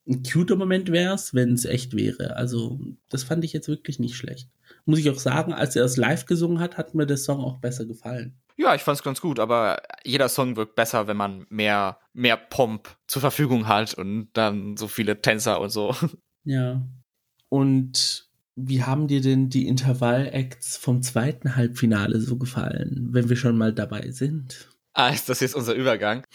Ein 0.07 0.23
cuter 0.25 0.57
Moment 0.57 0.91
wäre 0.91 1.15
es, 1.15 1.33
wenn 1.33 1.53
es 1.53 1.65
echt 1.65 1.95
wäre. 1.95 2.37
Also, 2.37 2.81
das 3.09 3.23
fand 3.23 3.45
ich 3.45 3.53
jetzt 3.53 3.69
wirklich 3.69 4.01
nicht 4.01 4.17
schlecht. 4.17 4.51
Muss 4.85 4.99
ich 4.99 5.09
auch 5.09 5.19
sagen, 5.19 5.53
als 5.53 5.77
er 5.77 5.85
es 5.85 5.97
live 5.97 6.27
gesungen 6.27 6.59
hat, 6.59 6.77
hat 6.77 6.95
mir 6.95 7.07
der 7.07 7.17
Song 7.17 7.41
auch 7.41 7.59
besser 7.59 7.87
gefallen. 7.87 8.35
Ja, 8.57 8.75
ich 8.75 8.83
fand's 8.83 9.03
ganz 9.03 9.21
gut, 9.21 9.39
aber 9.39 9.83
jeder 10.05 10.29
Song 10.29 10.57
wirkt 10.57 10.75
besser, 10.75 11.07
wenn 11.07 11.17
man 11.17 11.47
mehr, 11.49 11.99
mehr 12.13 12.37
Pomp 12.37 12.97
zur 13.07 13.21
Verfügung 13.21 13.69
hat 13.69 13.95
und 13.95 14.29
dann 14.35 14.77
so 14.77 14.89
viele 14.89 15.21
Tänzer 15.21 15.61
und 15.61 15.71
so. 15.71 15.95
Ja. 16.45 16.83
Und 17.49 18.27
wie 18.57 18.83
haben 18.83 19.07
dir 19.07 19.21
denn 19.21 19.49
die 19.49 19.69
Intervall-Acts 19.69 20.77
vom 20.77 21.03
zweiten 21.03 21.55
Halbfinale 21.55 22.21
so 22.21 22.37
gefallen, 22.37 23.11
wenn 23.13 23.29
wir 23.29 23.37
schon 23.37 23.57
mal 23.57 23.73
dabei 23.73 24.11
sind? 24.11 24.69
Ah, 24.95 25.09
ist 25.09 25.29
das 25.31 25.41
jetzt 25.41 25.55
unser 25.55 25.75
Übergang? 25.75 26.27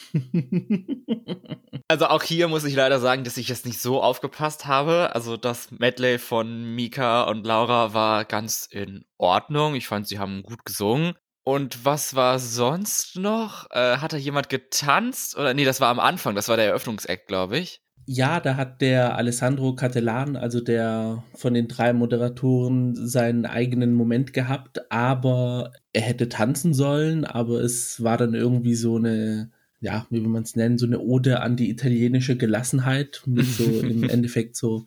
also 1.87 2.07
auch 2.07 2.23
hier 2.23 2.47
muss 2.47 2.63
ich 2.63 2.73
leider 2.73 2.99
sagen, 2.99 3.23
dass 3.23 3.37
ich 3.37 3.49
jetzt 3.49 3.67
nicht 3.67 3.79
so 3.79 4.01
aufgepasst 4.01 4.65
habe. 4.65 5.13
Also 5.13 5.37
das 5.37 5.69
Medley 5.71 6.17
von 6.17 6.73
Mika 6.73 7.23
und 7.23 7.45
Laura 7.45 7.93
war 7.93 8.25
ganz 8.25 8.67
in 8.71 9.05
Ordnung. 9.17 9.75
Ich 9.75 9.87
fand, 9.87 10.07
sie 10.07 10.17
haben 10.17 10.41
gut 10.41 10.65
gesungen. 10.65 11.13
Und 11.47 11.85
was 11.85 12.13
war 12.13 12.39
sonst 12.39 13.15
noch? 13.15 13.71
Äh, 13.71 13.99
hat 13.99 14.11
da 14.11 14.17
jemand 14.17 14.49
getanzt? 14.49 15.37
Oder 15.37 15.53
nee, 15.53 15.63
das 15.63 15.79
war 15.79 15.87
am 15.87 15.97
Anfang, 16.01 16.35
das 16.35 16.49
war 16.49 16.57
der 16.57 16.65
Eröffnungsakt, 16.65 17.25
glaube 17.29 17.57
ich. 17.57 17.79
Ja, 18.05 18.41
da 18.41 18.57
hat 18.57 18.81
der 18.81 19.15
Alessandro 19.15 19.73
Catellan, 19.73 20.35
also 20.35 20.59
der 20.59 21.23
von 21.35 21.53
den 21.53 21.69
drei 21.69 21.93
Moderatoren, 21.93 22.97
seinen 22.97 23.45
eigenen 23.45 23.93
Moment 23.93 24.33
gehabt, 24.33 24.91
aber 24.91 25.71
er 25.93 26.01
hätte 26.01 26.27
tanzen 26.27 26.73
sollen, 26.73 27.23
aber 27.23 27.61
es 27.61 28.03
war 28.03 28.17
dann 28.17 28.33
irgendwie 28.33 28.75
so 28.75 28.97
eine, 28.97 29.49
ja, 29.79 30.05
wie 30.09 30.21
will 30.21 30.29
man 30.29 30.43
es 30.43 30.57
nennen, 30.57 30.77
so 30.77 30.85
eine 30.85 30.99
Ode 30.99 31.39
an 31.39 31.55
die 31.55 31.69
italienische 31.69 32.35
Gelassenheit 32.35 33.21
mit 33.25 33.45
so 33.45 33.63
im 33.79 34.03
Endeffekt 34.03 34.57
so 34.57 34.85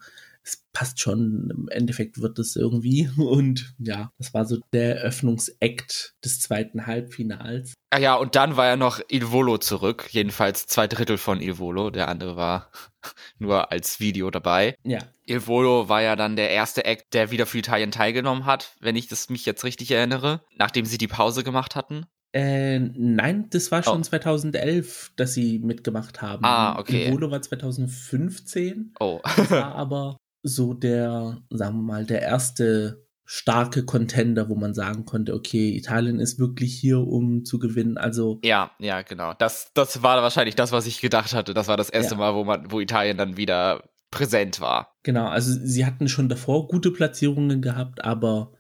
es 0.51 0.65
passt 0.73 1.01
schon, 1.01 1.51
im 1.51 1.69
Endeffekt 1.69 2.21
wird 2.21 2.39
es 2.39 2.57
irgendwie. 2.57 3.09
Und 3.17 3.75
ja, 3.79 4.13
das 4.19 4.35
war 4.35 4.45
so 4.45 4.59
der 4.73 4.97
Eröffnungsakt 4.97 6.15
des 6.25 6.41
zweiten 6.41 6.87
Halbfinals. 6.87 7.75
Ah 7.93 7.99
ja, 7.99 8.15
und 8.15 8.37
dann 8.37 8.57
war 8.57 8.67
ja 8.67 8.77
noch 8.77 9.01
Il 9.11 9.33
Volo 9.33 9.59
zurück, 9.59 10.07
jedenfalls 10.11 10.67
zwei 10.69 10.87
Drittel 10.87 11.19
von 11.19 11.41
Il 11.41 11.59
Volo, 11.59 11.91
der 11.91 12.07
andere 12.07 12.37
war 12.37 12.71
nur 13.39 13.73
als 13.73 13.99
Video 13.99 14.31
dabei. 14.31 14.77
Ja. 14.85 15.01
Il 15.27 15.45
Volo 15.45 15.89
war 15.89 16.01
ja 16.01 16.15
dann 16.15 16.37
der 16.37 16.51
erste 16.51 16.85
Act, 16.85 17.15
der 17.15 17.33
wieder 17.33 17.47
für 17.47 17.59
Italien 17.59 17.91
teilgenommen 17.91 18.47
hat, 18.47 18.77
wenn 18.81 18.95
ich 18.95 19.09
das 19.09 19.29
mich 19.29 19.45
jetzt 19.45 19.65
richtig 19.65 19.91
erinnere, 19.91 20.45
nachdem 20.57 20.85
sie 20.85 20.99
die 20.99 21.09
Pause 21.09 21.43
gemacht 21.43 21.75
hatten. 21.75 22.07
Äh, 22.33 22.79
nein, 22.79 23.51
das 23.51 23.73
war 23.73 23.83
schon 23.83 24.01
oh. 24.01 24.03
2011, 24.03 25.13
dass 25.17 25.35
sie 25.35 25.59
mitgemacht 25.59 26.23
haben. 26.23 26.45
Ah, 26.45 26.79
okay. 26.79 27.07
Il 27.07 27.13
Volo 27.13 27.31
war 27.33 27.43
2015. 27.43 28.95
Oh. 29.01 29.21
das 29.25 29.51
war 29.51 29.75
aber 29.75 30.17
so 30.43 30.75
der, 30.75 31.39
sagen 31.51 31.77
wir 31.77 31.83
mal, 31.83 32.07
der 32.07 32.23
erste 32.23 33.07
starke 33.33 33.85
Contender, 33.85 34.49
wo 34.49 34.57
man 34.57 34.75
sagen 34.75 35.05
konnte, 35.05 35.35
okay, 35.35 35.71
Italien 35.77 36.19
ist 36.19 36.41
wirklich 36.41 36.75
hier, 36.75 36.99
um 36.99 37.45
zu 37.45 37.61
gewinnen. 37.61 37.97
Also 37.97 38.41
ja, 38.43 38.73
ja, 38.81 39.03
genau. 39.03 39.35
Das, 39.35 39.71
das 39.73 40.03
war 40.03 40.21
wahrscheinlich 40.21 40.57
das, 40.57 40.73
was 40.73 40.87
ich 40.87 41.01
gedacht 41.01 41.33
hatte. 41.33 41.55
Das 41.55 41.69
war 41.69 41.77
das 41.77 41.91
erste 41.91 42.15
ja. 42.15 42.19
Mal, 42.19 42.35
wo 42.35 42.43
man, 42.43 42.73
wo 42.73 42.81
Italien 42.81 43.17
dann 43.17 43.37
wieder 43.37 43.85
präsent 44.11 44.61
war. 44.61 44.97
Genau, 45.05 45.29
also 45.29 45.57
sie 45.63 45.87
hatten 45.87 46.09
schon 46.09 46.29
davor 46.29 46.67
gute 46.67 46.91
Platzierungen 46.91 47.63
gehabt, 47.63 48.05
aber 48.05 48.53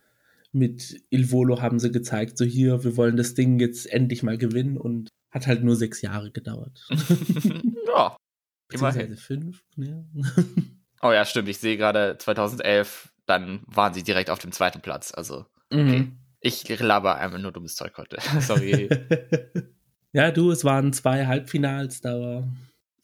mit 0.53 1.03
Il 1.11 1.33
Volo 1.33 1.61
haben 1.61 1.81
sie 1.81 1.91
gezeigt, 1.91 2.39
so 2.39 2.45
hier, 2.45 2.85
wir 2.85 2.97
wollen 2.97 3.17
das 3.17 3.35
Ding 3.35 3.59
jetzt 3.59 3.91
endlich 3.91 4.23
mal 4.23 4.39
gewinnen 4.39 4.77
und 4.77 5.09
hat 5.31 5.47
halt 5.47 5.65
nur 5.65 5.77
sechs 5.77 6.03
Jahre 6.03 6.31
gedauert. 6.31 6.89
ja, 7.89 8.17
immerhin. 8.73 9.17
fünf, 9.17 9.65
ja. 9.77 10.05
Oh 11.03 11.13
ja, 11.13 11.25
stimmt. 11.25 11.49
Ich 11.49 11.59
sehe 11.59 11.77
gerade 11.77 12.17
2011, 12.19 13.11
dann 13.27 13.63
waren 13.67 13.95
sie 13.95 14.03
direkt 14.03 14.31
auf 14.31 14.39
dem 14.39 14.53
zweiten 14.53 14.81
Platz. 14.81 15.13
Also, 15.13 15.47
okay. 15.71 15.99
Mhm. 16.01 16.19
Ich 16.41 16.67
laber 16.81 17.17
einfach 17.17 17.39
nur 17.39 17.53
dummes 17.53 17.77
Zeug 17.77 17.93
heute. 17.99 18.19
Sorry. 18.41 18.89
ja, 20.13 20.31
du, 20.31 20.51
es 20.51 20.65
waren 20.65 20.93
zwei 20.93 21.27
Halbfinals. 21.27 22.01
Da 22.01 22.19
war, 22.19 22.49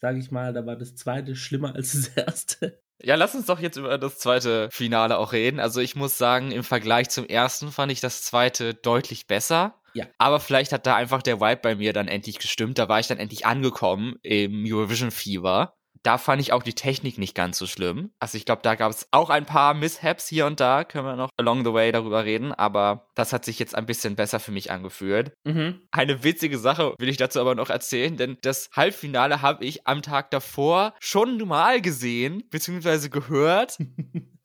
sage 0.01 0.19
ich 0.19 0.31
mal, 0.31 0.53
da 0.53 0.65
war 0.65 0.75
das 0.75 0.95
zweite 0.95 1.35
schlimmer 1.35 1.75
als 1.75 1.93
das 1.93 2.07
erste. 2.25 2.79
Ja, 3.01 3.15
lass 3.15 3.35
uns 3.35 3.45
doch 3.45 3.59
jetzt 3.59 3.77
über 3.77 3.97
das 3.99 4.17
zweite 4.17 4.69
Finale 4.71 5.19
auch 5.19 5.31
reden. 5.31 5.59
Also 5.59 5.81
ich 5.81 5.95
muss 5.95 6.17
sagen, 6.17 6.51
im 6.51 6.63
Vergleich 6.63 7.09
zum 7.09 7.27
ersten 7.27 7.71
fand 7.71 7.91
ich 7.91 8.01
das 8.01 8.23
zweite 8.23 8.73
deutlich 8.73 9.27
besser. 9.27 9.75
Ja. 9.93 10.05
Aber 10.17 10.39
vielleicht 10.39 10.71
hat 10.71 10.87
da 10.87 10.95
einfach 10.95 11.21
der 11.21 11.39
Vibe 11.39 11.61
bei 11.61 11.75
mir 11.75 11.93
dann 11.93 12.07
endlich 12.07 12.39
gestimmt. 12.39 12.79
Da 12.79 12.89
war 12.89 12.99
ich 12.99 13.07
dann 13.07 13.19
endlich 13.19 13.45
angekommen 13.45 14.17
im 14.23 14.65
Eurovision 14.67 15.11
Fever. 15.11 15.75
Da 16.07 16.17
fand 16.17 16.41
ich 16.41 16.53
auch 16.53 16.63
die 16.63 16.71
Technik 16.71 17.17
nicht 17.17 17.35
ganz 17.35 17.57
so 17.57 17.67
schlimm. 17.67 18.11
Also 18.17 18.37
ich 18.37 18.45
glaube, 18.45 18.61
da 18.61 18.75
gab 18.75 18.91
es 18.91 19.09
auch 19.11 19.29
ein 19.29 19.45
paar 19.45 19.73
Mishaps 19.73 20.25
hier 20.25 20.45
und 20.45 20.61
da, 20.61 20.85
können 20.85 21.05
wir 21.05 21.17
noch 21.17 21.31
along 21.35 21.65
the 21.65 21.73
way 21.73 21.91
darüber 21.91 22.23
reden, 22.23 22.53
aber 22.53 23.06
das 23.17 23.33
hat 23.33 23.45
sich 23.45 23.57
jetzt 23.57 23.75
ein 23.75 23.85
bisschen 23.85 24.15
besser 24.15 24.39
für 24.39 24.51
mich 24.51 24.69
angefühlt. 24.71 25.33
Mhm. 25.43 25.81
Eine 25.91 26.23
witzige 26.23 26.57
Sache 26.57 26.93
will 26.99 27.09
ich 27.09 27.17
dazu 27.17 27.39
aber 27.39 27.55
noch 27.55 27.69
erzählen, 27.69 28.15
denn 28.15 28.37
das 28.41 28.69
Halbfinale 28.75 29.41
habe 29.41 29.65
ich 29.65 29.87
am 29.87 30.01
Tag 30.01 30.29
davor 30.29 30.93
schon 30.99 31.37
mal 31.47 31.81
gesehen, 31.81 32.43
beziehungsweise 32.49 33.09
gehört. 33.09 33.77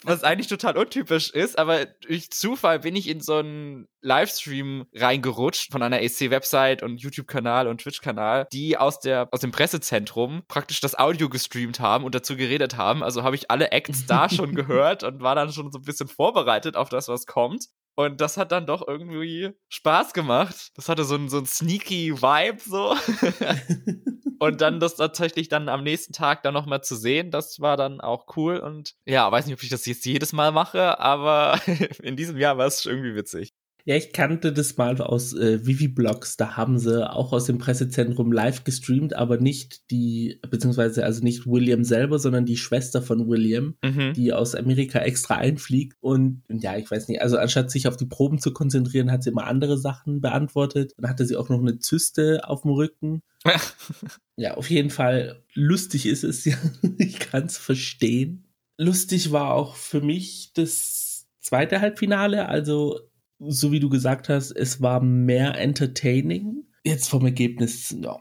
was 0.04 0.24
eigentlich 0.24 0.48
total 0.48 0.76
untypisch 0.76 1.30
ist, 1.30 1.58
aber 1.58 1.86
durch 1.86 2.30
Zufall 2.30 2.80
bin 2.80 2.96
ich 2.96 3.08
in 3.08 3.20
so 3.20 3.36
einen 3.36 3.86
Livestream 4.00 4.86
reingerutscht 4.94 5.70
von 5.70 5.82
einer 5.82 6.02
EC-Website 6.02 6.82
und 6.82 7.00
YouTube-Kanal 7.00 7.68
und 7.68 7.80
Twitch-Kanal, 7.80 8.48
die 8.52 8.76
aus 8.76 8.98
der 8.98 9.28
aus 9.30 9.40
dem 9.40 9.52
Pressezentrum 9.52 10.42
praktisch 10.48 10.80
das 10.80 10.98
Audio 10.98 11.28
gestreamt 11.28 11.78
haben 11.80 12.04
und 12.04 12.14
dazu 12.14 12.36
geredet 12.36 12.76
haben. 12.76 13.04
Also 13.04 13.22
habe 13.22 13.36
ich 13.36 13.50
alle 13.50 13.70
Acts 13.70 14.06
da 14.06 14.28
schon 14.28 14.54
gehört 14.56 15.04
und 15.04 15.22
war 15.22 15.34
dann 15.34 15.52
schon 15.52 15.70
so 15.70 15.78
ein 15.78 15.84
bisschen 15.84 16.08
vorbereitet 16.08 16.76
auf 16.76 16.88
das, 16.88 17.06
was 17.08 17.26
kommt. 17.26 17.66
Und 17.94 18.20
das 18.20 18.36
hat 18.36 18.52
dann 18.52 18.66
doch 18.66 18.86
irgendwie 18.86 19.50
Spaß 19.68 20.14
gemacht. 20.14 20.70
Das 20.74 20.88
hatte 20.88 21.04
so 21.04 21.14
ein, 21.14 21.28
so 21.28 21.38
ein 21.38 21.46
sneaky 21.46 22.22
Vibe 22.22 22.60
so. 22.60 22.96
und 24.38 24.60
dann 24.60 24.80
das 24.80 24.96
tatsächlich 24.96 25.48
dann 25.48 25.68
am 25.68 25.82
nächsten 25.82 26.12
Tag 26.12 26.42
dann 26.42 26.54
nochmal 26.54 26.82
zu 26.82 26.96
sehen, 26.96 27.30
das 27.30 27.60
war 27.60 27.76
dann 27.76 28.00
auch 28.00 28.36
cool. 28.36 28.56
Und 28.58 28.94
ja, 29.04 29.30
weiß 29.30 29.46
nicht, 29.46 29.54
ob 29.54 29.62
ich 29.62 29.68
das 29.68 29.86
jetzt 29.86 30.06
jedes 30.06 30.32
Mal 30.32 30.52
mache, 30.52 30.98
aber 30.98 31.60
in 32.02 32.16
diesem 32.16 32.38
Jahr 32.38 32.58
war 32.58 32.66
es 32.66 32.86
irgendwie 32.86 33.14
witzig. 33.14 33.52
Ja, 33.84 33.96
ich 33.96 34.12
kannte 34.12 34.52
das 34.52 34.76
mal 34.76 35.00
aus 35.00 35.34
äh, 35.34 35.66
Vivi-Blogs. 35.66 36.36
Da 36.36 36.56
haben 36.56 36.78
sie 36.78 37.10
auch 37.10 37.32
aus 37.32 37.46
dem 37.46 37.58
Pressezentrum 37.58 38.30
live 38.30 38.62
gestreamt, 38.62 39.14
aber 39.14 39.38
nicht 39.38 39.90
die, 39.90 40.40
beziehungsweise 40.48 41.04
also 41.04 41.22
nicht 41.22 41.46
William 41.46 41.82
selber, 41.82 42.18
sondern 42.18 42.46
die 42.46 42.56
Schwester 42.56 43.02
von 43.02 43.28
William, 43.28 43.74
mhm. 43.82 44.12
die 44.14 44.32
aus 44.32 44.54
Amerika 44.54 45.00
extra 45.00 45.36
einfliegt. 45.36 45.96
Und 46.00 46.42
ja, 46.48 46.76
ich 46.76 46.90
weiß 46.90 47.08
nicht, 47.08 47.22
also 47.22 47.38
anstatt 47.38 47.70
sich 47.70 47.88
auf 47.88 47.96
die 47.96 48.06
Proben 48.06 48.38
zu 48.38 48.52
konzentrieren, 48.52 49.10
hat 49.10 49.24
sie 49.24 49.30
immer 49.30 49.46
andere 49.46 49.76
Sachen 49.78 50.20
beantwortet. 50.20 50.92
Dann 50.96 51.10
hatte 51.10 51.26
sie 51.26 51.36
auch 51.36 51.48
noch 51.48 51.60
eine 51.60 51.78
Zyste 51.78 52.48
auf 52.48 52.62
dem 52.62 52.70
Rücken. 52.70 53.22
ja, 54.36 54.54
auf 54.54 54.70
jeden 54.70 54.90
Fall 54.90 55.42
lustig 55.54 56.06
ist 56.06 56.22
es 56.22 56.44
ja. 56.44 56.56
ich 56.98 57.18
kann 57.18 57.46
es 57.46 57.58
verstehen. 57.58 58.44
Lustig 58.78 59.32
war 59.32 59.54
auch 59.54 59.74
für 59.74 60.00
mich 60.00 60.52
das 60.54 61.26
zweite 61.40 61.80
Halbfinale, 61.80 62.48
also 62.48 63.00
so 63.48 63.72
wie 63.72 63.80
du 63.80 63.88
gesagt 63.88 64.28
hast, 64.28 64.50
es 64.50 64.80
war 64.80 65.00
mehr 65.00 65.58
entertaining. 65.58 66.64
Jetzt 66.84 67.08
vom 67.08 67.24
Ergebnis, 67.24 67.94
ja, 68.00 68.18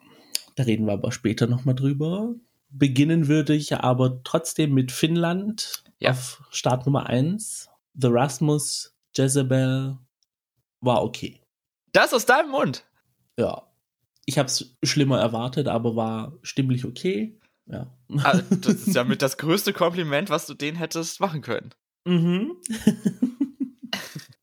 da 0.56 0.64
reden 0.64 0.86
wir 0.86 0.94
aber 0.94 1.12
später 1.12 1.48
nochmal 1.48 1.76
drüber. 1.76 2.36
Beginnen 2.70 3.28
würde 3.28 3.54
ich 3.54 3.76
aber 3.76 4.24
trotzdem 4.24 4.74
mit 4.74 4.92
Finnland 4.92 5.84
ja. 6.00 6.12
auf 6.12 6.44
Start 6.52 6.86
Nummer 6.86 7.08
1. 7.08 7.70
The 7.94 8.08
Rasmus, 8.10 8.96
Jezebel 9.16 9.98
war 10.80 11.04
okay. 11.04 11.42
Das 11.92 12.14
aus 12.14 12.26
deinem 12.26 12.52
Mund? 12.52 12.86
Ja. 13.38 13.68
Ich 14.26 14.38
habe 14.38 14.48
es 14.48 14.78
schlimmer 14.84 15.20
erwartet, 15.20 15.68
aber 15.68 15.96
war 15.96 16.38
stimmlich 16.42 16.86
okay. 16.86 17.38
Ja. 17.66 17.92
Also, 18.24 18.56
das 18.56 18.88
ist 18.88 18.96
ja 18.96 19.04
mit 19.04 19.22
das 19.22 19.38
größte 19.38 19.74
Kompliment, 19.74 20.30
was 20.30 20.46
du 20.46 20.54
denen 20.54 20.78
hättest 20.78 21.20
machen 21.20 21.42
können. 21.42 21.72
Mhm. 22.04 22.56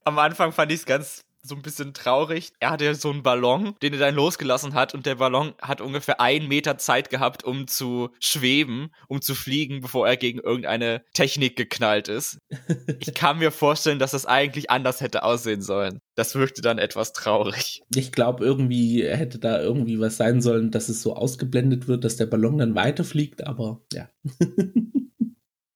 Am 0.09 0.17
Anfang 0.17 0.51
fand 0.51 0.71
ich 0.71 0.79
es 0.79 0.85
ganz 0.87 1.23
so 1.43 1.53
ein 1.53 1.61
bisschen 1.61 1.93
traurig. 1.93 2.51
Er 2.59 2.71
hatte 2.71 2.85
ja 2.85 2.95
so 2.95 3.11
einen 3.11 3.21
Ballon, 3.21 3.75
den 3.83 3.93
er 3.93 3.99
dann 3.99 4.15
losgelassen 4.15 4.73
hat 4.73 4.95
und 4.95 5.05
der 5.05 5.15
Ballon 5.15 5.53
hat 5.61 5.81
ungefähr 5.81 6.19
einen 6.19 6.47
Meter 6.47 6.79
Zeit 6.79 7.11
gehabt, 7.11 7.43
um 7.43 7.67
zu 7.67 8.09
schweben, 8.19 8.89
um 9.07 9.21
zu 9.21 9.35
fliegen, 9.35 9.81
bevor 9.81 10.07
er 10.07 10.17
gegen 10.17 10.39
irgendeine 10.39 11.03
Technik 11.13 11.55
geknallt 11.55 12.07
ist. 12.07 12.39
Ich 12.99 13.13
kann 13.13 13.37
mir 13.37 13.51
vorstellen, 13.51 13.99
dass 13.99 14.11
das 14.11 14.25
eigentlich 14.25 14.71
anders 14.71 14.99
hätte 14.99 15.23
aussehen 15.23 15.61
sollen. 15.61 15.99
Das 16.15 16.33
wirkte 16.33 16.61
dann 16.61 16.79
etwas 16.79 17.13
traurig. 17.13 17.83
Ich 17.95 18.11
glaube, 18.11 18.43
irgendwie 18.43 19.03
hätte 19.03 19.37
da 19.37 19.61
irgendwie 19.61 19.99
was 19.99 20.17
sein 20.17 20.41
sollen, 20.41 20.71
dass 20.71 20.89
es 20.89 21.03
so 21.03 21.15
ausgeblendet 21.15 21.87
wird, 21.87 22.03
dass 22.03 22.17
der 22.17 22.25
Ballon 22.25 22.57
dann 22.57 22.75
weiterfliegt, 22.75 23.45
aber 23.45 23.81
ja. 23.93 24.09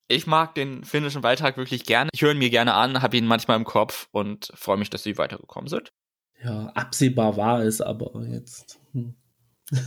Ich 0.08 0.28
mag 0.28 0.54
den 0.56 0.84
finnischen 0.84 1.22
Beitrag 1.22 1.58
wirklich 1.58 1.86
gerne. 1.86 2.10
Ich 2.14 2.22
höre 2.22 2.34
ihn 2.34 2.38
mir 2.38 2.49
gerne 2.49 2.74
an, 2.74 3.01
habe 3.01 3.18
ihn 3.18 3.26
manchmal 3.26 3.58
im 3.58 3.64
Kopf 3.64 4.08
und 4.12 4.51
freue 4.54 4.78
mich, 4.78 4.89
dass 4.89 5.04
sie 5.04 5.18
weitergekommen 5.18 5.70
sind. 5.70 5.93
Ja, 6.43 6.68
absehbar 6.68 7.38
war 7.38 7.62
es, 7.62 7.80
aber 7.80 8.26
jetzt. 8.28 8.80
Hm. 8.91 9.16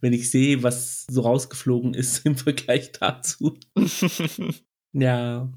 Wenn 0.00 0.12
ich 0.12 0.30
sehe, 0.30 0.62
was 0.62 1.04
so 1.10 1.22
rausgeflogen 1.22 1.94
ist 1.94 2.18
im 2.24 2.36
Vergleich 2.36 2.92
dazu. 2.92 3.58
ja. 4.92 5.52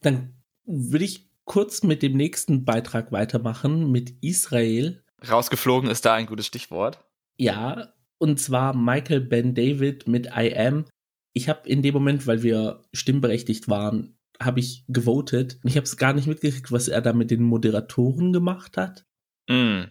Dann 0.00 0.34
würde 0.64 1.04
ich 1.04 1.30
kurz 1.44 1.82
mit 1.82 2.02
dem 2.02 2.16
nächsten 2.16 2.64
Beitrag 2.64 3.12
weitermachen, 3.12 3.90
mit 3.90 4.14
Israel. 4.22 5.04
Rausgeflogen 5.28 5.90
ist 5.90 6.04
da 6.04 6.14
ein 6.14 6.26
gutes 6.26 6.46
Stichwort. 6.46 7.04
Ja, 7.36 7.92
und 8.18 8.40
zwar 8.40 8.74
Michael 8.74 9.20
Ben 9.20 9.54
David 9.54 10.08
mit 10.08 10.26
I 10.26 10.56
Am 10.56 10.86
ich 11.32 11.48
habe 11.48 11.68
in 11.68 11.82
dem 11.82 11.94
Moment, 11.94 12.26
weil 12.26 12.42
wir 12.42 12.82
stimmberechtigt 12.92 13.68
waren, 13.68 14.16
habe 14.40 14.60
ich 14.60 14.84
gewotet 14.88 15.58
ich 15.64 15.76
habe 15.76 15.84
es 15.84 15.96
gar 15.96 16.12
nicht 16.12 16.26
mitgekriegt, 16.26 16.72
was 16.72 16.88
er 16.88 17.02
da 17.02 17.12
mit 17.12 17.30
den 17.30 17.42
Moderatoren 17.42 18.32
gemacht 18.32 18.76
hat. 18.76 19.04
Mm. 19.48 19.84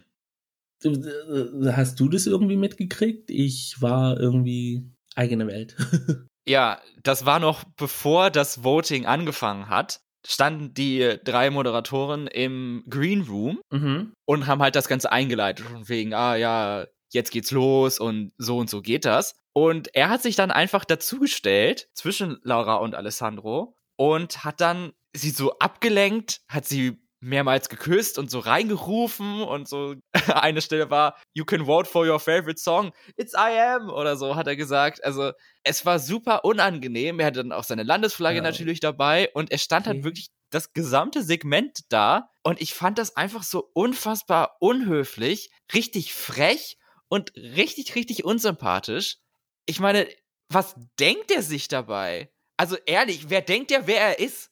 Hast 1.66 2.00
du 2.00 2.08
das 2.08 2.26
irgendwie 2.26 2.56
mitgekriegt? 2.56 3.30
Ich 3.30 3.80
war 3.80 4.18
irgendwie 4.18 4.90
eigene 5.14 5.46
Welt. 5.46 5.76
ja, 6.48 6.80
das 7.02 7.26
war 7.26 7.38
noch 7.38 7.64
bevor 7.76 8.30
das 8.30 8.64
Voting 8.64 9.06
angefangen 9.06 9.68
hat 9.68 10.00
standen 10.26 10.74
die 10.74 11.16
drei 11.24 11.50
Moderatoren 11.50 12.26
im 12.26 12.84
Green 12.88 13.22
Room 13.22 13.60
mhm. 13.70 14.12
und 14.26 14.46
haben 14.46 14.62
halt 14.62 14.76
das 14.76 14.88
Ganze 14.88 15.10
eingeleitet 15.12 15.66
von 15.66 15.88
wegen, 15.88 16.14
ah 16.14 16.36
ja, 16.36 16.86
jetzt 17.12 17.30
geht's 17.30 17.50
los 17.50 17.98
und 17.98 18.32
so 18.38 18.58
und 18.58 18.70
so 18.70 18.82
geht 18.82 19.04
das. 19.04 19.39
Und 19.52 19.94
er 19.94 20.08
hat 20.08 20.22
sich 20.22 20.36
dann 20.36 20.50
einfach 20.50 20.84
dazugestellt 20.84 21.88
zwischen 21.94 22.38
Laura 22.42 22.76
und 22.76 22.94
Alessandro 22.94 23.76
und 23.96 24.44
hat 24.44 24.60
dann 24.60 24.92
sie 25.12 25.30
so 25.30 25.58
abgelenkt, 25.58 26.40
hat 26.48 26.66
sie 26.66 27.00
mehrmals 27.20 27.68
geküsst 27.68 28.18
und 28.18 28.30
so 28.30 28.38
reingerufen 28.38 29.42
und 29.42 29.68
so 29.68 29.94
eine 30.34 30.62
Stelle 30.62 30.90
war 30.90 31.16
You 31.34 31.44
can 31.44 31.66
vote 31.66 31.88
for 31.88 32.06
your 32.06 32.18
favorite 32.18 32.58
song. 32.58 32.92
It's 33.16 33.34
I 33.34 33.58
am 33.58 33.90
oder 33.90 34.16
so 34.16 34.36
hat 34.36 34.46
er 34.46 34.56
gesagt. 34.56 35.04
Also 35.04 35.32
es 35.62 35.84
war 35.84 35.98
super 35.98 36.44
unangenehm. 36.44 37.20
Er 37.20 37.26
hatte 37.26 37.42
dann 37.42 37.52
auch 37.52 37.64
seine 37.64 37.82
Landesflagge 37.82 38.38
ja. 38.38 38.42
natürlich 38.42 38.80
dabei 38.80 39.30
und 39.34 39.50
er 39.50 39.58
stand 39.58 39.86
halt 39.86 39.96
okay. 39.96 40.04
halt 40.04 40.04
wirklich 40.04 40.30
das 40.50 40.72
gesamte 40.72 41.22
Segment 41.22 41.80
da 41.90 42.30
und 42.42 42.60
ich 42.60 42.74
fand 42.74 42.98
das 42.98 43.16
einfach 43.16 43.42
so 43.42 43.70
unfassbar 43.72 44.56
unhöflich, 44.58 45.50
richtig 45.74 46.12
frech 46.12 46.78
und 47.08 47.34
richtig, 47.36 47.94
richtig 47.94 48.24
unsympathisch. 48.24 49.18
Ich 49.66 49.80
meine, 49.80 50.08
was 50.48 50.74
denkt 50.98 51.30
er 51.30 51.42
sich 51.42 51.68
dabei? 51.68 52.32
Also 52.56 52.76
ehrlich, 52.86 53.30
wer 53.30 53.40
denkt 53.40 53.70
der, 53.70 53.86
wer 53.86 54.00
er 54.00 54.18
ist? 54.18 54.50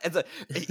Also, 0.00 0.20
ich, 0.48 0.68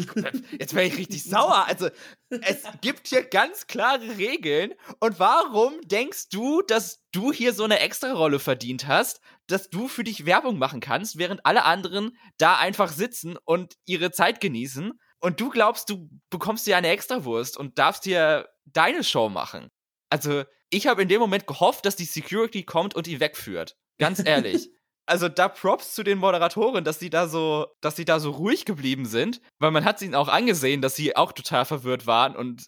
jetzt 0.60 0.74
wäre 0.74 0.86
ich 0.86 0.98
richtig 0.98 1.24
sauer. 1.24 1.66
Also, 1.68 1.90
es 2.30 2.64
gibt 2.82 3.08
hier 3.08 3.24
ganz 3.24 3.68
klare 3.68 4.18
Regeln. 4.18 4.74
Und 5.00 5.20
warum 5.20 5.80
denkst 5.82 6.30
du, 6.30 6.62
dass 6.62 7.02
du 7.12 7.32
hier 7.32 7.54
so 7.54 7.64
eine 7.64 7.80
Extra-Rolle 7.80 8.40
verdient 8.40 8.88
hast, 8.88 9.22
dass 9.48 9.70
du 9.70 9.88
für 9.88 10.04
dich 10.04 10.26
Werbung 10.26 10.58
machen 10.58 10.80
kannst, 10.80 11.18
während 11.18 11.46
alle 11.46 11.66
anderen 11.66 12.18
da 12.38 12.58
einfach 12.58 12.92
sitzen 12.92 13.38
und 13.46 13.76
ihre 13.86 14.12
Zeit 14.12 14.42
genießen? 14.42 15.00
Und 15.20 15.40
du 15.40 15.50
glaubst, 15.50 15.90
du 15.90 16.10
bekommst 16.30 16.68
dir 16.68 16.78
eine 16.78 16.90
Extrawurst 16.90 17.58
und 17.58 17.80
darfst 17.80 18.06
dir 18.06 18.48
deine 18.66 19.04
Show 19.04 19.30
machen. 19.30 19.70
Also, 20.16 20.46
ich 20.70 20.88
habe 20.88 21.02
in 21.02 21.10
dem 21.10 21.20
Moment 21.20 21.46
gehofft, 21.46 21.86
dass 21.86 21.98
die 21.98 22.06
Security 22.06 22.64
kommt 22.64 22.96
und 22.96 23.06
ihn 23.06 23.20
wegführt. 23.20 23.76
Ganz 23.98 24.26
ehrlich. 24.26 24.70
also 25.06 25.28
da 25.28 25.50
Props 25.50 25.94
zu 25.94 26.04
den 26.04 26.20
Moderatoren, 26.20 26.86
dass 26.86 27.00
sie 27.00 27.10
da 27.10 27.28
so, 27.28 27.68
dass 27.82 27.98
sie 27.98 28.06
da 28.06 28.22
so 28.22 28.32
ruhig 28.32 28.64
geblieben 28.64 29.06
sind, 29.06 29.42
weil 29.60 29.72
man 29.72 29.84
hat 29.84 30.02
ihnen 30.02 30.16
auch 30.16 30.30
angesehen, 30.30 30.82
dass 30.82 30.96
sie 30.96 31.18
auch 31.18 31.34
total 31.34 31.66
verwirrt 31.66 32.08
waren 32.08 32.34
und 32.38 32.66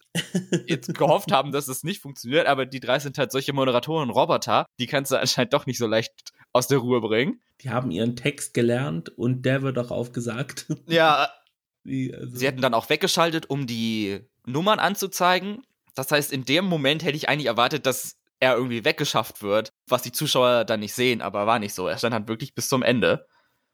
jetzt 0.66 0.92
gehofft 0.98 1.32
haben, 1.32 1.50
dass 1.50 1.68
es 1.68 1.84
nicht 1.84 2.02
funktioniert, 2.02 2.46
aber 2.46 2.66
die 2.66 2.80
drei 2.80 2.98
sind 2.98 3.16
halt 3.16 3.32
solche 3.32 3.54
Moderatoren 3.54 4.10
Roboter, 4.10 4.66
die 4.78 4.86
kannst 4.86 5.10
du 5.10 5.18
anscheinend 5.18 5.54
doch 5.54 5.64
nicht 5.64 5.78
so 5.78 5.86
leicht 5.86 6.12
aus 6.52 6.68
der 6.68 6.78
Ruhe 6.78 7.00
bringen. 7.00 7.40
Die 7.62 7.70
haben 7.70 7.90
ihren 7.90 8.14
Text 8.14 8.52
gelernt 8.52 9.08
und 9.08 9.46
der 9.46 9.62
wird 9.62 9.78
auch 9.78 9.90
aufgesagt. 9.90 10.66
Ja. 10.86 11.30
Wie, 11.82 12.14
also. 12.14 12.36
Sie 12.36 12.46
hätten 12.46 12.60
dann 12.60 12.74
auch 12.74 12.90
weggeschaltet, 12.90 13.48
um 13.48 13.66
die 13.66 14.20
Nummern 14.44 14.78
anzuzeigen. 14.78 15.62
Das 15.98 16.12
heißt, 16.12 16.32
in 16.32 16.44
dem 16.44 16.64
Moment 16.64 17.02
hätte 17.04 17.16
ich 17.16 17.28
eigentlich 17.28 17.46
erwartet, 17.46 17.84
dass 17.84 18.16
er 18.40 18.54
irgendwie 18.54 18.84
weggeschafft 18.84 19.42
wird, 19.42 19.72
was 19.88 20.02
die 20.02 20.12
Zuschauer 20.12 20.64
dann 20.64 20.80
nicht 20.80 20.94
sehen, 20.94 21.20
aber 21.20 21.46
war 21.46 21.58
nicht 21.58 21.74
so. 21.74 21.88
Er 21.88 21.98
stand 21.98 22.14
halt 22.14 22.28
wirklich 22.28 22.54
bis 22.54 22.68
zum 22.68 22.82
Ende. 22.82 23.26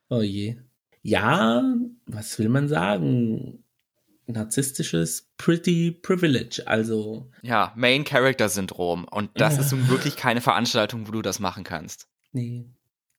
Oh 0.08 0.22
je. 0.22 0.56
Ja, 1.02 1.62
was 2.06 2.38
will 2.38 2.48
man 2.48 2.66
sagen? 2.68 3.62
Narzisstisches 4.26 5.28
Pretty 5.36 5.90
Privilege, 5.90 6.62
also. 6.64 7.30
Ja, 7.42 7.74
Main 7.76 8.04
Character 8.04 8.48
Syndrom. 8.48 9.04
Und 9.04 9.30
das 9.34 9.56
ja. 9.56 9.60
ist 9.60 9.72
nun 9.72 9.88
wirklich 9.90 10.16
keine 10.16 10.40
Veranstaltung, 10.40 11.06
wo 11.06 11.12
du 11.12 11.20
das 11.20 11.40
machen 11.40 11.62
kannst. 11.62 12.08
Nee. 12.32 12.64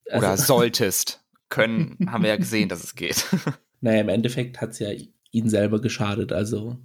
Also 0.09 0.25
Oder 0.25 0.37
solltest. 0.37 1.21
Können, 1.49 2.09
haben 2.09 2.23
wir 2.23 2.31
ja 2.31 2.37
gesehen, 2.37 2.69
dass 2.69 2.83
es 2.83 2.95
geht. 2.95 3.25
Naja, 3.81 4.01
im 4.01 4.09
Endeffekt 4.09 4.61
hat 4.61 4.71
es 4.71 4.79
ja 4.79 4.87
ihn 5.29 5.47
selber 5.47 5.79
geschadet, 5.79 6.31
also. 6.31 6.79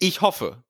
Ich 0.00 0.20
hoffe. 0.20 0.62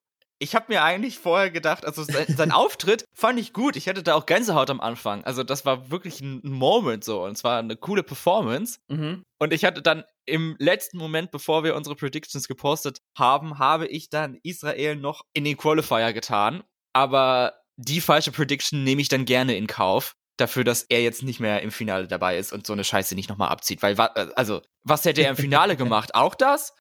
Ich 0.43 0.55
habe 0.55 0.65
mir 0.67 0.83
eigentlich 0.83 1.17
vorher 1.17 1.49
gedacht, 1.49 1.85
also 1.85 2.03
sein, 2.03 2.25
sein, 2.27 2.51
Auftritt 2.51 3.05
fand 3.13 3.39
ich 3.39 3.53
gut. 3.53 3.77
Ich 3.77 3.87
hatte 3.87 4.03
da 4.03 4.15
auch 4.15 4.25
Gänsehaut 4.25 4.69
am 4.69 4.81
Anfang. 4.81 5.23
Also 5.23 5.43
das 5.43 5.65
war 5.65 5.89
wirklich 5.89 6.19
ein 6.19 6.41
Moment 6.43 7.03
so 7.05 7.23
und 7.23 7.37
zwar 7.37 7.59
eine 7.59 7.77
coole 7.77 8.03
Performance. 8.03 8.79
Mhm. 8.89 9.23
Und 9.39 9.53
ich 9.53 9.63
hatte 9.63 9.81
dann 9.81 10.03
im 10.25 10.55
letzten 10.59 10.97
Moment, 10.97 11.31
bevor 11.31 11.63
wir 11.63 11.75
unsere 11.75 11.95
Predictions 11.95 12.47
gepostet 12.47 12.99
haben, 13.17 13.57
habe 13.57 13.87
ich 13.87 14.09
dann 14.09 14.37
Israel 14.43 14.97
noch 14.97 15.21
in 15.33 15.45
den 15.45 15.57
Qualifier 15.57 16.11
getan. 16.13 16.63
Aber 16.93 17.53
die 17.77 18.01
falsche 18.01 18.31
Prediction 18.31 18.83
nehme 18.83 19.01
ich 19.01 19.07
dann 19.07 19.25
gerne 19.25 19.55
in 19.55 19.67
Kauf 19.67 20.13
dafür, 20.37 20.63
dass 20.63 20.83
er 20.83 21.01
jetzt 21.01 21.23
nicht 21.23 21.39
mehr 21.39 21.61
im 21.61 21.71
Finale 21.71 22.07
dabei 22.07 22.37
ist 22.37 22.53
und 22.53 22.67
so 22.67 22.73
eine 22.73 22.83
Scheiße 22.83 23.15
nicht 23.15 23.29
nochmal 23.29 23.49
abzieht. 23.49 23.81
Weil, 23.81 23.97
also, 23.99 24.61
was 24.83 25.05
hätte 25.05 25.21
er 25.21 25.29
im 25.29 25.37
Finale 25.37 25.75
gemacht? 25.77 26.15
Auch 26.15 26.35
das? 26.35 26.73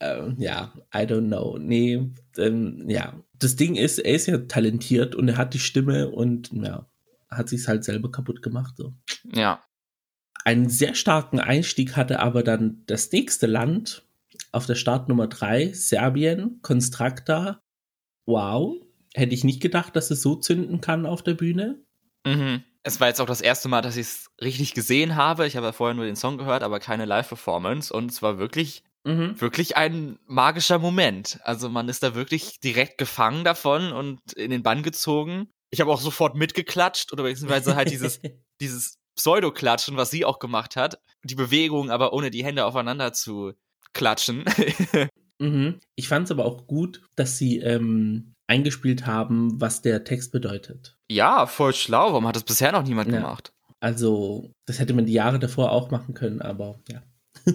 Ähm, 0.00 0.36
ja, 0.38 0.72
I 0.94 0.98
don't 0.98 1.26
know. 1.26 1.58
Nee, 1.58 2.12
ähm, 2.36 2.88
ja. 2.88 3.20
Das 3.34 3.56
Ding 3.56 3.76
ist, 3.76 3.98
er 3.98 4.14
ist 4.14 4.26
ja 4.26 4.38
talentiert 4.38 5.14
und 5.14 5.28
er 5.28 5.36
hat 5.36 5.54
die 5.54 5.58
Stimme 5.58 6.10
und 6.10 6.50
ja, 6.52 6.88
hat 7.28 7.48
sich's 7.48 7.68
halt 7.68 7.84
selber 7.84 8.10
kaputt 8.10 8.42
gemacht. 8.42 8.74
So. 8.76 8.94
Ja. 9.32 9.62
Einen 10.44 10.68
sehr 10.68 10.94
starken 10.94 11.40
Einstieg 11.40 11.96
hatte 11.96 12.20
aber 12.20 12.42
dann 12.42 12.82
das 12.86 13.10
nächste 13.12 13.46
Land 13.46 14.04
auf 14.52 14.66
der 14.66 14.76
Startnummer 14.76 15.26
3, 15.26 15.72
Serbien, 15.72 16.60
Constracta. 16.62 17.60
Wow. 18.26 18.76
Hätte 19.14 19.34
ich 19.34 19.44
nicht 19.44 19.60
gedacht, 19.60 19.96
dass 19.96 20.10
es 20.10 20.22
so 20.22 20.36
zünden 20.36 20.80
kann 20.80 21.06
auf 21.06 21.22
der 21.22 21.34
Bühne. 21.34 21.82
Mhm. 22.24 22.62
Es 22.82 23.00
war 23.00 23.08
jetzt 23.08 23.20
auch 23.20 23.26
das 23.26 23.40
erste 23.40 23.68
Mal, 23.68 23.82
dass 23.82 23.96
ich 23.96 24.06
es 24.06 24.30
richtig 24.40 24.74
gesehen 24.74 25.16
habe. 25.16 25.46
Ich 25.46 25.56
habe 25.56 25.66
ja 25.66 25.72
vorher 25.72 25.94
nur 25.94 26.04
den 26.04 26.16
Song 26.16 26.38
gehört, 26.38 26.62
aber 26.62 26.78
keine 26.78 27.04
Live-Performance. 27.04 27.92
Und 27.92 28.10
es 28.10 28.22
war 28.22 28.38
wirklich 28.38 28.84
Mhm. 29.04 29.40
Wirklich 29.40 29.76
ein 29.76 30.18
magischer 30.26 30.78
Moment. 30.78 31.40
Also 31.42 31.68
man 31.68 31.88
ist 31.88 32.02
da 32.02 32.14
wirklich 32.14 32.60
direkt 32.60 32.98
gefangen 32.98 33.44
davon 33.44 33.92
und 33.92 34.32
in 34.34 34.50
den 34.50 34.62
Bann 34.62 34.82
gezogen. 34.82 35.48
Ich 35.70 35.80
habe 35.80 35.92
auch 35.92 36.00
sofort 36.00 36.34
mitgeklatscht 36.34 37.12
oder 37.12 37.22
beziehungsweise 37.22 37.76
halt 37.76 37.90
dieses, 37.90 38.20
dieses 38.60 38.98
Pseudo-Klatschen, 39.16 39.96
was 39.96 40.10
sie 40.10 40.24
auch 40.24 40.38
gemacht 40.38 40.76
hat. 40.76 41.00
Die 41.24 41.34
Bewegung, 41.34 41.90
aber 41.90 42.12
ohne 42.12 42.30
die 42.30 42.44
Hände 42.44 42.64
aufeinander 42.64 43.12
zu 43.12 43.52
klatschen. 43.92 44.44
mhm. 45.38 45.80
Ich 45.96 46.08
fand 46.08 46.26
es 46.26 46.30
aber 46.30 46.44
auch 46.44 46.66
gut, 46.66 47.02
dass 47.16 47.38
sie 47.38 47.58
ähm, 47.58 48.34
eingespielt 48.46 49.06
haben, 49.06 49.60
was 49.60 49.82
der 49.82 50.04
Text 50.04 50.32
bedeutet. 50.32 50.96
Ja, 51.10 51.46
voll 51.46 51.74
schlau. 51.74 52.12
Warum 52.12 52.26
hat 52.26 52.36
das 52.36 52.44
bisher 52.44 52.72
noch 52.72 52.84
niemand 52.84 53.10
ja. 53.10 53.18
gemacht? 53.18 53.52
Also, 53.80 54.50
das 54.66 54.78
hätte 54.78 54.94
man 54.94 55.06
die 55.06 55.12
Jahre 55.12 55.38
davor 55.38 55.70
auch 55.70 55.90
machen 55.90 56.14
können, 56.14 56.40
aber 56.42 56.80
ja. 56.88 57.02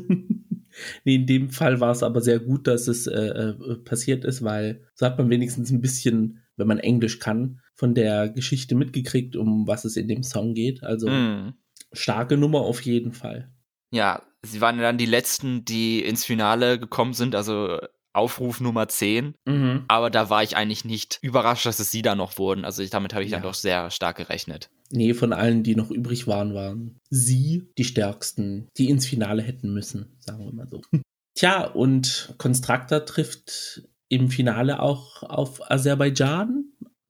nee, 1.03 1.15
in 1.15 1.26
dem 1.26 1.49
Fall 1.49 1.80
war 1.80 1.91
es 1.91 2.03
aber 2.03 2.21
sehr 2.21 2.39
gut, 2.39 2.67
dass 2.67 2.88
es 2.88 3.07
äh, 3.07 3.19
äh, 3.19 3.76
passiert 3.84 4.26
ist, 4.26 4.43
weil 4.43 4.82
so 4.95 5.05
hat 5.05 5.17
man 5.17 5.30
wenigstens 5.30 5.71
ein 5.71 5.82
bisschen, 5.82 6.39
wenn 6.55 6.67
man 6.67 6.80
Englisch 6.80 7.19
kann, 7.19 7.59
von 7.76 7.95
der 7.95 8.30
Geschichte 8.30 8.76
mitgekriegt, 8.76 9.36
um 9.36 9.67
was 9.67 9.86
es 9.86 9.97
in 9.97 10.07
dem 10.07 10.24
Song 10.24 10.53
geht. 10.53 10.84
Also 10.84 11.09
mm. 11.09 11.53
starke 11.91 12.38
Nummer 12.38 12.61
auf 12.61 12.82
jeden 12.82 13.13
Fall. 13.13 13.51
Ja, 13.91 14.24
sie 14.41 14.61
waren 14.61 14.78
dann 14.78 14.97
die 14.97 15.05
letzten, 15.05 15.65
die 15.65 16.03
ins 16.03 16.26
Finale 16.26 16.80
gekommen 16.80 17.13
sind, 17.13 17.36
also 17.36 17.80
Aufruf 18.14 18.61
Nummer 18.61 18.88
10. 18.88 19.34
Mhm. 19.45 19.86
Aber 19.88 20.09
da 20.09 20.30
war 20.30 20.43
ich 20.43 20.55
eigentlich 20.55 20.86
nicht 20.86 21.20
überrascht, 21.22 21.66
dass 21.66 21.80
es 21.80 21.91
sie 21.91 22.01
da 22.01 22.16
noch 22.16 22.38
wurden. 22.38 22.64
Also 22.64 22.84
ich, 22.84 22.91
damit 22.91 23.14
habe 23.14 23.24
ich 23.24 23.32
ja. 23.32 23.38
dann 23.38 23.43
doch 23.43 23.55
sehr 23.55 23.89
stark 23.89 24.18
gerechnet. 24.18 24.70
Nee, 24.91 25.14
von 25.14 25.34
allen, 25.34 25.64
die 25.64 25.76
noch 25.76 25.89
übrig 25.89 26.28
waren, 26.28 26.53
waren 26.53 26.99
sie 27.09 27.68
die 27.78 27.84
stärksten, 27.84 28.68
die 28.78 28.89
ins 28.89 29.07
Finale 29.07 29.41
hätten 29.41 29.74
müssen, 29.74 30.16
sagen 30.20 30.45
wir 30.45 30.53
mal 30.53 30.68
so. 30.70 30.82
Tja, 31.36 31.66
und 31.66 32.36
Constructor 32.38 33.03
trifft 33.05 33.82
im 34.07 34.30
Finale 34.30 34.80
auch 34.80 35.24
auf 35.24 35.72
Aserbaidschan 35.72 36.66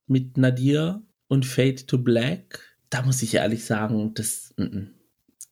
mit 0.08 0.38
Nadir 0.38 1.06
und 1.28 1.46
Fade 1.46 1.86
to 1.86 1.98
Black. 1.98 2.78
Da 2.90 3.02
muss 3.02 3.22
ich 3.22 3.34
ehrlich 3.34 3.66
sagen, 3.66 4.14
das, 4.14 4.54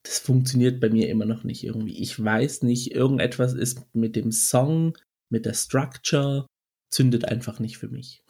das 0.04 0.20
funktioniert 0.20 0.80
bei 0.80 0.90
mir 0.90 1.10
immer 1.10 1.26
noch 1.26 1.44
nicht 1.44 1.66
irgendwie. 1.66 2.02
Ich 2.02 2.24
weiß 2.24 2.62
nicht, 2.62 2.94
irgendetwas 2.96 3.54
ist 3.54 3.94
mit 3.94 4.16
dem 4.16 4.32
Song, 4.32 4.98
mit 5.32 5.46
der 5.46 5.54
Structure, 5.54 6.46
zündet 6.90 7.26
einfach 7.26 7.60
nicht 7.60 7.78
für 7.78 7.88
mich. 7.88 8.24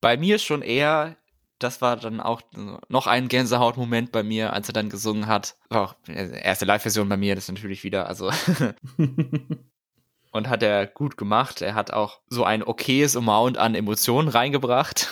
Bei 0.00 0.16
mir 0.16 0.38
schon 0.38 0.62
eher 0.62 1.16
das 1.62 1.80
war 1.80 1.96
dann 1.96 2.20
auch 2.20 2.42
noch 2.88 3.06
ein 3.06 3.28
Gänsehautmoment 3.28 4.12
bei 4.12 4.22
mir, 4.22 4.52
als 4.52 4.68
er 4.68 4.72
dann 4.72 4.90
gesungen 4.90 5.26
hat. 5.26 5.56
Auch 5.68 5.94
erste 6.06 6.64
Live-Version 6.64 7.08
bei 7.08 7.16
mir, 7.16 7.34
das 7.34 7.48
natürlich 7.48 7.84
wieder, 7.84 8.08
also. 8.08 8.30
und 10.32 10.48
hat 10.48 10.62
er 10.62 10.86
gut 10.86 11.16
gemacht. 11.16 11.62
Er 11.62 11.74
hat 11.74 11.92
auch 11.92 12.20
so 12.28 12.44
ein 12.44 12.62
okayes 12.62 13.16
Amount 13.16 13.58
an 13.58 13.74
Emotionen 13.74 14.28
reingebracht. 14.28 15.08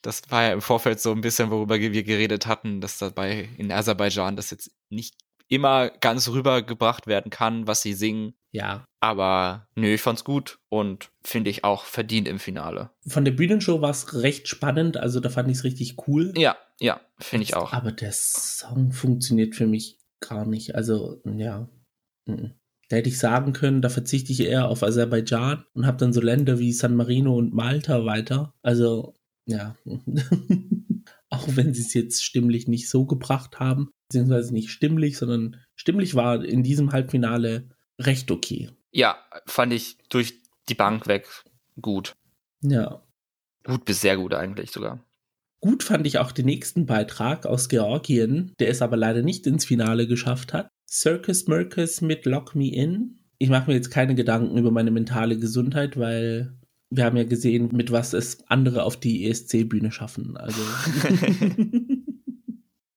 Das 0.00 0.22
war 0.30 0.42
ja 0.42 0.52
im 0.52 0.62
Vorfeld 0.62 1.00
so 1.00 1.12
ein 1.12 1.20
bisschen, 1.20 1.50
worüber 1.50 1.78
wir 1.78 2.02
geredet 2.02 2.46
hatten, 2.46 2.80
dass 2.80 2.98
dabei 2.98 3.48
in 3.56 3.70
Aserbaidschan 3.70 4.34
das 4.34 4.50
jetzt 4.50 4.72
nicht 4.88 5.14
immer 5.52 5.90
ganz 5.90 6.30
rübergebracht 6.30 7.06
werden 7.06 7.30
kann, 7.30 7.66
was 7.66 7.82
sie 7.82 7.92
singen. 7.92 8.34
Ja. 8.52 8.86
Aber 9.00 9.68
nö, 9.74 9.94
ich 9.94 10.00
fand's 10.00 10.24
gut 10.24 10.58
und 10.70 11.10
finde 11.22 11.50
ich 11.50 11.62
auch 11.62 11.84
verdient 11.84 12.26
im 12.26 12.38
Finale. 12.38 12.90
Von 13.06 13.24
der 13.24 13.32
Bühnenshow 13.32 13.82
war 13.82 13.90
es 13.90 14.14
recht 14.22 14.48
spannend, 14.48 14.96
also 14.96 15.20
da 15.20 15.28
fand 15.28 15.50
ich 15.50 15.58
es 15.58 15.64
richtig 15.64 15.96
cool. 16.06 16.32
Ja, 16.36 16.56
ja, 16.80 17.00
finde 17.18 17.44
ich 17.44 17.54
auch. 17.54 17.72
Aber 17.72 17.92
der 17.92 18.12
Song 18.12 18.92
funktioniert 18.92 19.54
für 19.54 19.66
mich 19.66 19.98
gar 20.20 20.46
nicht. 20.46 20.74
Also, 20.74 21.20
ja. 21.24 21.68
Da 22.26 22.96
hätte 22.96 23.08
ich 23.08 23.18
sagen 23.18 23.52
können, 23.52 23.82
da 23.82 23.88
verzichte 23.88 24.32
ich 24.32 24.40
eher 24.40 24.68
auf 24.68 24.82
Aserbaidschan 24.82 25.64
und 25.74 25.86
habe 25.86 25.98
dann 25.98 26.12
so 26.12 26.20
Länder 26.20 26.58
wie 26.58 26.72
San 26.72 26.94
Marino 26.96 27.36
und 27.36 27.52
Malta 27.52 28.06
weiter. 28.06 28.54
Also, 28.62 29.18
ja. 29.46 29.76
auch 31.28 31.48
wenn 31.48 31.74
sie 31.74 31.82
es 31.82 31.94
jetzt 31.94 32.24
stimmlich 32.24 32.68
nicht 32.68 32.88
so 32.88 33.06
gebracht 33.06 33.58
haben, 33.58 33.90
beziehungsweise 34.12 34.52
nicht 34.52 34.70
stimmlich, 34.70 35.16
sondern 35.16 35.56
stimmlich 35.74 36.14
war 36.14 36.44
in 36.44 36.62
diesem 36.62 36.92
Halbfinale 36.92 37.70
recht 37.98 38.30
okay. 38.30 38.68
Ja, 38.90 39.16
fand 39.46 39.72
ich 39.72 39.96
durch 40.10 40.42
die 40.68 40.74
Bank 40.74 41.06
weg 41.06 41.26
gut. 41.80 42.14
Ja. 42.62 43.02
Gut 43.64 43.86
bis 43.86 44.02
sehr 44.02 44.18
gut 44.18 44.34
eigentlich 44.34 44.70
sogar. 44.70 45.02
Gut 45.60 45.82
fand 45.82 46.06
ich 46.06 46.18
auch 46.18 46.32
den 46.32 46.44
nächsten 46.44 46.84
Beitrag 46.84 47.46
aus 47.46 47.70
Georgien, 47.70 48.52
der 48.58 48.68
es 48.68 48.82
aber 48.82 48.98
leider 48.98 49.22
nicht 49.22 49.46
ins 49.46 49.64
Finale 49.64 50.06
geschafft 50.06 50.52
hat. 50.52 50.68
Circus 50.90 51.46
Mercus 51.46 52.02
mit 52.02 52.26
Lock 52.26 52.54
Me 52.54 52.70
In. 52.70 53.20
Ich 53.38 53.48
mache 53.48 53.70
mir 53.70 53.76
jetzt 53.76 53.90
keine 53.90 54.14
Gedanken 54.14 54.58
über 54.58 54.70
meine 54.70 54.90
mentale 54.90 55.38
Gesundheit, 55.38 55.96
weil 55.96 56.58
wir 56.90 57.04
haben 57.04 57.16
ja 57.16 57.24
gesehen, 57.24 57.70
mit 57.72 57.90
was 57.90 58.12
es 58.12 58.46
andere 58.48 58.82
auf 58.82 59.00
die 59.00 59.26
ESC-Bühne 59.26 59.90
schaffen. 59.90 60.36
Also. 60.36 60.60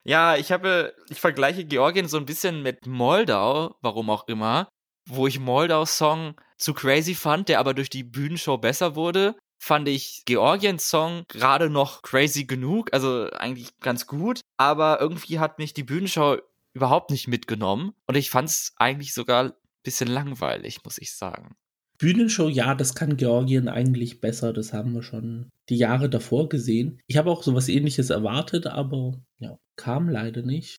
ja, 0.05 0.35
ich 0.35 0.51
habe, 0.51 0.95
ich 1.09 1.19
vergleiche 1.19 1.65
Georgien 1.65 2.07
so 2.07 2.17
ein 2.17 2.25
bisschen 2.25 2.61
mit 2.61 2.85
Moldau, 2.85 3.75
warum 3.81 4.09
auch 4.09 4.27
immer, 4.27 4.69
wo 5.07 5.27
ich 5.27 5.39
Moldaus 5.39 5.97
Song 5.97 6.35
zu 6.57 6.73
crazy 6.73 7.15
fand, 7.15 7.49
der 7.49 7.59
aber 7.59 7.73
durch 7.73 7.89
die 7.89 8.03
Bühnenshow 8.03 8.57
besser 8.57 8.95
wurde. 8.95 9.35
Fand 9.61 9.87
ich 9.87 10.23
Georgiens 10.25 10.89
Song 10.89 11.23
gerade 11.27 11.69
noch 11.69 12.03
crazy 12.03 12.45
genug, 12.45 12.93
also 12.93 13.29
eigentlich 13.31 13.79
ganz 13.79 14.05
gut, 14.05 14.41
aber 14.57 15.01
irgendwie 15.01 15.39
hat 15.39 15.57
mich 15.57 15.73
die 15.73 15.83
Bühnenshow 15.83 16.37
überhaupt 16.73 17.09
nicht 17.09 17.27
mitgenommen 17.27 17.93
und 18.05 18.15
ich 18.15 18.29
fand 18.29 18.49
es 18.49 18.73
eigentlich 18.75 19.13
sogar 19.13 19.45
ein 19.45 19.53
bisschen 19.83 20.09
langweilig, 20.09 20.83
muss 20.83 20.97
ich 20.97 21.15
sagen. 21.15 21.55
Bühnenshow, 21.97 22.49
ja, 22.49 22.75
das 22.75 22.95
kann 22.95 23.17
Georgien 23.17 23.67
eigentlich 23.67 24.21
besser. 24.21 24.53
Das 24.53 24.73
haben 24.73 24.93
wir 24.93 25.03
schon 25.03 25.51
die 25.69 25.77
Jahre 25.77 26.09
davor 26.09 26.49
gesehen. 26.49 26.99
Ich 27.07 27.17
habe 27.17 27.31
auch 27.31 27.43
sowas 27.43 27.69
ähnliches 27.69 28.09
erwartet, 28.09 28.67
aber 28.67 29.21
ja, 29.39 29.57
kam 29.75 30.09
leider 30.09 30.41
nicht. 30.41 30.77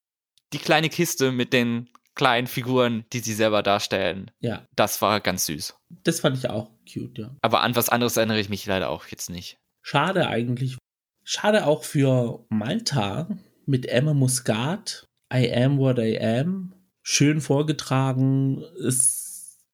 Die 0.53 0.59
kleine 0.59 0.89
Kiste 0.89 1.33
mit 1.33 1.53
den 1.53 1.89
kleinen 2.15 2.47
Figuren, 2.47 3.05
die 3.13 3.21
sie 3.21 3.35
selber 3.35 3.63
darstellen. 3.63 4.31
Ja. 4.41 4.67
Das 4.75 5.03
war 5.03 5.21
ganz 5.21 5.47
süß. 5.47 5.75
Das 6.05 6.21
fand 6.21 6.37
ich 6.37 6.49
auch 6.49 6.71
cute, 6.91 7.19
ja. 7.19 7.37
Aber 7.43 7.63
an 7.63 7.77
was 7.77 7.89
anderes 7.89 8.17
erinnere 8.17 8.41
ich 8.41 8.49
mich 8.49 8.67
leider 8.67 8.89
auch 8.89 9.07
jetzt 9.07 9.31
nicht. 9.31 9.59
Schade 9.83 10.27
eigentlich. 10.29 10.79
Schade 11.25 11.67
auch 11.67 11.85
für 11.85 12.45
Malta 12.49 13.29
mit 13.67 13.87
Emma 13.87 14.15
Muscat. 14.15 15.07
I 15.33 15.53
am 15.53 15.79
what 15.79 15.99
I 15.99 16.19
am. 16.19 16.75
Schön 17.03 17.41
vorgetragen. 17.41 18.63
Es 18.87 19.26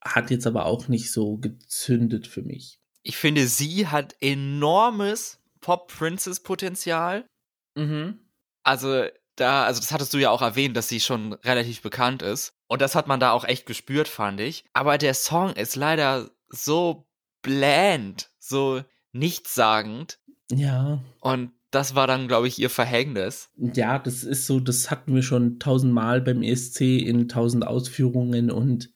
hat 0.04 0.30
jetzt 0.30 0.46
aber 0.46 0.66
auch 0.66 0.88
nicht 0.88 1.10
so 1.12 1.36
gezündet 1.38 2.26
für 2.26 2.42
mich. 2.42 2.78
Ich 3.02 3.16
finde, 3.16 3.46
sie 3.46 3.88
hat 3.88 4.14
enormes 4.20 5.40
Pop-Princess-Potenzial. 5.60 7.26
Mhm. 7.74 8.18
Also, 8.62 9.04
da, 9.36 9.64
also 9.64 9.80
das 9.80 9.92
hattest 9.92 10.14
du 10.14 10.18
ja 10.18 10.30
auch 10.30 10.42
erwähnt, 10.42 10.76
dass 10.76 10.88
sie 10.88 11.00
schon 11.00 11.32
relativ 11.32 11.82
bekannt 11.82 12.22
ist. 12.22 12.54
Und 12.68 12.82
das 12.82 12.94
hat 12.94 13.08
man 13.08 13.20
da 13.20 13.32
auch 13.32 13.44
echt 13.44 13.66
gespürt, 13.66 14.08
fand 14.08 14.40
ich. 14.40 14.64
Aber 14.72 14.98
der 14.98 15.14
Song 15.14 15.50
ist 15.50 15.76
leider 15.76 16.30
so 16.48 17.06
bland, 17.42 18.30
so 18.38 18.82
nichtssagend. 19.12 20.18
Ja. 20.50 21.02
Und 21.20 21.52
das 21.70 21.94
war 21.94 22.06
dann, 22.06 22.28
glaube 22.28 22.48
ich, 22.48 22.58
ihr 22.58 22.70
Verhängnis. 22.70 23.50
Ja, 23.56 23.98
das 23.98 24.24
ist 24.24 24.46
so, 24.46 24.60
das 24.60 24.90
hatten 24.90 25.14
wir 25.14 25.22
schon 25.22 25.58
tausendmal 25.58 26.20
beim 26.20 26.42
ESC 26.42 26.80
in 27.00 27.28
tausend 27.28 27.66
Ausführungen 27.66 28.50
und 28.50 28.92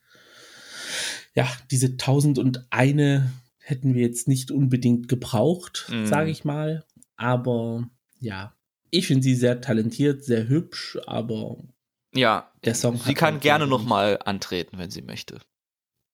ja, 1.35 1.49
diese 1.71 1.97
tausend 1.97 2.39
und 2.39 2.67
eine 2.71 3.33
hätten 3.59 3.95
wir 3.95 4.03
jetzt 4.03 4.29
nicht 4.29 4.51
unbedingt 4.51 5.09
gebraucht, 5.09 5.87
Mhm. 5.91 6.07
sage 6.07 6.31
ich 6.31 6.45
mal. 6.45 6.85
Aber 7.17 7.89
ja, 8.21 8.55
ich 8.91 9.07
finde 9.07 9.23
sie 9.25 9.35
sehr 9.35 9.61
talentiert, 9.61 10.25
sehr 10.25 10.49
hübsch, 10.49 10.99
aber 11.07 11.57
Ja, 12.15 12.53
der 12.65 12.75
Song 12.75 12.97
sie 12.99 13.15
kann 13.15 13.35
halt 13.35 13.43
gerne 13.43 13.67
nochmal 13.67 14.19
antreten, 14.25 14.79
wenn 14.79 14.91
sie 14.91 15.03
möchte. 15.03 15.41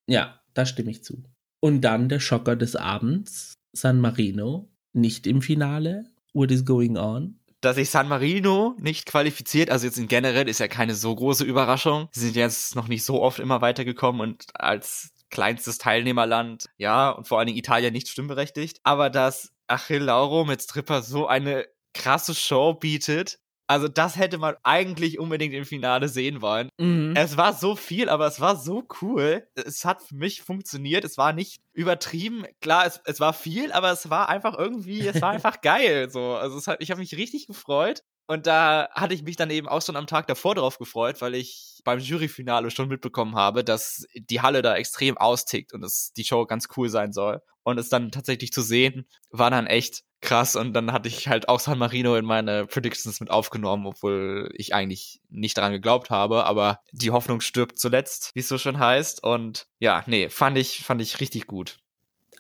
Ja, 0.07 0.41
da 0.55 0.67
stimme 0.67 0.91
ich 0.91 1.05
zu. 1.05 1.23
Und 1.61 1.83
dann 1.83 2.09
der 2.09 2.19
Schocker 2.21 2.57
des 2.57 2.75
Abends, 2.75 3.55
San 3.73 4.01
Marino, 4.01 4.69
nicht 4.93 5.27
im 5.27 5.43
Finale. 5.43 6.07
What 6.33 6.51
is 6.51 6.65
going 6.65 6.97
on? 6.97 7.39
Dass 7.63 7.77
sich 7.77 7.91
San 7.91 8.09
Marino 8.09 8.75
nicht 8.79 9.07
qualifiziert, 9.07 9.71
also 9.71 9.87
jetzt 9.87 9.97
in 9.97 10.09
generell 10.09 10.49
ist 10.49 10.59
ja 10.59 10.67
keine 10.69 10.97
so 10.97 11.15
große 11.15 11.45
Überraschung. 11.45 12.09
Sie 12.11 12.21
sind 12.21 12.37
jetzt 12.37 12.75
noch 12.75 12.89
nicht 12.89 13.05
so 13.05 13.23
oft 13.23 13.39
immer 13.39 13.61
weitergekommen 13.61 14.21
und 14.21 14.47
als 14.55 15.13
kleinstes 15.31 15.79
Teilnehmerland, 15.79 16.67
ja, 16.77 17.11
und 17.11 17.29
vor 17.29 17.39
allen 17.39 17.47
Dingen 17.47 17.59
Italien 17.59 17.93
nicht 17.93 18.09
stimmberechtigt. 18.09 18.81
Aber 18.83 19.11
dass 19.11 19.53
Achille 19.69 20.05
Lauro 20.05 20.45
mit 20.45 20.61
Stripper 20.61 21.03
so 21.03 21.29
eine 21.29 21.67
krasse 21.95 22.35
Show 22.35 22.75
bietet, 22.75 23.39
also 23.73 23.89
das 23.89 24.17
hätte 24.17 24.37
man 24.37 24.55
eigentlich 24.65 25.19
unbedingt 25.19 25.55
im 25.55 25.65
Finale 25.65 26.11
sehen 26.11 26.43
wollen. 26.43 26.69
Mhm. 26.79 27.15
Es 27.17 27.39
war 27.39 27.55
so 27.55 27.75
viel, 27.75 28.11
aber 28.11 28.27
es 28.27 28.39
war 28.39 28.57
so 28.57 28.87
cool. 29.01 29.47
Es 29.55 29.87
hat 29.87 30.03
für 30.03 30.15
mich 30.15 30.43
funktioniert. 30.43 31.05
Es 31.05 31.17
war 31.17 31.33
nicht 31.33 31.63
übertrieben. 31.73 32.45
Klar, 32.61 32.85
es, 32.85 33.01
es 33.07 33.19
war 33.19 33.33
viel, 33.33 33.73
aber 33.73 33.91
es 33.91 34.11
war 34.11 34.29
einfach 34.29 34.59
irgendwie, 34.59 35.07
es 35.09 35.23
war 35.23 35.31
einfach 35.31 35.63
geil. 35.63 36.11
So, 36.11 36.35
also 36.35 36.61
hat, 36.71 36.83
ich 36.83 36.91
habe 36.91 37.01
mich 37.01 37.17
richtig 37.17 37.47
gefreut. 37.47 38.03
Und 38.27 38.47
da 38.47 38.91
hatte 38.93 39.15
ich 39.15 39.23
mich 39.23 39.37
dann 39.37 39.49
eben 39.49 39.69
auch 39.69 39.81
schon 39.81 39.97
am 39.97 40.07
Tag 40.07 40.27
davor 40.27 40.55
drauf 40.55 40.79
gefreut, 40.79 41.23
weil 41.23 41.35
ich 41.35 41.72
beim 41.85 41.99
Juryfinale 41.99 42.71
schon 42.71 42.89
mitbekommen 42.89 43.35
habe, 43.35 43.65
dass 43.65 44.07
die 44.15 44.41
Halle 44.41 44.63
da 44.63 44.77
extrem 44.77 45.17
austickt 45.17 45.73
und 45.73 45.81
dass 45.81 46.13
die 46.17 46.25
Show 46.25 46.47
ganz 46.47 46.69
cool 46.77 46.89
sein 46.89 47.13
soll. 47.13 47.41
Und 47.63 47.79
es 47.79 47.89
dann 47.89 48.11
tatsächlich 48.11 48.53
zu 48.53 48.63
sehen, 48.63 49.07
war 49.31 49.51
dann 49.51 49.67
echt 49.67 50.03
krass. 50.21 50.57
Und 50.57 50.73
dann 50.73 50.93
hatte 50.93 51.09
ich 51.09 51.29
halt 51.29 51.49
auch 51.49 51.61
San 51.61 51.79
Marino 51.79 52.17
in 52.17 52.25
meine 52.25 52.67
Predictions 52.67 53.21
mit 53.21 53.31
aufgenommen, 53.31 53.87
obwohl 53.87 54.51
ich 54.55 54.75
eigentlich 54.75 55.21
nicht 55.29 55.59
daran 55.59 55.73
geglaubt 55.73 56.11
habe. 56.11 56.45
Aber 56.45 56.81
die 56.93 57.11
Hoffnung 57.11 57.41
stirbt 57.41 57.79
zuletzt, 57.79 58.31
wie 58.35 58.41
es 58.41 58.49
so 58.49 58.59
schön 58.59 58.79
heißt. 58.79 59.23
Und 59.23 59.67
ja, 59.79 60.03
nee, 60.07 60.29
fand 60.31 60.57
ich, 60.57 60.83
fand 60.85 61.03
ich 61.03 61.21
richtig 61.21 61.47
gut. 61.47 61.79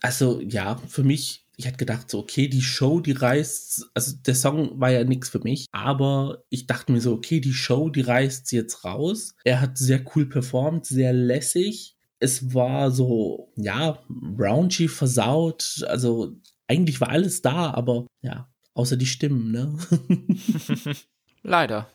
Also 0.00 0.40
ja, 0.40 0.76
für 0.88 1.04
mich, 1.04 1.41
ich 1.62 1.68
hätte 1.68 1.78
gedacht, 1.78 2.10
so, 2.10 2.18
okay, 2.18 2.48
die 2.48 2.60
Show, 2.60 3.00
die 3.00 3.12
reißt, 3.12 3.90
also 3.94 4.16
der 4.26 4.34
Song 4.34 4.80
war 4.80 4.90
ja 4.90 5.04
nichts 5.04 5.28
für 5.28 5.38
mich, 5.38 5.66
aber 5.70 6.42
ich 6.48 6.66
dachte 6.66 6.90
mir 6.90 7.00
so, 7.00 7.12
okay, 7.12 7.40
die 7.40 7.52
Show, 7.52 7.88
die 7.88 8.00
reißt 8.00 8.50
jetzt 8.50 8.84
raus. 8.84 9.36
Er 9.44 9.60
hat 9.60 9.78
sehr 9.78 10.04
cool 10.14 10.26
performt, 10.26 10.86
sehr 10.86 11.12
lässig. 11.12 11.96
Es 12.18 12.52
war 12.52 12.90
so, 12.90 13.52
ja, 13.54 14.02
raunchy, 14.38 14.88
versaut, 14.88 15.84
also 15.86 16.36
eigentlich 16.66 17.00
war 17.00 17.10
alles 17.10 17.42
da, 17.42 17.70
aber 17.70 18.08
ja, 18.22 18.52
außer 18.74 18.96
die 18.96 19.06
Stimmen, 19.06 19.52
ne? 19.52 19.78
Leider. 21.44 21.92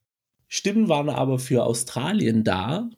Stimmen 0.48 0.88
waren 0.88 1.10
aber 1.10 1.40
für 1.40 1.66
Australien 1.66 2.46
da, 2.46 2.90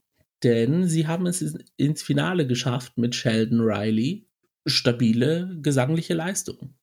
denn 0.43 0.87
sie 0.87 1.07
haben 1.07 1.25
es 1.25 1.41
ins 1.77 2.03
Finale 2.03 2.45
geschafft 2.45 2.99
mit 2.99 3.15
Sheldon 3.15 3.61
Riley. 3.61 4.28
Stabile 4.69 5.57
gesangliche 5.61 6.13
Leistung. 6.13 6.75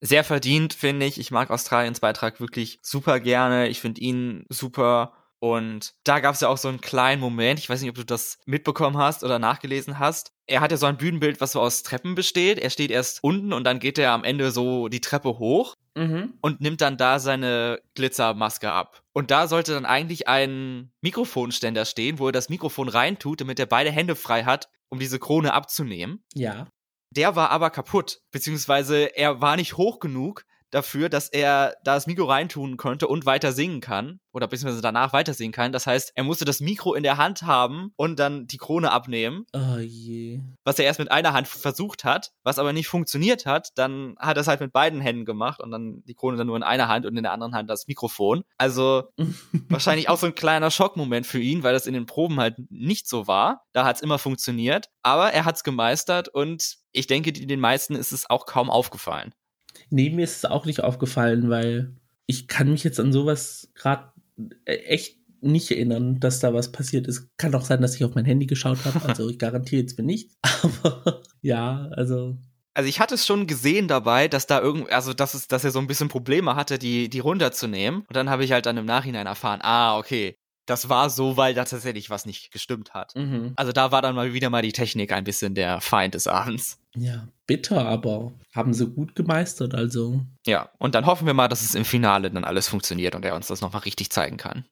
Sehr 0.00 0.24
verdient, 0.24 0.74
finde 0.74 1.06
ich. 1.06 1.18
Ich 1.18 1.30
mag 1.30 1.50
Australiens 1.50 2.00
Beitrag 2.00 2.40
wirklich 2.40 2.78
super 2.82 3.20
gerne. 3.20 3.68
Ich 3.68 3.80
finde 3.80 4.00
ihn 4.00 4.44
super. 4.48 5.14
Und 5.38 5.92
da 6.04 6.20
gab 6.20 6.34
es 6.34 6.40
ja 6.40 6.48
auch 6.48 6.56
so 6.56 6.68
einen 6.68 6.80
kleinen 6.80 7.20
Moment, 7.20 7.58
ich 7.58 7.68
weiß 7.68 7.80
nicht, 7.82 7.90
ob 7.90 7.96
du 7.96 8.04
das 8.04 8.38
mitbekommen 8.46 8.96
hast 8.96 9.22
oder 9.24 9.38
nachgelesen 9.38 9.98
hast. 9.98 10.32
Er 10.46 10.62
hat 10.62 10.70
ja 10.70 10.78
so 10.78 10.86
ein 10.86 10.96
Bühnenbild, 10.96 11.38
was 11.40 11.52
so 11.52 11.60
aus 11.60 11.82
Treppen 11.82 12.14
besteht. 12.14 12.58
Er 12.58 12.70
steht 12.70 12.90
erst 12.90 13.22
unten 13.22 13.52
und 13.52 13.64
dann 13.64 13.78
geht 13.78 13.98
er 13.98 14.12
am 14.12 14.24
Ende 14.24 14.50
so 14.50 14.88
die 14.88 15.00
Treppe 15.02 15.38
hoch 15.38 15.74
Mhm. 15.96 16.34
und 16.40 16.60
nimmt 16.60 16.80
dann 16.80 16.96
da 16.96 17.20
seine 17.20 17.78
Glitzermaske 17.94 18.72
ab. 18.72 19.02
Und 19.12 19.30
da 19.30 19.46
sollte 19.46 19.74
dann 19.74 19.84
eigentlich 19.86 20.26
ein 20.28 20.90
Mikrofonständer 21.02 21.84
stehen, 21.84 22.18
wo 22.18 22.26
er 22.26 22.32
das 22.32 22.48
Mikrofon 22.48 22.88
reintut, 22.88 23.40
damit 23.40 23.60
er 23.60 23.66
beide 23.66 23.92
Hände 23.92 24.16
frei 24.16 24.44
hat, 24.44 24.68
um 24.88 24.98
diese 24.98 25.18
Krone 25.20 25.52
abzunehmen. 25.52 26.24
Ja. 26.34 26.66
Der 27.16 27.36
war 27.36 27.50
aber 27.50 27.70
kaputt, 27.70 28.20
beziehungsweise 28.32 29.16
er 29.16 29.40
war 29.40 29.56
nicht 29.56 29.76
hoch 29.76 30.00
genug 30.00 30.44
dafür, 30.74 31.08
dass 31.08 31.28
er 31.28 31.74
da 31.84 31.94
das 31.94 32.06
Mikro 32.06 32.24
reintun 32.24 32.76
konnte 32.76 33.06
und 33.08 33.26
weiter 33.26 33.52
singen 33.52 33.80
kann 33.80 34.20
oder 34.32 34.48
beziehungsweise 34.48 34.82
danach 34.82 35.12
weiter 35.12 35.32
singen 35.32 35.52
kann. 35.52 35.72
Das 35.72 35.86
heißt, 35.86 36.12
er 36.14 36.24
musste 36.24 36.44
das 36.44 36.60
Mikro 36.60 36.94
in 36.94 37.02
der 37.04 37.16
Hand 37.16 37.42
haben 37.42 37.92
und 37.96 38.18
dann 38.18 38.46
die 38.46 38.56
Krone 38.56 38.90
abnehmen, 38.90 39.46
Oh 39.54 39.78
je. 39.78 40.40
was 40.64 40.78
er 40.78 40.84
erst 40.84 40.98
mit 40.98 41.10
einer 41.12 41.32
Hand 41.32 41.46
versucht 41.46 42.04
hat, 42.04 42.32
was 42.42 42.58
aber 42.58 42.72
nicht 42.72 42.88
funktioniert 42.88 43.46
hat. 43.46 43.68
Dann 43.76 44.16
hat 44.18 44.36
er 44.36 44.40
es 44.40 44.48
halt 44.48 44.60
mit 44.60 44.72
beiden 44.72 45.00
Händen 45.00 45.24
gemacht 45.24 45.60
und 45.60 45.70
dann 45.70 46.02
die 46.04 46.14
Krone 46.14 46.36
dann 46.36 46.48
nur 46.48 46.56
in 46.56 46.62
einer 46.64 46.88
Hand 46.88 47.06
und 47.06 47.16
in 47.16 47.22
der 47.22 47.32
anderen 47.32 47.54
Hand 47.54 47.70
das 47.70 47.86
Mikrofon. 47.86 48.42
Also 48.58 49.04
wahrscheinlich 49.68 50.08
auch 50.08 50.18
so 50.18 50.26
ein 50.26 50.34
kleiner 50.34 50.70
Schockmoment 50.70 51.26
für 51.26 51.40
ihn, 51.40 51.62
weil 51.62 51.72
das 51.72 51.86
in 51.86 51.94
den 51.94 52.06
Proben 52.06 52.40
halt 52.40 52.56
nicht 52.70 53.08
so 53.08 53.26
war. 53.26 53.62
Da 53.72 53.84
hat 53.84 53.96
es 53.96 54.02
immer 54.02 54.18
funktioniert, 54.18 54.88
aber 55.02 55.32
er 55.32 55.44
hat 55.44 55.56
es 55.56 55.62
gemeistert 55.64 56.28
und 56.28 56.76
ich 56.90 57.06
denke, 57.06 57.32
den 57.32 57.60
meisten 57.60 57.94
ist 57.94 58.12
es 58.12 58.28
auch 58.30 58.46
kaum 58.46 58.70
aufgefallen. 58.70 59.32
Nee, 59.90 60.10
mir 60.10 60.24
ist 60.24 60.38
es 60.38 60.44
auch 60.44 60.66
nicht 60.66 60.82
aufgefallen, 60.82 61.50
weil 61.50 61.94
ich 62.26 62.48
kann 62.48 62.70
mich 62.70 62.84
jetzt 62.84 63.00
an 63.00 63.12
sowas 63.12 63.70
gerade 63.74 64.12
echt 64.64 65.18
nicht 65.40 65.70
erinnern, 65.70 66.20
dass 66.20 66.40
da 66.40 66.54
was 66.54 66.72
passiert 66.72 67.06
ist. 67.06 67.28
Kann 67.36 67.54
auch 67.54 67.64
sein, 67.64 67.82
dass 67.82 67.94
ich 67.94 68.04
auf 68.04 68.14
mein 68.14 68.24
Handy 68.24 68.46
geschaut 68.46 68.84
habe. 68.84 69.06
Also 69.06 69.28
ich 69.30 69.38
garantiere 69.38 69.82
jetzt 69.82 69.98
mir 69.98 70.04
nicht. 70.04 70.30
Aber 70.62 71.22
ja, 71.42 71.88
also 71.92 72.38
Also 72.72 72.88
ich 72.88 72.98
hatte 72.98 73.14
es 73.14 73.26
schon 73.26 73.46
gesehen 73.46 73.86
dabei, 73.86 74.26
dass 74.28 74.46
da 74.46 74.60
irgend, 74.60 74.90
also 74.90 75.12
dass 75.12 75.34
es, 75.34 75.46
dass 75.46 75.64
er 75.64 75.70
so 75.70 75.78
ein 75.78 75.86
bisschen 75.86 76.08
Probleme 76.08 76.56
hatte, 76.56 76.78
die, 76.78 77.08
die 77.08 77.20
runterzunehmen. 77.20 78.00
Und 78.00 78.16
dann 78.16 78.30
habe 78.30 78.44
ich 78.44 78.52
halt 78.52 78.66
dann 78.66 78.78
im 78.78 78.86
Nachhinein 78.86 79.26
erfahren, 79.26 79.60
ah, 79.62 79.98
okay, 79.98 80.36
das 80.66 80.88
war 80.88 81.10
so, 81.10 81.36
weil 81.36 81.52
da 81.52 81.64
tatsächlich 81.64 82.08
was 82.08 82.24
nicht 82.24 82.50
gestimmt 82.50 82.94
hat. 82.94 83.14
mhm. 83.14 83.52
Also 83.56 83.72
da 83.72 83.92
war 83.92 84.00
dann 84.00 84.14
mal 84.14 84.32
wieder 84.32 84.48
mal 84.48 84.62
die 84.62 84.72
Technik 84.72 85.12
ein 85.12 85.24
bisschen 85.24 85.54
der 85.54 85.80
Feind 85.80 86.14
des 86.14 86.26
Abends. 86.26 86.78
Ja, 86.96 87.28
bitter, 87.46 87.86
aber 87.86 88.32
haben 88.54 88.72
sie 88.74 88.86
gut 88.86 89.14
gemeistert. 89.14 89.74
Also 89.74 90.20
Ja, 90.46 90.70
und 90.78 90.94
dann 90.94 91.06
hoffen 91.06 91.26
wir 91.26 91.34
mal, 91.34 91.48
dass 91.48 91.62
es 91.62 91.74
im 91.74 91.84
Finale 91.84 92.30
dann 92.30 92.44
alles 92.44 92.68
funktioniert 92.68 93.14
und 93.14 93.24
er 93.24 93.34
uns 93.34 93.48
das 93.48 93.60
nochmal 93.60 93.82
richtig 93.82 94.10
zeigen 94.10 94.36
kann. 94.36 94.64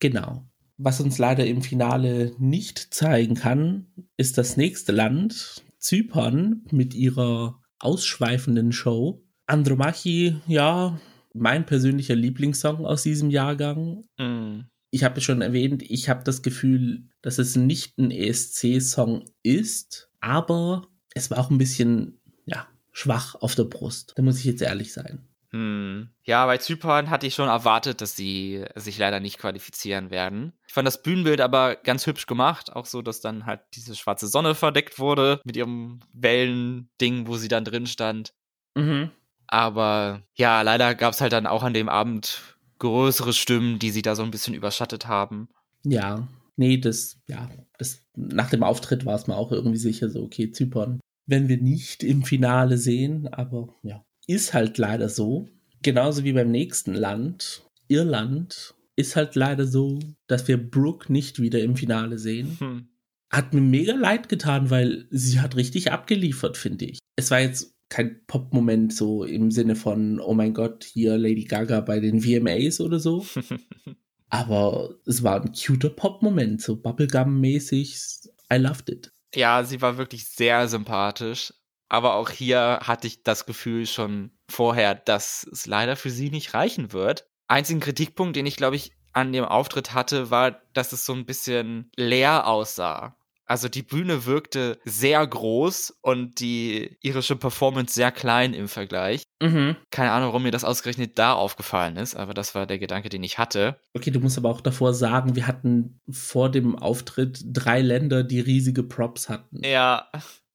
Genau. 0.00 0.46
Was 0.78 1.00
uns 1.00 1.18
leider 1.18 1.46
im 1.46 1.62
Finale 1.62 2.34
nicht 2.38 2.94
zeigen 2.94 3.34
kann, 3.34 3.86
ist 4.16 4.38
das 4.38 4.56
nächste 4.56 4.92
Land, 4.92 5.62
Zypern, 5.78 6.64
mit 6.70 6.94
ihrer 6.94 7.60
ausschweifenden 7.78 8.72
Show. 8.72 9.22
Andromachi, 9.46 10.36
ja, 10.46 10.98
mein 11.34 11.66
persönlicher 11.66 12.14
Lieblingssong 12.14 12.86
aus 12.86 13.02
diesem 13.02 13.30
Jahrgang. 13.30 14.04
Mm. 14.18 14.62
Ich 14.90 15.04
habe 15.04 15.18
es 15.18 15.24
schon 15.24 15.40
erwähnt, 15.40 15.82
ich 15.82 16.08
habe 16.08 16.22
das 16.24 16.42
Gefühl, 16.42 17.08
dass 17.22 17.38
es 17.38 17.56
nicht 17.56 17.98
ein 17.98 18.10
ESC-Song 18.10 19.24
ist, 19.42 20.10
aber 20.20 20.86
es 21.14 21.30
war 21.30 21.38
auch 21.38 21.50
ein 21.50 21.58
bisschen, 21.58 22.18
ja, 22.44 22.66
schwach 22.92 23.34
auf 23.36 23.54
der 23.54 23.64
Brust. 23.64 24.12
Da 24.16 24.22
muss 24.22 24.38
ich 24.38 24.44
jetzt 24.44 24.62
ehrlich 24.62 24.92
sein. 24.92 25.26
Hm. 25.50 26.08
Ja, 26.24 26.46
bei 26.46 26.56
Zypern 26.56 27.10
hatte 27.10 27.26
ich 27.26 27.34
schon 27.34 27.48
erwartet, 27.48 28.00
dass 28.00 28.16
sie 28.16 28.64
sich 28.74 28.96
leider 28.96 29.20
nicht 29.20 29.38
qualifizieren 29.38 30.10
werden. 30.10 30.54
Ich 30.66 30.72
fand 30.72 30.86
das 30.86 31.02
Bühnenbild 31.02 31.42
aber 31.42 31.76
ganz 31.76 32.06
hübsch 32.06 32.26
gemacht, 32.26 32.72
auch 32.72 32.86
so, 32.86 33.02
dass 33.02 33.20
dann 33.20 33.44
halt 33.44 33.60
diese 33.74 33.94
schwarze 33.94 34.28
Sonne 34.28 34.54
verdeckt 34.54 34.98
wurde 34.98 35.40
mit 35.44 35.56
ihrem 35.56 36.00
Wellending, 36.14 37.26
wo 37.26 37.36
sie 37.36 37.48
dann 37.48 37.66
drin 37.66 37.86
stand. 37.86 38.32
Mhm. 38.74 39.10
Aber 39.46 40.22
ja, 40.34 40.62
leider 40.62 40.94
gab 40.94 41.12
es 41.12 41.20
halt 41.20 41.34
dann 41.34 41.46
auch 41.46 41.62
an 41.62 41.74
dem 41.74 41.90
Abend 41.90 42.56
größere 42.78 43.34
Stimmen, 43.34 43.78
die 43.78 43.90
sie 43.90 44.02
da 44.02 44.14
so 44.14 44.22
ein 44.22 44.30
bisschen 44.30 44.54
überschattet 44.54 45.06
haben. 45.06 45.50
Ja, 45.84 46.26
nee, 46.56 46.78
das, 46.78 47.18
ja, 47.26 47.50
das, 47.76 48.01
nach 48.16 48.50
dem 48.50 48.62
Auftritt 48.62 49.04
war 49.06 49.16
es 49.16 49.26
mir 49.26 49.36
auch 49.36 49.52
irgendwie 49.52 49.78
sicher 49.78 50.08
so, 50.10 50.22
okay, 50.22 50.50
Zypern, 50.50 51.00
wenn 51.26 51.48
wir 51.48 51.58
nicht 51.58 52.02
im 52.02 52.24
Finale 52.24 52.78
sehen, 52.78 53.28
aber 53.28 53.74
ja, 53.82 54.04
ist 54.26 54.54
halt 54.54 54.78
leider 54.78 55.08
so. 55.08 55.48
Genauso 55.82 56.24
wie 56.24 56.32
beim 56.32 56.50
nächsten 56.50 56.94
Land, 56.94 57.62
Irland, 57.88 58.74
ist 58.96 59.16
halt 59.16 59.34
leider 59.34 59.66
so, 59.66 59.98
dass 60.26 60.46
wir 60.48 60.56
Brooke 60.58 61.12
nicht 61.12 61.40
wieder 61.40 61.60
im 61.60 61.76
Finale 61.76 62.18
sehen. 62.18 62.56
Hm. 62.58 62.88
Hat 63.30 63.54
mir 63.54 63.62
mega 63.62 63.94
leid 63.94 64.28
getan, 64.28 64.70
weil 64.70 65.06
sie 65.10 65.40
hat 65.40 65.56
richtig 65.56 65.90
abgeliefert, 65.90 66.56
finde 66.56 66.84
ich. 66.84 66.98
Es 67.16 67.30
war 67.30 67.40
jetzt 67.40 67.74
kein 67.88 68.24
Pop-Moment 68.26 68.94
so 68.94 69.24
im 69.24 69.50
Sinne 69.50 69.74
von, 69.74 70.20
oh 70.20 70.34
mein 70.34 70.54
Gott, 70.54 70.84
hier 70.84 71.16
Lady 71.18 71.44
Gaga 71.44 71.80
bei 71.80 72.00
den 72.00 72.20
VMAs 72.20 72.80
oder 72.80 72.98
so. 72.98 73.26
Aber 74.32 74.94
es 75.04 75.22
war 75.22 75.42
ein 75.42 75.52
cuter 75.52 75.90
Pop-Moment, 75.90 76.62
so 76.62 76.72
Bubblegum-mäßig. 76.74 78.30
I 78.50 78.56
loved 78.56 78.88
it. 78.88 79.12
Ja, 79.34 79.62
sie 79.62 79.82
war 79.82 79.98
wirklich 79.98 80.26
sehr 80.26 80.68
sympathisch. 80.68 81.52
Aber 81.90 82.14
auch 82.14 82.30
hier 82.30 82.80
hatte 82.82 83.06
ich 83.06 83.22
das 83.22 83.44
Gefühl 83.44 83.86
schon 83.86 84.30
vorher, 84.48 84.94
dass 84.94 85.46
es 85.52 85.66
leider 85.66 85.96
für 85.96 86.08
sie 86.08 86.30
nicht 86.30 86.54
reichen 86.54 86.94
wird. 86.94 87.26
Einzigen 87.46 87.80
Kritikpunkt, 87.80 88.34
den 88.34 88.46
ich, 88.46 88.56
glaube 88.56 88.76
ich, 88.76 88.92
an 89.12 89.34
dem 89.34 89.44
Auftritt 89.44 89.92
hatte, 89.92 90.30
war, 90.30 90.62
dass 90.72 90.92
es 90.92 91.04
so 91.04 91.12
ein 91.12 91.26
bisschen 91.26 91.90
leer 91.96 92.46
aussah. 92.46 93.18
Also 93.46 93.68
die 93.68 93.82
Bühne 93.82 94.24
wirkte 94.24 94.78
sehr 94.84 95.26
groß 95.26 95.98
und 96.00 96.40
die 96.40 96.96
irische 97.02 97.36
Performance 97.36 97.94
sehr 97.94 98.12
klein 98.12 98.54
im 98.54 98.68
Vergleich. 98.68 99.24
Mhm. 99.42 99.76
Keine 99.90 100.12
Ahnung, 100.12 100.28
warum 100.28 100.44
mir 100.44 100.52
das 100.52 100.64
ausgerechnet 100.64 101.18
da 101.18 101.32
aufgefallen 101.32 101.96
ist, 101.96 102.14
aber 102.14 102.34
das 102.34 102.54
war 102.54 102.66
der 102.66 102.78
Gedanke, 102.78 103.08
den 103.08 103.22
ich 103.24 103.38
hatte. 103.38 103.76
Okay, 103.94 104.10
du 104.10 104.20
musst 104.20 104.38
aber 104.38 104.48
auch 104.50 104.60
davor 104.60 104.94
sagen, 104.94 105.34
wir 105.36 105.46
hatten 105.46 106.00
vor 106.08 106.50
dem 106.50 106.76
Auftritt 106.78 107.42
drei 107.44 107.82
Länder, 107.82 108.22
die 108.22 108.40
riesige 108.40 108.84
Props 108.84 109.28
hatten. 109.28 109.60
Ja. 109.64 110.08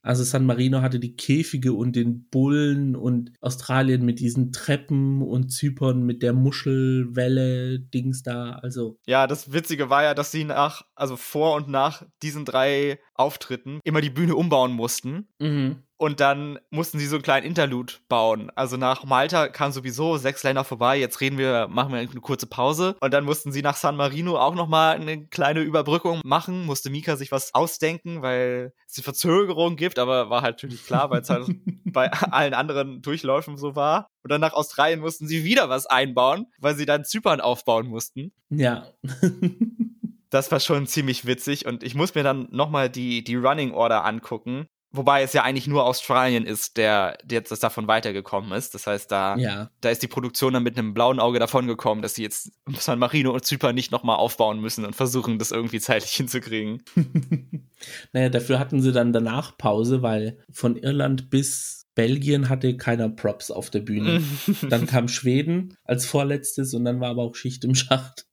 Also 0.07 0.23
San 0.23 0.45
Marino 0.45 0.81
hatte 0.81 1.01
die 1.01 1.17
Käfige 1.17 1.73
und 1.73 1.97
den 1.97 2.29
Bullen 2.29 2.95
und 2.95 3.33
Australien 3.41 4.05
mit 4.05 4.21
diesen 4.21 4.53
Treppen 4.53 5.21
und 5.21 5.49
Zypern 5.49 6.03
mit 6.03 6.23
der 6.23 6.31
Muschelwelle 6.31 7.79
Dings 7.79 8.23
da. 8.23 8.51
Also 8.51 8.97
ja, 9.05 9.27
das 9.27 9.51
Witzige 9.51 9.89
war 9.89 10.03
ja, 10.03 10.13
dass 10.13 10.31
sie 10.31 10.45
nach, 10.45 10.83
also 10.97 11.15
vor 11.17 11.55
und 11.55 11.67
nach 11.67 12.03
diesen 12.21 12.45
drei 12.45 12.99
Auftritten 13.13 13.79
immer 13.83 14.01
die 14.01 14.09
Bühne 14.09 14.35
umbauen 14.35 14.73
mussten. 14.73 15.27
Mhm. 15.39 15.83
Und 15.99 16.19
dann 16.19 16.59
mussten 16.69 16.99
sie 16.99 17.07
so 17.07 17.15
einen 17.15 17.23
kleinen 17.23 17.45
Interlude 17.45 17.93
bauen. 18.07 18.51
Also 18.55 18.77
nach 18.77 19.03
Malta 19.03 19.47
kam 19.47 19.71
sowieso 19.71 20.17
sechs 20.17 20.43
Länder 20.43 20.63
vorbei. 20.63 20.97
Jetzt 20.99 21.21
reden 21.21 21.39
wir, 21.39 21.67
machen 21.69 21.91
wir 21.91 21.99
eine 21.99 22.07
kurze 22.21 22.45
Pause. 22.45 22.95
Und 23.01 23.13
dann 23.15 23.25
mussten 23.25 23.51
sie 23.51 23.63
nach 23.63 23.75
San 23.75 23.95
Marino 23.95 24.37
auch 24.37 24.53
nochmal 24.53 24.95
eine 24.95 25.25
kleine 25.25 25.61
Überbrückung 25.61 26.21
machen. 26.23 26.67
Musste 26.67 26.91
Mika 26.91 27.15
sich 27.15 27.31
was 27.31 27.55
ausdenken, 27.55 28.21
weil 28.21 28.73
es 28.85 28.93
die 28.93 29.01
Verzögerung 29.01 29.75
gibt. 29.75 29.97
Aber 29.97 30.29
war 30.29 30.43
halt 30.43 30.57
natürlich 30.57 30.85
klar, 30.85 31.09
weil 31.09 31.21
es 31.21 31.31
halt 31.31 31.47
bei 31.85 32.11
allen 32.11 32.53
anderen 32.53 33.01
Durchläufen 33.01 33.57
so 33.57 33.75
war. 33.75 34.07
Und 34.21 34.31
dann 34.31 34.41
nach 34.41 34.53
Australien 34.53 34.99
mussten 34.99 35.27
sie 35.27 35.43
wieder 35.43 35.67
was 35.67 35.87
einbauen, 35.87 36.45
weil 36.59 36.75
sie 36.75 36.85
dann 36.85 37.05
Zypern 37.05 37.41
aufbauen 37.41 37.87
mussten. 37.87 38.33
Ja. 38.49 38.91
das 40.29 40.51
war 40.51 40.59
schon 40.59 40.87
ziemlich 40.87 41.25
witzig 41.25 41.65
und 41.65 41.83
ich 41.83 41.95
muss 41.95 42.15
mir 42.15 42.23
dann 42.23 42.47
nochmal 42.51 42.89
die, 42.89 43.23
die 43.23 43.35
Running 43.35 43.73
Order 43.73 44.05
angucken, 44.05 44.67
Wobei 44.91 45.21
es 45.21 45.33
ja 45.33 45.43
eigentlich 45.43 45.67
nur 45.67 45.85
Australien 45.85 46.45
ist, 46.45 46.77
der, 46.77 47.17
der 47.23 47.39
jetzt 47.39 47.61
davon 47.61 47.87
weitergekommen 47.87 48.53
ist. 48.53 48.73
Das 48.73 48.87
heißt, 48.87 49.11
da, 49.11 49.35
ja. 49.35 49.69
da 49.81 49.89
ist 49.89 50.01
die 50.01 50.07
Produktion 50.07 50.53
dann 50.53 50.63
mit 50.63 50.77
einem 50.77 50.93
blauen 50.93 51.19
Auge 51.19 51.39
davon 51.39 51.67
gekommen, 51.67 52.01
dass 52.01 52.15
sie 52.15 52.23
jetzt 52.23 52.53
San 52.79 52.97
Marino 52.97 53.31
und 53.31 53.43
Zypern 53.43 53.75
nicht 53.75 53.91
nochmal 53.91 54.15
aufbauen 54.15 54.61
müssen 54.61 54.85
und 54.85 54.95
versuchen, 54.95 55.39
das 55.39 55.51
irgendwie 55.51 55.81
zeitlich 55.81 56.11
hinzukriegen. 56.15 56.83
naja, 58.13 58.29
dafür 58.29 58.59
hatten 58.59 58.81
sie 58.81 58.93
dann 58.93 59.11
danach 59.11 59.57
Pause, 59.57 60.01
weil 60.01 60.39
von 60.51 60.77
Irland 60.77 61.29
bis 61.29 61.85
Belgien 61.93 62.47
hatte 62.47 62.77
keiner 62.77 63.09
Props 63.09 63.51
auf 63.51 63.69
der 63.69 63.81
Bühne. 63.81 64.23
dann 64.69 64.87
kam 64.87 65.09
Schweden 65.09 65.75
als 65.83 66.05
vorletztes 66.05 66.73
und 66.73 66.85
dann 66.85 67.01
war 67.01 67.09
aber 67.09 67.23
auch 67.23 67.35
Schicht 67.35 67.65
im 67.65 67.75
Schacht. 67.75 68.25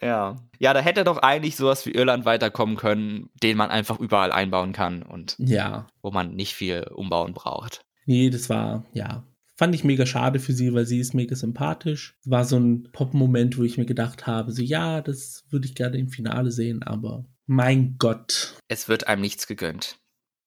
Ja. 0.00 0.36
Ja, 0.58 0.74
da 0.74 0.80
hätte 0.80 1.04
doch 1.04 1.18
eigentlich 1.18 1.56
sowas 1.56 1.84
wie 1.86 1.92
Irland 1.92 2.24
weiterkommen 2.24 2.76
können, 2.76 3.30
den 3.42 3.56
man 3.56 3.70
einfach 3.70 3.98
überall 3.98 4.32
einbauen 4.32 4.72
kann 4.72 5.02
und 5.02 5.36
ja. 5.38 5.86
wo 6.02 6.10
man 6.10 6.34
nicht 6.34 6.54
viel 6.54 6.84
umbauen 6.94 7.34
braucht. 7.34 7.82
Nee, 8.06 8.30
das 8.30 8.48
war, 8.48 8.84
ja, 8.92 9.24
fand 9.56 9.74
ich 9.74 9.84
mega 9.84 10.06
schade 10.06 10.38
für 10.38 10.52
sie, 10.52 10.72
weil 10.72 10.86
sie 10.86 11.00
ist 11.00 11.14
mega 11.14 11.34
sympathisch. 11.34 12.16
War 12.24 12.44
so 12.44 12.56
ein 12.56 12.88
Pop-Moment, 12.92 13.58
wo 13.58 13.64
ich 13.64 13.76
mir 13.76 13.86
gedacht 13.86 14.26
habe, 14.26 14.52
so 14.52 14.62
ja, 14.62 15.00
das 15.00 15.44
würde 15.50 15.66
ich 15.66 15.74
gerne 15.74 15.98
im 15.98 16.08
Finale 16.08 16.50
sehen, 16.52 16.82
aber 16.82 17.24
mein 17.46 17.96
Gott. 17.98 18.54
Es 18.68 18.88
wird 18.88 19.08
einem 19.08 19.22
nichts 19.22 19.46
gegönnt. 19.46 19.98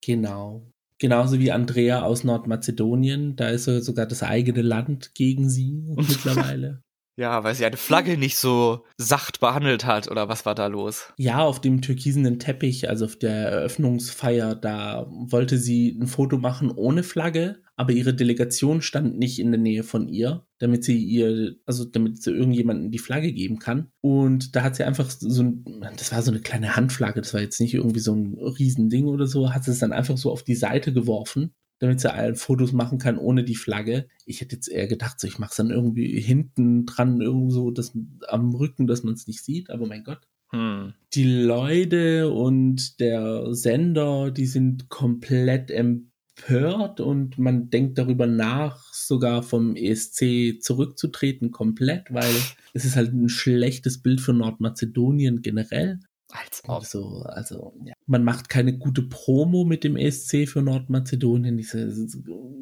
Genau. 0.04 0.72
Genauso 0.98 1.40
wie 1.40 1.52
Andrea 1.52 2.04
aus 2.04 2.24
Nordmazedonien, 2.24 3.36
da 3.36 3.50
ist 3.50 3.66
sogar 3.66 4.06
das 4.06 4.24
eigene 4.24 4.62
Land 4.62 5.14
gegen 5.14 5.50
sie 5.50 5.84
mittlerweile. 5.96 6.82
Ja, 7.18 7.44
weil 7.44 7.56
sie 7.56 7.66
eine 7.66 7.78
Flagge 7.78 8.18
nicht 8.18 8.38
so 8.38 8.86
sacht 8.98 9.40
behandelt 9.40 9.86
hat 9.86 10.10
oder 10.10 10.30
was 10.30 10.46
war 10.46 10.56
da 10.56 10.68
los? 10.68 11.14
Ja, 11.18 11.40
auf 11.40 11.60
dem 11.60 11.82
türkisenen 11.82 12.40
Teppich, 12.40 12.90
also 12.90 13.06
auf 13.06 13.18
der 13.18 13.50
Eröffnungsfeier, 13.50 14.56
da 14.56 15.08
wollte 15.10 15.58
sie 15.58 15.98
ein 16.00 16.08
Foto 16.08 16.38
machen 16.38 16.72
ohne 16.72 17.04
Flagge, 17.04 17.62
aber 17.76 17.92
ihre 17.94 18.14
Delegation 18.14 18.82
stand 18.82 19.18
nicht 19.18 19.40
in 19.40 19.52
der 19.52 19.60
Nähe 19.60 19.84
von 19.84 20.08
ihr, 20.08 20.46
damit 20.60 20.84
sie 20.84 21.04
ihr, 21.04 21.56
also 21.66 21.84
damit 21.84 22.22
sie 22.22 22.32
irgendjemanden 22.32 22.92
die 22.92 23.00
Flagge 23.00 23.34
geben 23.34 23.60
kann. 23.60 23.92
Und 24.02 24.56
da 24.56 24.64
hat 24.64 24.76
sie 24.76 24.84
einfach 24.84 25.10
so 25.10 25.44
ein, 25.44 25.66
das 25.98 26.12
war 26.12 26.22
so 26.22 26.32
eine 26.32 26.42
kleine 26.42 26.76
Handflagge, 26.76 27.22
das 27.22 27.34
war 27.34 27.42
jetzt 27.42 27.60
nicht 27.60 27.74
irgendwie 27.74 28.00
so 28.00 28.14
ein 28.14 28.38
Riesending 28.38 29.06
oder 29.06 29.28
so, 29.28 29.54
hat 29.54 29.64
sie 29.64 29.72
es 29.72 29.80
dann 29.80 29.94
einfach 29.94 30.18
so 30.18 30.32
auf 30.32 30.44
die 30.44 30.56
Seite 30.56 30.94
geworfen 30.94 31.54
damit 31.82 32.00
sie 32.00 32.14
allen 32.14 32.36
Fotos 32.36 32.74
machen 32.74 33.00
kann 33.00 33.18
ohne 33.18 33.44
die 33.44 33.56
Flagge. 33.56 34.08
Ich 34.26 34.40
hätte 34.40 34.56
jetzt 34.56 34.70
eher 34.70 34.88
gedacht, 34.88 35.20
so 35.20 35.28
ich 35.28 35.40
mache 35.40 35.50
es 35.50 35.58
dann 35.58 35.72
irgendwie 35.72 36.22
hinten 36.22 36.86
dran, 36.86 37.20
irgendwo 37.22 37.72
das, 37.72 37.98
am 38.28 38.54
Rücken, 38.54 38.86
dass 38.86 39.04
man 39.04 39.16
es 39.16 39.28
nicht 39.28 39.44
sieht, 39.44 39.72
aber 39.72 39.88
mein 39.88 40.04
Gott. 40.04 40.28
Hm. 40.52 40.94
Die 41.16 41.26
Leute 41.26 42.30
und 42.30 43.00
der 43.00 43.54
Sender, 43.56 44.30
die 44.30 44.46
sind 44.46 44.90
komplett 44.90 45.72
empört 45.72 47.00
und 47.00 47.40
man 47.40 47.72
denkt 47.72 47.98
darüber 47.98 48.28
nach, 48.28 48.94
sogar 48.94 49.42
vom 49.42 49.76
ESC 49.76 50.62
zurückzutreten, 50.62 51.50
komplett, 51.50 52.14
weil 52.14 52.34
es 52.74 52.86
ist 52.86 52.96
halt 52.96 53.12
ein 53.12 53.28
schlechtes 53.30 54.04
Bild 54.04 54.22
für 54.22 54.34
Nordmazedonien 54.34 55.42
generell. 55.42 56.00
Als 56.32 56.64
ob. 56.68 56.86
So, 56.86 57.24
also, 57.26 57.74
ja. 57.84 57.94
Man 58.06 58.24
macht 58.24 58.50
keine 58.50 58.78
gute 58.78 59.04
Promo 59.04 59.66
mit 59.66 59.84
dem 59.84 59.98
ESC 59.98 60.48
für 60.48 60.62
Nordmazedonien. 60.62 61.58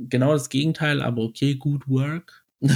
Genau 0.09 0.33
das 0.33 0.49
Gegenteil, 0.49 1.01
aber 1.01 1.23
okay, 1.23 1.55
good 1.55 1.87
work. 1.87 2.45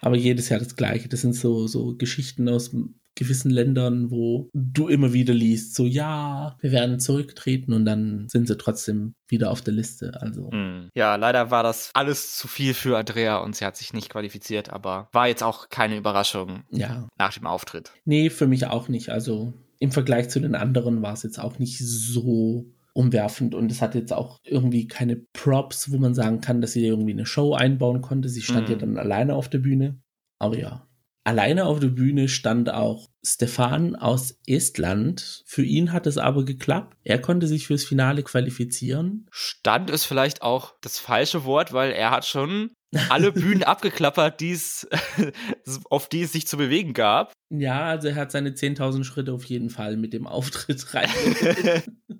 aber 0.00 0.16
jedes 0.16 0.48
Jahr 0.48 0.60
das 0.60 0.76
Gleiche. 0.76 1.08
Das 1.08 1.22
sind 1.22 1.34
so, 1.34 1.66
so 1.66 1.96
Geschichten 1.96 2.48
aus 2.48 2.74
gewissen 3.14 3.50
Ländern, 3.50 4.10
wo 4.10 4.50
du 4.52 4.88
immer 4.88 5.12
wieder 5.12 5.34
liest, 5.34 5.74
so 5.74 5.86
ja, 5.86 6.56
wir 6.60 6.72
werden 6.72 6.98
zurücktreten 7.00 7.72
und 7.72 7.84
dann 7.84 8.28
sind 8.28 8.48
sie 8.48 8.56
trotzdem 8.56 9.14
wieder 9.28 9.50
auf 9.50 9.60
der 9.60 9.74
Liste. 9.74 10.20
Also. 10.20 10.50
Hm. 10.50 10.90
Ja, 10.94 11.16
leider 11.16 11.50
war 11.50 11.62
das 11.62 11.90
alles 11.94 12.36
zu 12.36 12.48
viel 12.48 12.74
für 12.74 12.98
Andrea 12.98 13.38
und 13.38 13.56
sie 13.56 13.64
hat 13.64 13.76
sich 13.76 13.92
nicht 13.92 14.10
qualifiziert, 14.10 14.70
aber 14.70 15.08
war 15.12 15.28
jetzt 15.28 15.42
auch 15.42 15.68
keine 15.68 15.96
Überraschung 15.96 16.64
ja. 16.70 17.08
nach 17.16 17.32
dem 17.34 17.46
Auftritt. 17.46 17.92
Nee, 18.04 18.30
für 18.30 18.46
mich 18.46 18.66
auch 18.66 18.88
nicht. 18.88 19.10
Also 19.10 19.54
im 19.78 19.92
Vergleich 19.92 20.28
zu 20.28 20.40
den 20.40 20.54
anderen 20.54 21.02
war 21.02 21.12
es 21.12 21.22
jetzt 21.22 21.38
auch 21.38 21.58
nicht 21.58 21.78
so 21.78 22.66
umwerfend 22.94 23.54
und 23.54 23.70
es 23.72 23.82
hat 23.82 23.94
jetzt 23.94 24.12
auch 24.12 24.38
irgendwie 24.44 24.86
keine 24.86 25.16
Props, 25.16 25.90
wo 25.90 25.98
man 25.98 26.14
sagen 26.14 26.40
kann, 26.40 26.60
dass 26.60 26.72
sie 26.72 26.86
irgendwie 26.86 27.12
eine 27.12 27.26
Show 27.26 27.54
einbauen 27.54 28.00
konnte. 28.00 28.28
Sie 28.28 28.42
stand 28.42 28.68
mhm. 28.68 28.72
ja 28.72 28.78
dann 28.78 28.96
alleine 28.98 29.34
auf 29.34 29.48
der 29.48 29.58
Bühne. 29.58 30.00
Aber 30.38 30.56
ja, 30.56 30.86
alleine 31.24 31.64
auf 31.64 31.80
der 31.80 31.88
Bühne 31.88 32.28
stand 32.28 32.70
auch 32.70 33.10
Stefan 33.24 33.96
aus 33.96 34.38
Estland. 34.46 35.42
Für 35.46 35.64
ihn 35.64 35.92
hat 35.92 36.06
es 36.06 36.18
aber 36.18 36.44
geklappt. 36.44 36.96
Er 37.02 37.18
konnte 37.18 37.48
sich 37.48 37.66
fürs 37.66 37.84
Finale 37.84 38.22
qualifizieren. 38.22 39.26
Stand 39.30 39.90
ist 39.90 40.04
vielleicht 40.04 40.42
auch 40.42 40.74
das 40.80 40.98
falsche 40.98 41.44
Wort, 41.44 41.72
weil 41.72 41.90
er 41.90 42.10
hat 42.10 42.26
schon 42.26 42.70
alle 43.08 43.32
Bühnen 43.32 43.62
abgeklappert, 43.62 44.40
die's, 44.40 44.86
auf 45.90 46.08
die 46.08 46.22
es 46.22 46.32
sich 46.32 46.46
zu 46.46 46.56
bewegen 46.56 46.94
gab. 46.94 47.32
Ja, 47.50 47.84
also 47.84 48.08
er 48.08 48.16
hat 48.16 48.32
seine 48.32 48.50
10.000 48.50 49.04
Schritte 49.04 49.32
auf 49.32 49.44
jeden 49.44 49.70
Fall 49.70 49.96
mit 49.96 50.12
dem 50.12 50.26
Auftritt 50.26 50.84
rein. 50.94 51.08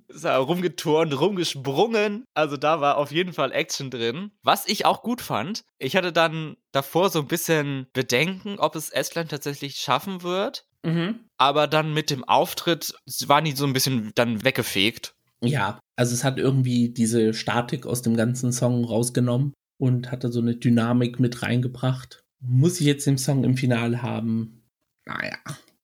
ist 0.09 0.25
er 0.25 0.37
rumgeturnt, 0.39 1.19
rumgesprungen. 1.19 2.25
Also 2.35 2.57
da 2.57 2.81
war 2.81 2.97
auf 2.99 3.13
jeden 3.13 3.33
Fall 3.33 3.53
Action 3.53 3.91
drin. 3.91 4.31
Was 4.43 4.67
ich 4.69 4.87
auch 4.87 5.03
gut 5.03 5.21
fand, 5.21 5.65
ich 5.79 5.97
hatte 5.97 6.13
dann 6.13 6.57
davor 6.73 7.11
so 7.11 7.21
ein 7.21 7.29
bisschen 7.29 7.87
Bedenken, 7.93 8.59
ob 8.59 8.77
es 8.77 8.91
Estland 8.91 9.31
tatsächlich 9.31 9.77
schaffen 9.77 10.23
wird. 10.23 10.67
Mhm. 10.85 11.21
Aber 11.39 11.67
dann 11.67 11.95
mit 11.95 12.11
dem 12.11 12.25
Auftritt 12.25 12.95
waren 13.27 13.45
die 13.45 13.53
so 13.53 13.67
ein 13.67 13.73
bisschen 13.73 14.13
dann 14.15 14.45
weggefegt. 14.45 15.15
Ja, 15.43 15.79
also 15.97 16.15
es 16.15 16.25
hat 16.25 16.39
irgendwie 16.39 16.91
diese 16.91 17.35
Statik 17.35 17.87
aus 17.87 18.03
dem 18.03 18.17
ganzen 18.17 18.53
Song 18.53 18.85
rausgenommen 18.85 19.53
und 19.79 20.11
hat 20.11 20.25
da 20.25 20.31
so 20.31 20.41
eine 20.41 20.57
Dynamik 20.57 21.21
mit 21.21 21.43
reingebracht. 21.43 22.25
Muss 22.41 22.81
ich 22.81 22.87
jetzt 22.87 23.07
den 23.07 23.19
Song 23.19 23.45
im 23.45 23.57
Finale 23.57 24.03
haben? 24.03 24.65
Naja. 25.05 25.37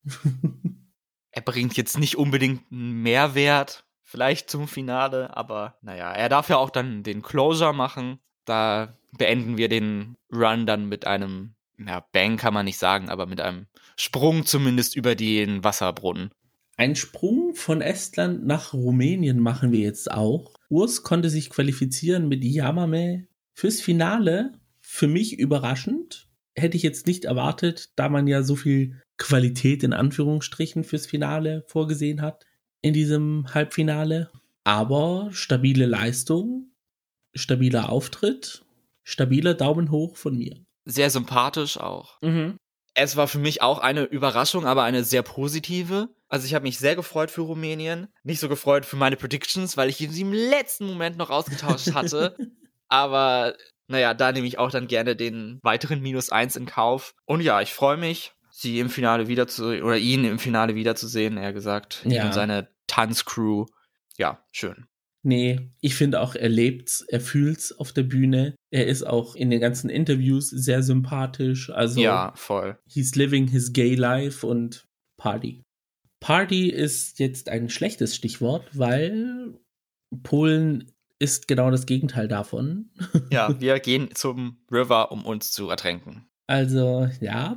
er 1.30 1.42
bringt 1.42 1.76
jetzt 1.76 1.98
nicht 1.98 2.16
unbedingt 2.16 2.70
einen 2.70 3.02
Mehrwert, 3.02 3.84
vielleicht 4.02 4.50
zum 4.50 4.68
Finale, 4.68 5.36
aber 5.36 5.78
naja, 5.82 6.12
er 6.12 6.28
darf 6.28 6.48
ja 6.48 6.56
auch 6.56 6.70
dann 6.70 7.02
den 7.02 7.22
Closure 7.22 7.74
machen. 7.74 8.18
Da 8.44 8.98
beenden 9.16 9.56
wir 9.56 9.68
den 9.68 10.16
Run 10.32 10.66
dann 10.66 10.88
mit 10.88 11.06
einem, 11.06 11.54
ja, 11.78 12.04
Bang 12.12 12.36
kann 12.36 12.54
man 12.54 12.64
nicht 12.64 12.78
sagen, 12.78 13.08
aber 13.08 13.26
mit 13.26 13.40
einem 13.40 13.66
Sprung 13.96 14.46
zumindest 14.46 14.96
über 14.96 15.14
den 15.14 15.62
Wasserbrunnen. 15.64 16.30
Ein 16.76 16.96
Sprung 16.96 17.54
von 17.54 17.82
Estland 17.82 18.46
nach 18.46 18.72
Rumänien 18.72 19.38
machen 19.38 19.70
wir 19.70 19.80
jetzt 19.80 20.10
auch. 20.10 20.54
Urs 20.70 21.02
konnte 21.02 21.28
sich 21.28 21.50
qualifizieren 21.50 22.28
mit 22.28 22.42
Yamame 22.42 23.26
Fürs 23.60 23.82
Finale, 23.82 24.54
für 24.80 25.06
mich 25.06 25.38
überraschend, 25.38 26.30
hätte 26.54 26.78
ich 26.78 26.82
jetzt 26.82 27.06
nicht 27.06 27.26
erwartet, 27.26 27.90
da 27.94 28.08
man 28.08 28.26
ja 28.26 28.42
so 28.42 28.56
viel 28.56 29.02
Qualität 29.18 29.82
in 29.82 29.92
Anführungsstrichen 29.92 30.82
fürs 30.82 31.04
Finale 31.04 31.62
vorgesehen 31.66 32.22
hat 32.22 32.46
in 32.80 32.94
diesem 32.94 33.52
Halbfinale. 33.52 34.30
Aber 34.64 35.28
stabile 35.32 35.84
Leistung, 35.84 36.70
stabiler 37.34 37.90
Auftritt, 37.90 38.64
stabiler 39.02 39.52
Daumen 39.52 39.90
hoch 39.90 40.16
von 40.16 40.38
mir. 40.38 40.64
Sehr 40.86 41.10
sympathisch 41.10 41.76
auch. 41.76 42.18
Mhm. 42.22 42.56
Es 42.94 43.16
war 43.16 43.28
für 43.28 43.40
mich 43.40 43.60
auch 43.60 43.78
eine 43.78 44.04
Überraschung, 44.04 44.64
aber 44.64 44.84
eine 44.84 45.04
sehr 45.04 45.22
positive. 45.22 46.08
Also 46.28 46.46
ich 46.46 46.54
habe 46.54 46.62
mich 46.62 46.78
sehr 46.78 46.96
gefreut 46.96 47.30
für 47.30 47.42
Rumänien. 47.42 48.08
Nicht 48.22 48.40
so 48.40 48.48
gefreut 48.48 48.86
für 48.86 48.96
meine 48.96 49.16
Predictions, 49.16 49.76
weil 49.76 49.90
ich 49.90 49.98
sie 49.98 50.22
im 50.22 50.32
letzten 50.32 50.86
Moment 50.86 51.18
noch 51.18 51.28
ausgetauscht 51.28 51.92
hatte. 51.92 52.34
aber 52.90 53.54
naja, 53.88 54.14
da 54.14 54.30
nehme 54.32 54.46
ich 54.46 54.58
auch 54.58 54.70
dann 54.70 54.86
gerne 54.86 55.16
den 55.16 55.58
weiteren 55.62 56.00
Minus 56.00 56.30
eins 56.30 56.56
in 56.56 56.66
Kauf. 56.66 57.14
Und 57.24 57.40
ja, 57.40 57.60
ich 57.60 57.72
freue 57.72 57.96
mich, 57.96 58.32
sie 58.50 58.78
im 58.78 58.90
Finale 58.90 59.26
wiederzusehen, 59.26 59.82
oder 59.82 59.98
ihn 59.98 60.24
im 60.24 60.38
Finale 60.38 60.74
wiederzusehen, 60.74 61.36
eher 61.36 61.52
gesagt. 61.52 62.02
Ja. 62.04 62.26
Und 62.26 62.34
seine 62.34 62.68
Tanzcrew. 62.86 63.66
Ja, 64.16 64.44
schön. 64.52 64.86
Nee, 65.22 65.72
ich 65.80 65.96
finde 65.96 66.20
auch, 66.20 66.34
er 66.34 66.48
lebt's, 66.48 67.02
er 67.02 67.20
fühlt's 67.20 67.72
auf 67.72 67.92
der 67.92 68.04
Bühne. 68.04 68.54
Er 68.70 68.86
ist 68.86 69.02
auch 69.02 69.34
in 69.34 69.50
den 69.50 69.60
ganzen 69.60 69.90
Interviews 69.90 70.48
sehr 70.48 70.82
sympathisch. 70.82 71.68
Also, 71.70 72.00
ja, 72.00 72.32
voll. 72.36 72.78
He's 72.86 73.16
living 73.16 73.48
his 73.48 73.72
gay 73.72 73.94
life 73.94 74.46
und 74.46 74.86
Party. 75.18 75.62
Party 76.20 76.68
ist 76.70 77.18
jetzt 77.18 77.48
ein 77.48 77.68
schlechtes 77.68 78.14
Stichwort, 78.14 78.66
weil 78.72 79.58
Polen 80.22 80.90
ist 81.20 81.46
genau 81.46 81.70
das 81.70 81.86
Gegenteil 81.86 82.26
davon. 82.26 82.90
Ja, 83.30 83.54
wir 83.60 83.78
gehen 83.78 84.08
zum 84.14 84.56
River, 84.72 85.12
um 85.12 85.24
uns 85.24 85.52
zu 85.52 85.70
ertränken. 85.70 86.26
Also, 86.48 87.08
ja. 87.20 87.56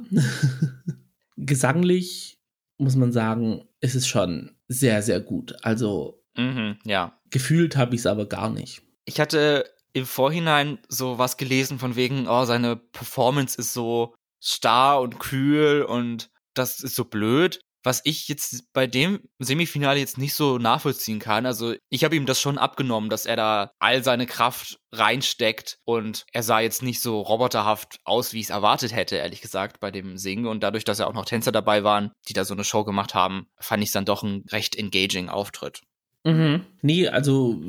Gesanglich 1.38 2.38
muss 2.78 2.96
man 2.96 3.12
sagen, 3.12 3.68
ist 3.80 3.96
es 3.96 4.08
schon 4.08 4.52
sehr, 4.68 5.02
sehr 5.02 5.20
gut. 5.20 5.56
Also, 5.64 6.24
mhm, 6.38 6.78
ja. 6.86 7.20
Gefühlt 7.32 7.76
habe 7.76 7.96
ich 7.96 8.02
es 8.02 8.06
aber 8.06 8.28
gar 8.28 8.50
nicht. 8.50 8.84
Ich 9.06 9.20
hatte 9.20 9.66
im 9.94 10.06
Vorhinein 10.06 10.80
so 10.90 11.18
was 11.18 11.38
gelesen 11.38 11.80
von 11.80 11.96
wegen, 11.96 12.28
oh, 12.28 12.46
seine 12.46 12.76
Performance 12.76 13.58
ist 13.58 13.74
so 13.74 14.14
starr 14.40 15.02
und 15.02 15.20
kühl 15.20 15.84
und 15.84 16.30
das 16.54 16.82
ist 16.82 16.96
so 16.96 17.06
blöd 17.06 17.62
was 17.84 18.02
ich 18.04 18.28
jetzt 18.28 18.72
bei 18.74 18.88
dem 18.88 19.20
Semifinale 19.40 20.00
jetzt 20.00 20.18
nicht 20.18 20.34
so 20.34 20.58
nachvollziehen 20.58 21.20
kann. 21.20 21.46
Also 21.46 21.76
ich 21.90 22.04
habe 22.04 22.16
ihm 22.16 22.26
das 22.26 22.40
schon 22.40 22.58
abgenommen, 22.58 23.10
dass 23.10 23.26
er 23.26 23.36
da 23.36 23.72
all 23.80 24.04
seine 24.04 24.26
Kraft 24.26 24.78
reinsteckt 24.92 25.78
und 25.86 26.26
er 26.32 26.44
sah 26.44 26.60
jetzt 26.60 26.82
nicht 26.82 27.02
so 27.02 27.22
roboterhaft 27.22 28.00
aus, 28.06 28.34
wie 28.34 28.40
ich 28.40 28.46
es 28.46 28.50
erwartet 28.52 28.96
hätte, 28.96 29.18
ehrlich 29.18 29.42
gesagt, 29.42 29.80
bei 29.80 29.92
dem 29.92 30.18
Singen. 30.18 30.48
Und 30.48 30.62
dadurch, 30.62 30.86
dass 30.86 31.00
ja 31.00 31.08
auch 31.08 31.14
noch 31.14 31.26
Tänzer 31.26 31.52
dabei 31.52 31.84
waren, 31.84 32.12
die 32.28 32.34
da 32.34 32.46
so 32.46 32.54
eine 32.54 32.64
Show 32.64 32.84
gemacht 32.84 33.14
haben, 33.14 33.48
fand 33.60 33.84
ich 33.84 33.90
es 33.90 33.94
dann 33.94 34.06
doch 34.06 34.24
ein 34.24 34.44
recht 34.52 34.76
engaging 34.76 35.30
Auftritt. 35.30 35.82
Mhm. 36.26 36.62
Nee, 36.82 37.08
also 37.10 37.62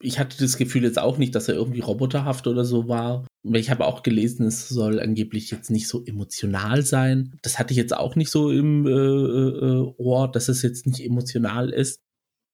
ich 0.00 0.18
hatte 0.18 0.38
das 0.38 0.56
Gefühl 0.56 0.84
jetzt 0.84 0.98
auch 0.98 1.18
nicht, 1.18 1.34
dass 1.34 1.48
er 1.48 1.56
irgendwie 1.56 1.80
roboterhaft 1.80 2.46
oder 2.46 2.64
so 2.64 2.88
war. 2.88 3.26
Ich 3.42 3.70
habe 3.70 3.84
auch 3.84 4.02
gelesen, 4.04 4.46
es 4.46 4.68
soll 4.68 5.00
angeblich 5.00 5.50
jetzt 5.50 5.70
nicht 5.70 5.88
so 5.88 6.04
emotional 6.04 6.82
sein. 6.82 7.36
Das 7.42 7.58
hatte 7.58 7.72
ich 7.72 7.78
jetzt 7.78 7.96
auch 7.96 8.14
nicht 8.14 8.30
so 8.30 8.50
im 8.50 8.86
äh, 8.86 8.90
äh, 8.90 9.94
Ohr, 9.98 10.30
dass 10.30 10.48
es 10.48 10.62
jetzt 10.62 10.86
nicht 10.86 11.00
emotional 11.00 11.70
ist. 11.70 12.00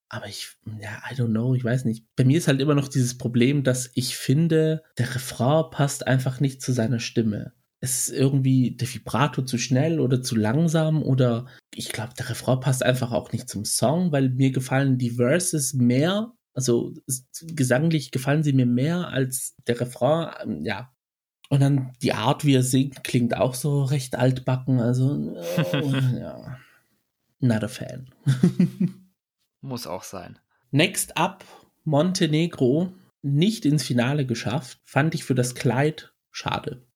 Aber 0.08 0.26
ich, 0.26 0.56
ja, 0.80 1.02
I 1.10 1.14
don't 1.14 1.30
know, 1.30 1.54
ich 1.54 1.64
weiß 1.64 1.84
nicht. 1.84 2.04
Bei 2.16 2.24
mir 2.24 2.36
ist 2.38 2.48
halt 2.48 2.60
immer 2.60 2.74
noch 2.74 2.88
dieses 2.88 3.16
Problem, 3.16 3.62
dass 3.62 3.90
ich 3.94 4.16
finde, 4.16 4.82
der 4.98 5.14
Refrain 5.14 5.70
passt 5.70 6.06
einfach 6.06 6.40
nicht 6.40 6.60
zu 6.60 6.72
seiner 6.72 7.00
Stimme 7.00 7.52
es 7.82 8.08
ist 8.08 8.16
irgendwie 8.16 8.76
der 8.76 8.86
Vibrato 8.94 9.42
zu 9.42 9.58
schnell 9.58 9.98
oder 9.98 10.22
zu 10.22 10.36
langsam 10.36 11.02
oder 11.02 11.46
ich 11.74 11.88
glaube, 11.88 12.14
der 12.16 12.30
Refrain 12.30 12.60
passt 12.60 12.84
einfach 12.84 13.10
auch 13.10 13.32
nicht 13.32 13.48
zum 13.48 13.64
Song, 13.64 14.12
weil 14.12 14.30
mir 14.30 14.52
gefallen 14.52 14.98
die 14.98 15.10
Verses 15.10 15.74
mehr, 15.74 16.32
also 16.54 16.94
gesanglich 17.42 18.12
gefallen 18.12 18.44
sie 18.44 18.52
mir 18.52 18.66
mehr 18.66 19.08
als 19.08 19.56
der 19.66 19.80
Refrain, 19.80 20.32
ähm, 20.44 20.64
ja. 20.64 20.94
Und 21.48 21.60
dann 21.60 21.92
die 22.00 22.12
Art, 22.12 22.44
wie 22.44 22.54
er 22.54 22.62
singt, 22.62 23.02
klingt 23.02 23.36
auch 23.36 23.54
so 23.54 23.82
recht 23.82 24.14
altbacken, 24.14 24.80
also 24.80 25.34
oh, 25.72 25.92
ja. 26.16 26.58
Not 27.40 27.64
a 27.64 27.68
fan. 27.68 28.10
Muss 29.60 29.88
auch 29.88 30.04
sein. 30.04 30.38
Next 30.70 31.16
up, 31.16 31.44
Montenegro, 31.82 32.94
nicht 33.22 33.66
ins 33.66 33.82
Finale 33.82 34.24
geschafft, 34.24 34.78
fand 34.84 35.16
ich 35.16 35.24
für 35.24 35.34
das 35.34 35.56
Kleid 35.56 36.14
schade 36.30 36.86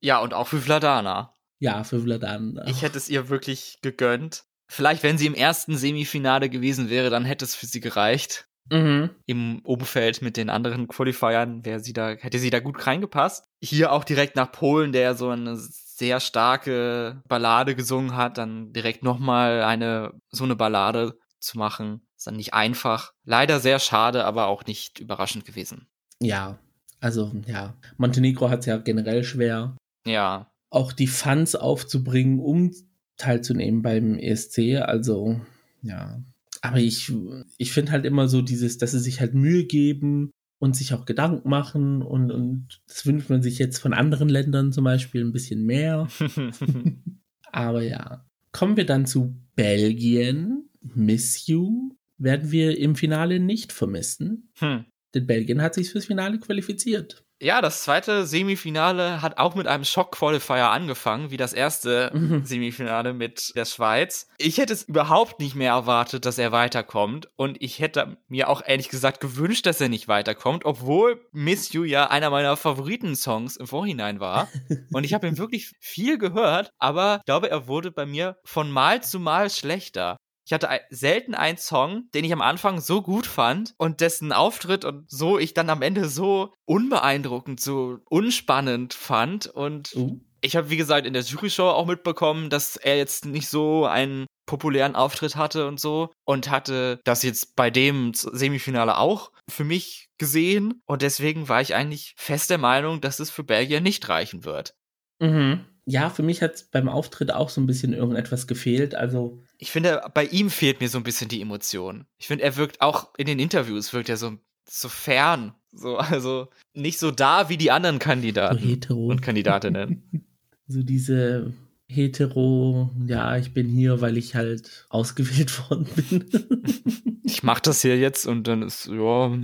ja, 0.00 0.18
und 0.20 0.34
auch 0.34 0.48
für 0.48 0.58
Vladana. 0.60 1.34
Ja, 1.58 1.84
für 1.84 2.02
Vladana. 2.02 2.66
Ich 2.66 2.82
hätte 2.82 2.98
es 2.98 3.08
ihr 3.08 3.28
wirklich 3.28 3.78
gegönnt. 3.82 4.44
Vielleicht, 4.68 5.02
wenn 5.02 5.18
sie 5.18 5.26
im 5.26 5.34
ersten 5.34 5.76
Semifinale 5.76 6.48
gewesen 6.50 6.90
wäre, 6.90 7.10
dann 7.10 7.24
hätte 7.24 7.44
es 7.44 7.54
für 7.54 7.66
sie 7.66 7.80
gereicht. 7.80 8.48
Mhm. 8.70 9.10
Im 9.26 9.60
Umfeld 9.60 10.22
mit 10.22 10.36
den 10.36 10.50
anderen 10.50 10.88
Qualifiern 10.88 11.64
wäre 11.64 11.80
sie 11.80 11.92
da, 11.92 12.10
hätte 12.10 12.38
sie 12.38 12.50
da 12.50 12.58
gut 12.58 12.86
reingepasst. 12.86 13.46
Hier 13.60 13.92
auch 13.92 14.02
direkt 14.02 14.34
nach 14.34 14.50
Polen, 14.50 14.92
der 14.92 15.14
so 15.14 15.30
eine 15.30 15.56
sehr 15.56 16.20
starke 16.20 17.22
Ballade 17.28 17.74
gesungen 17.74 18.16
hat, 18.16 18.38
dann 18.38 18.72
direkt 18.72 19.02
nochmal 19.02 19.62
eine, 19.62 20.12
so 20.30 20.44
eine 20.44 20.56
Ballade 20.56 21.18
zu 21.38 21.58
machen. 21.58 22.06
Ist 22.16 22.26
dann 22.26 22.36
nicht 22.36 22.54
einfach. 22.54 23.12
Leider 23.24 23.60
sehr 23.60 23.78
schade, 23.78 24.24
aber 24.24 24.46
auch 24.46 24.64
nicht 24.66 24.98
überraschend 24.98 25.44
gewesen. 25.44 25.86
Ja, 26.20 26.58
also 27.00 27.32
ja, 27.46 27.76
Montenegro 27.96 28.50
hat 28.50 28.60
es 28.60 28.66
ja 28.66 28.78
generell 28.78 29.24
schwer. 29.24 29.76
Ja. 30.06 30.50
Auch 30.70 30.92
die 30.92 31.06
Fans 31.06 31.54
aufzubringen, 31.54 32.40
um 32.40 32.72
teilzunehmen 33.16 33.82
beim 33.82 34.18
ESC. 34.18 34.76
Also 34.82 35.40
ja. 35.82 36.22
Aber 36.62 36.78
ich, 36.78 37.12
ich 37.58 37.72
finde 37.72 37.92
halt 37.92 38.04
immer 38.04 38.28
so 38.28 38.42
dieses, 38.42 38.78
dass 38.78 38.92
sie 38.92 38.98
sich 38.98 39.20
halt 39.20 39.34
Mühe 39.34 39.64
geben 39.64 40.30
und 40.58 40.74
sich 40.74 40.94
auch 40.94 41.04
Gedanken 41.04 41.48
machen 41.48 42.02
und, 42.02 42.32
und 42.32 42.80
das 42.88 43.06
wünscht 43.06 43.30
man 43.30 43.42
sich 43.42 43.58
jetzt 43.58 43.78
von 43.78 43.92
anderen 43.92 44.28
Ländern 44.28 44.72
zum 44.72 44.84
Beispiel 44.84 45.22
ein 45.24 45.32
bisschen 45.32 45.64
mehr. 45.64 46.08
Aber 47.52 47.82
ja. 47.82 48.24
Kommen 48.52 48.76
wir 48.76 48.86
dann 48.86 49.06
zu 49.06 49.36
Belgien. 49.54 50.68
Miss 50.80 51.46
You 51.46 51.94
werden 52.18 52.50
wir 52.50 52.78
im 52.78 52.96
Finale 52.96 53.38
nicht 53.38 53.72
vermissen. 53.72 54.50
Hm. 54.58 54.86
Denn 55.16 55.26
Belgien 55.26 55.62
hat 55.62 55.72
sich 55.72 55.90
fürs 55.90 56.04
Finale 56.04 56.38
qualifiziert. 56.38 57.24
Ja, 57.40 57.62
das 57.62 57.82
zweite 57.82 58.26
Semifinale 58.26 59.22
hat 59.22 59.38
auch 59.38 59.54
mit 59.54 59.66
einem 59.66 59.84
Schock-Qualifier 59.84 60.70
angefangen, 60.70 61.30
wie 61.30 61.38
das 61.38 61.54
erste 61.54 62.10
mhm. 62.14 62.44
Semifinale 62.44 63.14
mit 63.14 63.54
der 63.56 63.64
Schweiz. 63.64 64.28
Ich 64.38 64.58
hätte 64.58 64.74
es 64.74 64.82
überhaupt 64.82 65.38
nicht 65.38 65.54
mehr 65.54 65.72
erwartet, 65.72 66.26
dass 66.26 66.38
er 66.38 66.52
weiterkommt. 66.52 67.28
Und 67.36 67.62
ich 67.62 67.78
hätte 67.78 68.18
mir 68.28 68.48
auch 68.50 68.62
ehrlich 68.64 68.90
gesagt 68.90 69.20
gewünscht, 69.20 69.64
dass 69.64 69.80
er 69.80 69.88
nicht 69.88 70.08
weiterkommt, 70.08 70.66
obwohl 70.66 71.20
Miss 71.32 71.72
You 71.72 71.84
ja 71.84 72.08
einer 72.10 72.30
meiner 72.30 72.56
Favoriten-Songs 72.56 73.56
im 73.56 73.66
Vorhinein 73.66 74.20
war. 74.20 74.48
Und 74.92 75.04
ich 75.04 75.14
habe 75.14 75.26
ihn 75.26 75.38
wirklich 75.38 75.72
viel 75.80 76.18
gehört, 76.18 76.70
aber 76.78 77.18
ich 77.20 77.26
glaube, 77.26 77.50
er 77.50 77.66
wurde 77.66 77.90
bei 77.90 78.04
mir 78.04 78.36
von 78.44 78.70
Mal 78.70 79.02
zu 79.02 79.18
Mal 79.18 79.48
schlechter. 79.50 80.16
Ich 80.46 80.52
hatte 80.52 80.68
selten 80.90 81.34
einen 81.34 81.58
Song, 81.58 82.08
den 82.14 82.24
ich 82.24 82.32
am 82.32 82.40
Anfang 82.40 82.80
so 82.80 83.02
gut 83.02 83.26
fand 83.26 83.74
und 83.78 84.00
dessen 84.00 84.32
Auftritt 84.32 84.84
und 84.84 85.10
so 85.10 85.38
ich 85.38 85.54
dann 85.54 85.68
am 85.70 85.82
Ende 85.82 86.08
so 86.08 86.52
unbeeindruckend, 86.64 87.60
so 87.60 87.98
unspannend 88.08 88.94
fand. 88.94 89.48
Und 89.48 89.94
uh. 89.96 90.20
ich 90.40 90.54
habe, 90.54 90.70
wie 90.70 90.76
gesagt, 90.76 91.04
in 91.04 91.14
der 91.14 91.24
Jury-Show 91.24 91.68
auch 91.68 91.86
mitbekommen, 91.86 92.48
dass 92.48 92.76
er 92.76 92.96
jetzt 92.96 93.26
nicht 93.26 93.48
so 93.48 93.86
einen 93.86 94.26
populären 94.46 94.94
Auftritt 94.94 95.34
hatte 95.34 95.66
und 95.66 95.80
so 95.80 96.12
und 96.24 96.48
hatte 96.48 97.00
das 97.02 97.24
jetzt 97.24 97.56
bei 97.56 97.68
dem 97.68 98.14
Semifinale 98.14 98.98
auch 98.98 99.32
für 99.48 99.64
mich 99.64 100.06
gesehen 100.16 100.80
und 100.86 101.02
deswegen 101.02 101.48
war 101.48 101.60
ich 101.60 101.74
eigentlich 101.74 102.14
fest 102.16 102.50
der 102.50 102.58
Meinung, 102.58 103.00
dass 103.00 103.18
es 103.18 103.30
für 103.30 103.42
Belgien 103.42 103.82
nicht 103.82 104.08
reichen 104.08 104.44
wird. 104.44 104.76
Mhm 105.18 105.66
ja, 105.88 106.10
für 106.10 106.24
mich 106.24 106.42
hat 106.42 106.66
beim 106.72 106.88
Auftritt 106.88 107.32
auch 107.32 107.48
so 107.48 107.60
ein 107.60 107.66
bisschen 107.66 107.92
irgendetwas 107.92 108.46
gefehlt. 108.46 108.94
Also. 108.94 109.42
Ich 109.58 109.70
finde, 109.70 110.02
bei 110.14 110.24
ihm 110.26 110.50
fehlt 110.50 110.80
mir 110.80 110.88
so 110.88 110.98
ein 110.98 111.04
bisschen 111.04 111.28
die 111.28 111.40
Emotion. 111.40 112.06
Ich 112.18 112.26
finde, 112.26 112.44
er 112.44 112.56
wirkt 112.56 112.80
auch 112.80 113.14
in 113.16 113.26
den 113.26 113.38
Interviews, 113.38 113.92
wirkt 113.92 114.08
er 114.08 114.16
so, 114.16 114.38
so 114.68 114.88
fern. 114.88 115.54
So, 115.72 115.96
also 115.96 116.48
nicht 116.74 116.98
so 116.98 117.10
da 117.10 117.48
wie 117.48 117.56
die 117.56 117.70
anderen 117.70 117.98
Kandidaten 117.98 118.58
so 118.58 118.68
hetero. 118.68 119.06
und 119.06 119.22
Kandidatinnen. 119.22 120.26
so 120.68 120.82
diese 120.82 121.52
hetero, 121.88 122.90
ja, 123.06 123.36
ich 123.36 123.54
bin 123.54 123.68
hier, 123.68 124.00
weil 124.00 124.16
ich 124.16 124.34
halt 124.34 124.86
ausgewählt 124.88 125.58
worden 125.70 125.86
bin. 125.96 127.20
ich 127.24 127.42
mach 127.42 127.60
das 127.60 127.82
hier 127.82 127.98
jetzt 127.98 128.26
und 128.26 128.46
dann 128.48 128.62
ist, 128.62 128.86
ja. 128.86 129.38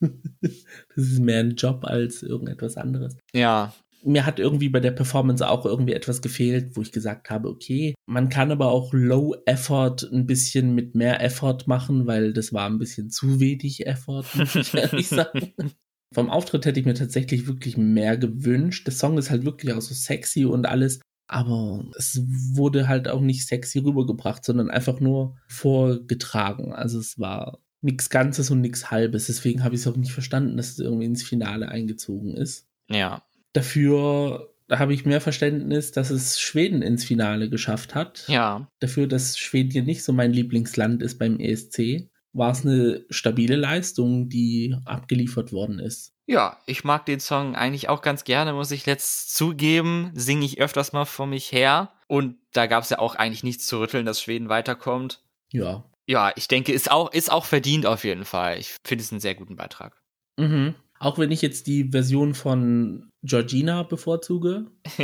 Das 0.00 1.04
ist 1.04 1.18
mehr 1.18 1.40
ein 1.40 1.56
Job 1.56 1.84
als 1.84 2.22
irgendetwas 2.22 2.76
anderes. 2.76 3.16
Ja, 3.32 3.74
mir 4.08 4.26
hat 4.26 4.38
irgendwie 4.38 4.68
bei 4.68 4.80
der 4.80 4.90
Performance 4.90 5.46
auch 5.46 5.64
irgendwie 5.64 5.92
etwas 5.92 6.22
gefehlt, 6.22 6.76
wo 6.76 6.82
ich 6.82 6.92
gesagt 6.92 7.30
habe, 7.30 7.48
okay, 7.48 7.94
man 8.06 8.28
kann 8.28 8.50
aber 8.50 8.70
auch 8.70 8.92
Low 8.92 9.36
Effort 9.46 9.96
ein 10.12 10.26
bisschen 10.26 10.74
mit 10.74 10.94
mehr 10.94 11.22
Effort 11.22 11.58
machen, 11.66 12.06
weil 12.06 12.32
das 12.32 12.52
war 12.52 12.68
ein 12.68 12.78
bisschen 12.78 13.10
zu 13.10 13.40
wenig 13.40 13.86
Effort, 13.86 14.24
muss 14.34 14.54
ich 14.54 14.74
ehrlich 14.74 15.08
sagen. 15.08 15.52
Vom 16.14 16.30
Auftritt 16.30 16.64
hätte 16.64 16.80
ich 16.80 16.86
mir 16.86 16.94
tatsächlich 16.94 17.46
wirklich 17.46 17.76
mehr 17.76 18.16
gewünscht. 18.16 18.86
Der 18.86 18.94
Song 18.94 19.18
ist 19.18 19.30
halt 19.30 19.44
wirklich 19.44 19.74
auch 19.74 19.82
so 19.82 19.94
sexy 19.94 20.46
und 20.46 20.66
alles, 20.66 21.00
aber 21.26 21.84
es 21.96 22.22
wurde 22.54 22.88
halt 22.88 23.08
auch 23.08 23.20
nicht 23.20 23.46
sexy 23.46 23.80
rübergebracht, 23.80 24.44
sondern 24.44 24.70
einfach 24.70 25.00
nur 25.00 25.36
vorgetragen. 25.48 26.72
Also 26.72 26.98
es 26.98 27.18
war 27.18 27.58
nichts 27.82 28.08
Ganzes 28.08 28.50
und 28.50 28.62
nichts 28.62 28.90
Halbes. 28.90 29.26
Deswegen 29.26 29.62
habe 29.62 29.74
ich 29.74 29.82
es 29.82 29.86
auch 29.86 29.96
nicht 29.96 30.12
verstanden, 30.12 30.56
dass 30.56 30.70
es 30.70 30.78
irgendwie 30.78 31.04
ins 31.04 31.22
Finale 31.22 31.68
eingezogen 31.68 32.34
ist. 32.34 32.66
Ja, 32.88 33.27
Dafür 33.58 34.54
da 34.68 34.78
habe 34.78 34.92
ich 34.92 35.06
mehr 35.06 35.20
Verständnis, 35.20 35.92
dass 35.92 36.10
es 36.10 36.38
Schweden 36.38 36.82
ins 36.82 37.04
Finale 37.04 37.48
geschafft 37.48 37.94
hat. 37.94 38.24
Ja. 38.28 38.68
Dafür, 38.80 39.06
dass 39.06 39.38
Schweden 39.38 39.86
nicht 39.86 40.04
so 40.04 40.12
mein 40.12 40.32
Lieblingsland 40.32 41.02
ist 41.02 41.18
beim 41.18 41.40
ESC, 41.40 42.10
war 42.34 42.52
es 42.52 42.64
eine 42.64 43.04
stabile 43.08 43.56
Leistung, 43.56 44.28
die 44.28 44.76
abgeliefert 44.84 45.52
worden 45.52 45.78
ist. 45.78 46.12
Ja, 46.26 46.58
ich 46.66 46.84
mag 46.84 47.06
den 47.06 47.20
Song 47.20 47.56
eigentlich 47.56 47.88
auch 47.88 48.02
ganz 48.02 48.24
gerne, 48.24 48.52
muss 48.52 48.70
ich 48.70 48.84
letzt 48.84 49.34
zugeben. 49.34 50.10
Singe 50.14 50.44
ich 50.44 50.60
öfters 50.60 50.92
mal 50.92 51.06
vor 51.06 51.26
mich 51.26 51.50
her. 51.50 51.90
Und 52.06 52.36
da 52.52 52.66
gab 52.66 52.84
es 52.84 52.90
ja 52.90 52.98
auch 52.98 53.14
eigentlich 53.14 53.42
nichts 53.42 53.66
zu 53.66 53.80
rütteln, 53.80 54.04
dass 54.04 54.20
Schweden 54.20 54.50
weiterkommt. 54.50 55.22
Ja. 55.50 55.84
Ja, 56.06 56.32
ich 56.36 56.46
denke, 56.46 56.72
ist 56.72 56.90
auch, 56.90 57.10
ist 57.12 57.32
auch 57.32 57.46
verdient 57.46 57.86
auf 57.86 58.04
jeden 58.04 58.26
Fall. 58.26 58.58
Ich 58.58 58.76
finde 58.84 59.02
es 59.02 59.10
einen 59.10 59.20
sehr 59.20 59.34
guten 59.34 59.56
Beitrag. 59.56 59.96
Mhm. 60.36 60.74
Auch 60.98 61.18
wenn 61.18 61.30
ich 61.30 61.42
jetzt 61.42 61.66
die 61.66 61.90
Version 61.90 62.34
von 62.34 63.10
Georgina 63.22 63.82
bevorzuge. 63.82 64.66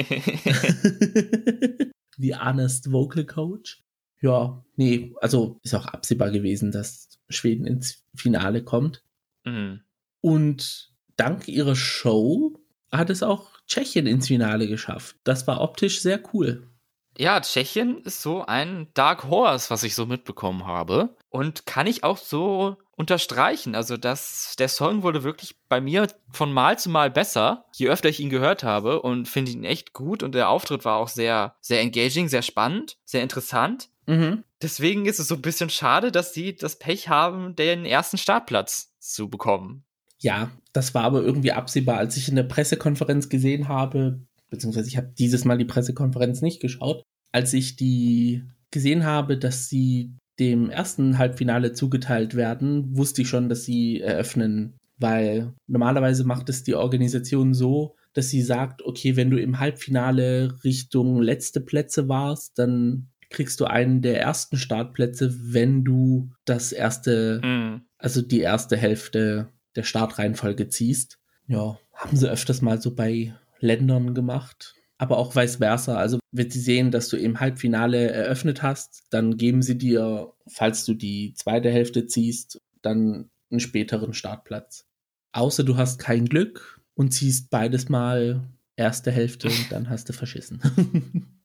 The 2.17 2.37
Honest 2.37 2.93
Vocal 2.93 3.25
Coach. 3.25 3.83
Ja, 4.21 4.65
nee, 4.77 5.15
also 5.21 5.59
ist 5.63 5.75
auch 5.75 5.87
absehbar 5.87 6.31
gewesen, 6.31 6.71
dass 6.73 7.19
Schweden 7.29 7.67
ins 7.67 8.05
Finale 8.15 8.63
kommt. 8.63 9.05
Mhm. 9.45 9.81
Und 10.21 10.93
dank 11.17 11.49
ihrer 11.49 11.77
Show 11.77 12.59
hat 12.91 13.11
es 13.11 13.23
auch 13.23 13.51
Tschechien 13.67 14.07
ins 14.07 14.29
Finale 14.29 14.69
geschafft. 14.69 15.17
Das 15.25 15.47
war 15.47 15.61
optisch 15.61 16.01
sehr 16.01 16.23
cool. 16.33 16.71
Ja, 17.17 17.41
Tschechien 17.41 18.03
ist 18.03 18.23
so 18.23 18.45
ein 18.45 18.89
Dark 18.95 19.25
Horse, 19.25 19.71
was 19.71 19.85
ich 19.85 19.95
so 19.95 20.07
mitbekommen 20.07 20.67
habe. 20.67 21.17
Und 21.29 21.67
kann 21.67 21.87
ich 21.87 22.05
auch 22.05 22.19
so 22.19 22.77
unterstreichen. 22.97 23.75
Also, 23.75 23.97
dass 23.97 24.55
der 24.59 24.69
Song 24.69 25.03
wurde 25.03 25.23
wirklich 25.23 25.57
bei 25.69 25.81
mir 25.81 26.09
von 26.31 26.53
Mal 26.53 26.79
zu 26.79 26.91
Mal 26.91 27.11
besser, 27.11 27.65
je 27.75 27.89
öfter 27.89 28.09
ich 28.09 28.21
ihn 28.21 28.31
gehört 28.31 28.63
habe 28.65 29.03
und 29.03 29.29
finde 29.29 29.53
ihn 29.53 29.65
echt 29.65 29.93
gut. 29.93 30.23
Und 30.23 30.35
der 30.35 30.49
Auftritt 30.49 30.85
war 30.85 30.97
auch 30.97 31.09
sehr, 31.09 31.57
sehr 31.61 31.81
engaging, 31.81 32.29
sehr 32.29 32.43
spannend, 32.43 32.97
sehr 33.05 33.23
interessant. 33.23 33.89
Mhm. 34.07 34.45
Deswegen 34.63 35.07
ist 35.07 35.19
es 35.19 35.29
so 35.29 35.35
ein 35.35 35.43
bisschen 35.43 35.71
schade, 35.71 36.13
dass 36.13 36.35
sie 36.35 36.57
das 36.57 36.79
Pech 36.79 37.09
haben, 37.09 37.57
den 37.57 37.85
ersten 37.85 38.19
Startplatz 38.19 38.95
zu 38.99 39.29
bekommen. 39.29 39.85
Ja, 40.19 40.51
das 40.73 40.95
war 40.95 41.05
aber 41.05 41.23
irgendwie 41.23 41.53
absehbar, 41.53 41.99
als 41.99 42.17
ich 42.17 42.29
in 42.29 42.37
der 42.37 42.45
Pressekonferenz 42.45 43.29
gesehen 43.29 43.69
habe, 43.69 44.21
beziehungsweise 44.55 44.89
ich 44.89 44.97
habe 44.97 45.13
dieses 45.19 45.45
Mal 45.45 45.59
die 45.59 45.65
Pressekonferenz 45.65 46.41
nicht 46.43 46.61
geschaut, 46.61 47.03
als 47.33 47.53
ich 47.53 47.77
die 47.77 48.43
gesehen 48.71 49.05
habe, 49.05 49.37
dass 49.37 49.69
sie 49.69 50.13
dem 50.39 50.71
ersten 50.71 51.19
Halbfinale 51.19 51.73
zugeteilt 51.73 52.35
werden, 52.35 52.97
wusste 52.97 53.23
ich 53.23 53.29
schon, 53.29 53.49
dass 53.49 53.65
sie 53.65 54.01
eröffnen, 54.01 54.75
weil 54.99 55.53
normalerweise 55.67 56.25
macht 56.25 56.49
es 56.49 56.65
die 56.65 56.75
Organisation 56.75 57.55
so, 57.55 57.95
dass 58.15 58.31
sie 58.31 58.43
sagt, 58.43 58.83
okay, 58.83 59.17
wenn 59.17 59.31
du 59.31 59.41
im 59.41 59.59
Halbfinale 59.61 60.57
Richtung 60.65 61.21
letzte 61.21 61.61
Plätze 61.61 62.09
warst, 62.09 62.59
dann 62.59 63.09
kriegst 63.31 63.59
du 63.61 63.65
einen 63.65 64.03
der 64.03 64.21
ersten 64.21 64.57
Startplätze, 64.57 65.35
wenn 65.53 65.85
du 65.85 66.31
das 66.45 66.73
erste, 66.73 67.41
Mhm. 67.45 67.83
also 67.99 68.23
die 68.23 68.41
erste 68.41 68.77
Hälfte 68.77 69.49
der 69.77 69.83
Startreihenfolge 69.83 70.69
ziehst. 70.69 71.19
Ja, 71.49 71.79
haben 71.93 72.17
sie 72.17 72.31
öfters 72.31 72.63
mal 72.63 72.81
so 72.81 72.95
bei 72.95 73.35
Ländern 73.65 74.15
gemacht. 74.15 74.75
Aber 74.97 75.19
auch 75.19 75.35
vice 75.35 75.57
versa. 75.57 75.97
Also, 75.97 76.21
wenn 76.31 76.51
sie 76.51 76.61
sehen, 76.61 76.93
dass 76.93 77.09
du 77.09 77.17
im 77.17 77.41
Halbfinale 77.41 78.11
eröffnet 78.13 78.63
hast, 78.63 79.07
dann 79.11 79.37
geben 79.37 79.63
sie 79.63 79.77
dir, 79.77 80.33
falls 80.47 80.85
du 80.85 80.95
die 80.95 81.35
zweite 81.35 81.71
Hälfte 81.71 82.07
ziehst, 82.07 82.61
dann 82.81 83.31
einen 83.51 83.61
späteren 83.61 84.15
Startplatz. 84.15 84.87
Außer 85.33 85.65
du 85.65 85.77
hast 85.77 85.99
kein 85.99 86.27
Glück 86.27 86.81
und 86.95 87.11
ziehst 87.13 87.51
beides 87.51 87.89
mal 87.89 88.49
erste 88.77 89.11
Hälfte 89.11 89.51
dann 89.71 89.91
hast 89.91 90.09
du 90.09 90.13
verschissen. 90.13 90.61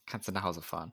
Kannst 0.06 0.28
du 0.28 0.32
nach 0.32 0.44
Hause 0.44 0.62
fahren. 0.62 0.92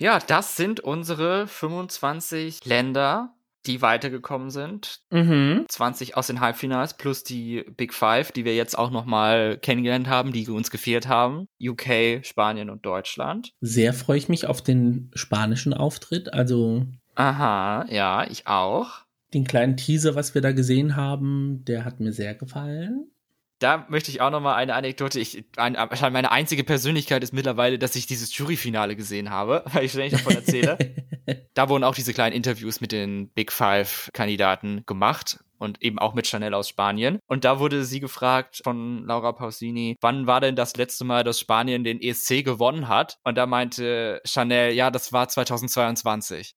Ja, 0.00 0.18
das 0.18 0.56
sind 0.56 0.80
unsere 0.80 1.46
25 1.46 2.64
Länder, 2.64 3.36
die 3.66 3.82
weitergekommen 3.82 4.50
sind. 4.50 5.00
mhm. 5.10 5.64
20 5.68 6.16
aus 6.16 6.26
den 6.26 6.40
Halbfinals 6.40 6.96
plus 6.96 7.24
die 7.24 7.64
Big 7.76 7.94
Five, 7.94 8.32
die 8.32 8.44
wir 8.44 8.54
jetzt 8.54 8.76
auch 8.78 8.90
nochmal 8.90 9.58
kennengelernt 9.58 10.08
haben, 10.08 10.32
die 10.32 10.48
uns 10.48 10.70
gefehlt 10.70 11.08
haben. 11.08 11.48
UK, 11.60 12.24
Spanien 12.24 12.70
und 12.70 12.84
Deutschland. 12.84 13.52
Sehr 13.60 13.92
freue 13.92 14.18
ich 14.18 14.28
mich 14.28 14.46
auf 14.46 14.62
den 14.62 15.10
spanischen 15.14 15.74
Auftritt. 15.74 16.32
Also 16.32 16.86
Aha, 17.14 17.86
ja, 17.90 18.26
ich 18.28 18.46
auch. 18.46 19.04
den 19.32 19.44
kleinen 19.44 19.76
Teaser, 19.76 20.14
was 20.14 20.34
wir 20.34 20.42
da 20.42 20.52
gesehen 20.52 20.96
haben, 20.96 21.64
der 21.64 21.84
hat 21.84 22.00
mir 22.00 22.12
sehr 22.12 22.34
gefallen. 22.34 23.10
Da 23.58 23.86
möchte 23.88 24.10
ich 24.10 24.20
auch 24.20 24.30
nochmal 24.30 24.56
eine 24.56 24.74
Anekdote. 24.74 25.20
Ich, 25.20 25.44
ein, 25.56 25.76
meine 26.12 26.30
einzige 26.30 26.64
Persönlichkeit 26.64 27.22
ist 27.22 27.32
mittlerweile, 27.32 27.78
dass 27.78 27.96
ich 27.96 28.06
dieses 28.06 28.36
Juryfinale 28.36 28.96
gesehen 28.96 29.30
habe, 29.30 29.64
weil 29.72 29.84
ich 29.84 29.92
ständig 29.92 30.12
davon 30.12 30.34
erzähle. 30.34 30.78
da 31.54 31.68
wurden 31.68 31.84
auch 31.84 31.94
diese 31.94 32.12
kleinen 32.12 32.34
Interviews 32.34 32.80
mit 32.80 32.92
den 32.92 33.28
Big 33.30 33.52
Five-Kandidaten 33.52 34.82
gemacht 34.86 35.38
und 35.58 35.82
eben 35.82 35.98
auch 35.98 36.14
mit 36.14 36.26
Chanel 36.26 36.54
aus 36.54 36.68
Spanien. 36.68 37.18
Und 37.26 37.44
da 37.44 37.58
wurde 37.58 37.84
sie 37.84 38.00
gefragt 38.00 38.60
von 38.62 39.04
Laura 39.06 39.32
Pausini, 39.32 39.96
wann 40.00 40.26
war 40.26 40.40
denn 40.40 40.56
das 40.56 40.76
letzte 40.76 41.04
Mal, 41.04 41.24
dass 41.24 41.40
Spanien 41.40 41.84
den 41.84 42.00
ESC 42.00 42.44
gewonnen 42.44 42.88
hat? 42.88 43.18
Und 43.24 43.36
da 43.36 43.46
meinte 43.46 44.20
Chanel, 44.24 44.72
ja, 44.72 44.90
das 44.90 45.12
war 45.12 45.28
2022. 45.28 46.54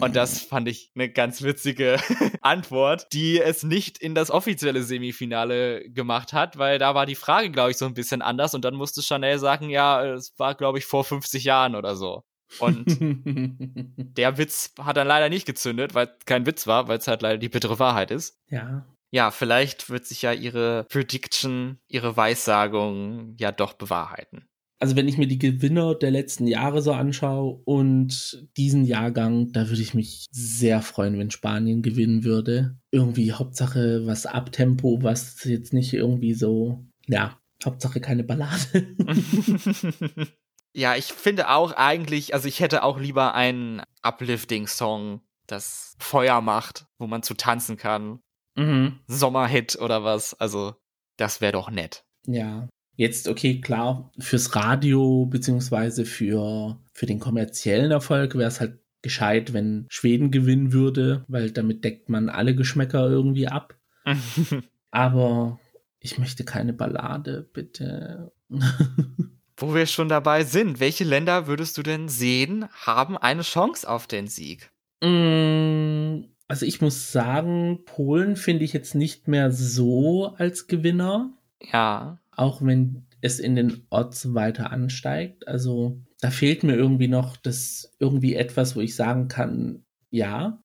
Und 0.00 0.16
das 0.16 0.40
fand 0.40 0.68
ich 0.68 0.90
eine 0.94 1.10
ganz 1.10 1.42
witzige 1.42 1.98
Antwort, 2.40 3.08
die 3.12 3.40
es 3.40 3.62
nicht 3.62 3.98
in 3.98 4.14
das 4.14 4.30
offizielle 4.30 4.82
Semifinale 4.82 5.88
gemacht 5.90 6.32
hat, 6.32 6.58
weil 6.58 6.78
da 6.78 6.94
war 6.94 7.06
die 7.06 7.14
Frage, 7.14 7.50
glaube 7.50 7.70
ich, 7.70 7.76
so 7.76 7.84
ein 7.84 7.94
bisschen 7.94 8.22
anders 8.22 8.54
und 8.54 8.64
dann 8.64 8.74
musste 8.74 9.02
Chanel 9.02 9.38
sagen, 9.38 9.70
ja, 9.70 10.04
es 10.04 10.32
war, 10.38 10.54
glaube 10.54 10.78
ich, 10.78 10.86
vor 10.86 11.04
50 11.04 11.44
Jahren 11.44 11.76
oder 11.76 11.96
so. 11.96 12.24
Und 12.58 12.84
der 13.96 14.38
Witz 14.38 14.74
hat 14.78 14.96
dann 14.96 15.06
leider 15.06 15.28
nicht 15.28 15.46
gezündet, 15.46 15.94
weil 15.94 16.06
es 16.06 16.24
kein 16.24 16.46
Witz 16.46 16.66
war, 16.66 16.88
weil 16.88 16.98
es 16.98 17.08
halt 17.08 17.22
leider 17.22 17.38
die 17.38 17.48
bittere 17.48 17.78
Wahrheit 17.78 18.10
ist. 18.10 18.38
ja, 18.50 18.86
Ja, 19.10 19.30
vielleicht 19.30 19.90
wird 19.90 20.06
sich 20.06 20.22
ja 20.22 20.32
ihre 20.32 20.84
Prediction, 20.84 21.78
ihre 21.86 22.16
Weissagung 22.16 23.36
ja 23.38 23.52
doch 23.52 23.74
bewahrheiten. 23.74 24.48
Also 24.82 24.96
wenn 24.96 25.06
ich 25.06 25.16
mir 25.16 25.28
die 25.28 25.38
Gewinner 25.38 25.94
der 25.94 26.10
letzten 26.10 26.48
Jahre 26.48 26.82
so 26.82 26.92
anschaue 26.92 27.62
und 27.64 28.44
diesen 28.56 28.84
Jahrgang, 28.84 29.52
da 29.52 29.68
würde 29.68 29.80
ich 29.80 29.94
mich 29.94 30.26
sehr 30.32 30.82
freuen, 30.82 31.20
wenn 31.20 31.30
Spanien 31.30 31.82
gewinnen 31.82 32.24
würde. 32.24 32.76
Irgendwie 32.90 33.32
Hauptsache 33.32 34.04
was 34.06 34.26
Abtempo, 34.26 34.98
was 35.00 35.44
jetzt 35.44 35.72
nicht 35.72 35.92
irgendwie 35.92 36.34
so, 36.34 36.84
ja, 37.06 37.38
Hauptsache 37.64 38.00
keine 38.00 38.24
Ballade. 38.24 38.96
ja, 40.74 40.96
ich 40.96 41.12
finde 41.12 41.50
auch 41.50 41.74
eigentlich, 41.74 42.34
also 42.34 42.48
ich 42.48 42.58
hätte 42.58 42.82
auch 42.82 42.98
lieber 42.98 43.34
einen 43.34 43.82
Uplifting-Song, 44.02 45.20
das 45.46 45.94
Feuer 46.00 46.40
macht, 46.40 46.86
wo 46.98 47.06
man 47.06 47.22
zu 47.22 47.34
tanzen 47.34 47.76
kann. 47.76 48.18
mhm. 48.56 48.98
Sommerhit 49.06 49.76
oder 49.80 50.02
was. 50.02 50.34
Also, 50.34 50.74
das 51.18 51.40
wäre 51.40 51.52
doch 51.52 51.70
nett. 51.70 52.04
Ja. 52.26 52.66
Jetzt, 52.94 53.28
okay, 53.28 53.60
klar, 53.60 54.12
fürs 54.18 54.54
Radio 54.54 55.26
beziehungsweise 55.26 56.04
für, 56.04 56.78
für 56.92 57.06
den 57.06 57.18
kommerziellen 57.18 57.90
Erfolg 57.90 58.34
wäre 58.36 58.48
es 58.48 58.60
halt 58.60 58.78
gescheit, 59.00 59.52
wenn 59.52 59.86
Schweden 59.88 60.30
gewinnen 60.30 60.72
würde, 60.72 61.24
weil 61.28 61.50
damit 61.50 61.84
deckt 61.84 62.08
man 62.08 62.28
alle 62.28 62.54
Geschmäcker 62.54 63.08
irgendwie 63.08 63.48
ab. 63.48 63.74
Aber 64.90 65.58
ich 65.98 66.18
möchte 66.18 66.44
keine 66.44 66.72
Ballade, 66.72 67.48
bitte. 67.52 68.32
Wo 69.56 69.74
wir 69.74 69.86
schon 69.86 70.08
dabei 70.08 70.44
sind, 70.44 70.80
welche 70.80 71.04
Länder 71.04 71.46
würdest 71.46 71.78
du 71.78 71.82
denn 71.82 72.08
sehen, 72.08 72.66
haben 72.72 73.16
eine 73.16 73.42
Chance 73.42 73.88
auf 73.88 74.06
den 74.06 74.26
Sieg? 74.26 74.70
Mm, 75.00 76.24
also 76.48 76.66
ich 76.66 76.80
muss 76.80 77.12
sagen, 77.12 77.84
Polen 77.84 78.36
finde 78.36 78.64
ich 78.64 78.72
jetzt 78.72 78.94
nicht 78.94 79.28
mehr 79.28 79.50
so 79.50 80.34
als 80.36 80.66
Gewinner, 80.66 81.32
Ja. 81.72 82.18
Auch 82.42 82.60
wenn 82.62 83.06
es 83.20 83.38
in 83.38 83.54
den 83.54 83.86
Odds 83.90 84.34
weiter 84.34 84.70
ansteigt. 84.72 85.46
Also 85.46 86.00
da 86.20 86.30
fehlt 86.30 86.64
mir 86.64 86.74
irgendwie 86.74 87.08
noch 87.08 87.36
das 87.36 87.94
irgendwie 87.98 88.34
etwas, 88.34 88.74
wo 88.76 88.80
ich 88.80 88.94
sagen 88.96 89.28
kann, 89.28 89.84
ja, 90.10 90.62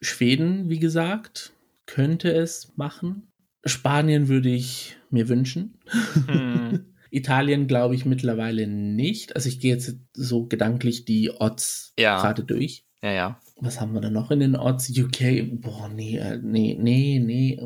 Schweden, 0.00 0.68
wie 0.68 0.78
gesagt, 0.78 1.52
könnte 1.86 2.32
es 2.32 2.72
machen. 2.76 3.30
Spanien 3.64 4.28
würde 4.28 4.48
ich 4.48 4.96
mir 5.10 5.28
wünschen. 5.28 5.78
Hm. 6.26 6.94
Italien 7.10 7.66
glaube 7.66 7.94
ich 7.94 8.04
mittlerweile 8.04 8.66
nicht. 8.66 9.34
Also 9.34 9.48
ich 9.48 9.60
gehe 9.60 9.74
jetzt 9.74 9.96
so 10.14 10.46
gedanklich 10.46 11.04
die 11.04 11.30
Odds 11.30 11.94
Ja. 11.98 12.20
gerade 12.20 12.44
durch. 12.44 12.84
Ja, 13.02 13.12
ja. 13.12 13.40
Was 13.60 13.80
haben 13.80 13.92
wir 13.94 14.00
da 14.00 14.10
noch 14.10 14.30
in 14.30 14.40
den 14.40 14.56
Odds? 14.56 14.90
UK, 14.96 15.60
boah, 15.60 15.88
nee, 15.88 16.18
äh, 16.18 16.38
nee, 16.42 16.76
nee, 16.78 17.18
nee. 17.18 17.58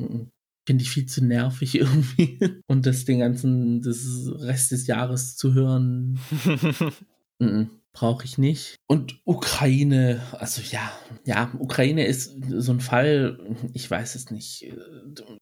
Finde 0.64 0.82
ich 0.82 0.90
viel 0.90 1.06
zu 1.06 1.24
nervig 1.24 1.74
irgendwie. 1.78 2.38
Und 2.66 2.86
das 2.86 3.04
den 3.04 3.18
ganzen, 3.18 3.82
das 3.82 4.04
Rest 4.38 4.72
des 4.72 4.86
Jahres 4.86 5.36
zu 5.36 5.54
hören. 5.54 6.18
mm, 7.38 7.44
mm. 7.44 7.70
brauche 7.92 8.24
ich 8.24 8.38
nicht. 8.38 8.76
Und 8.86 9.20
Ukraine, 9.24 10.22
also 10.32 10.62
ja, 10.70 10.92
ja, 11.24 11.52
Ukraine 11.58 12.06
ist 12.06 12.32
so 12.48 12.72
ein 12.72 12.80
Fall, 12.80 13.38
ich 13.72 13.90
weiß 13.90 14.14
es 14.14 14.30
nicht. 14.30 14.72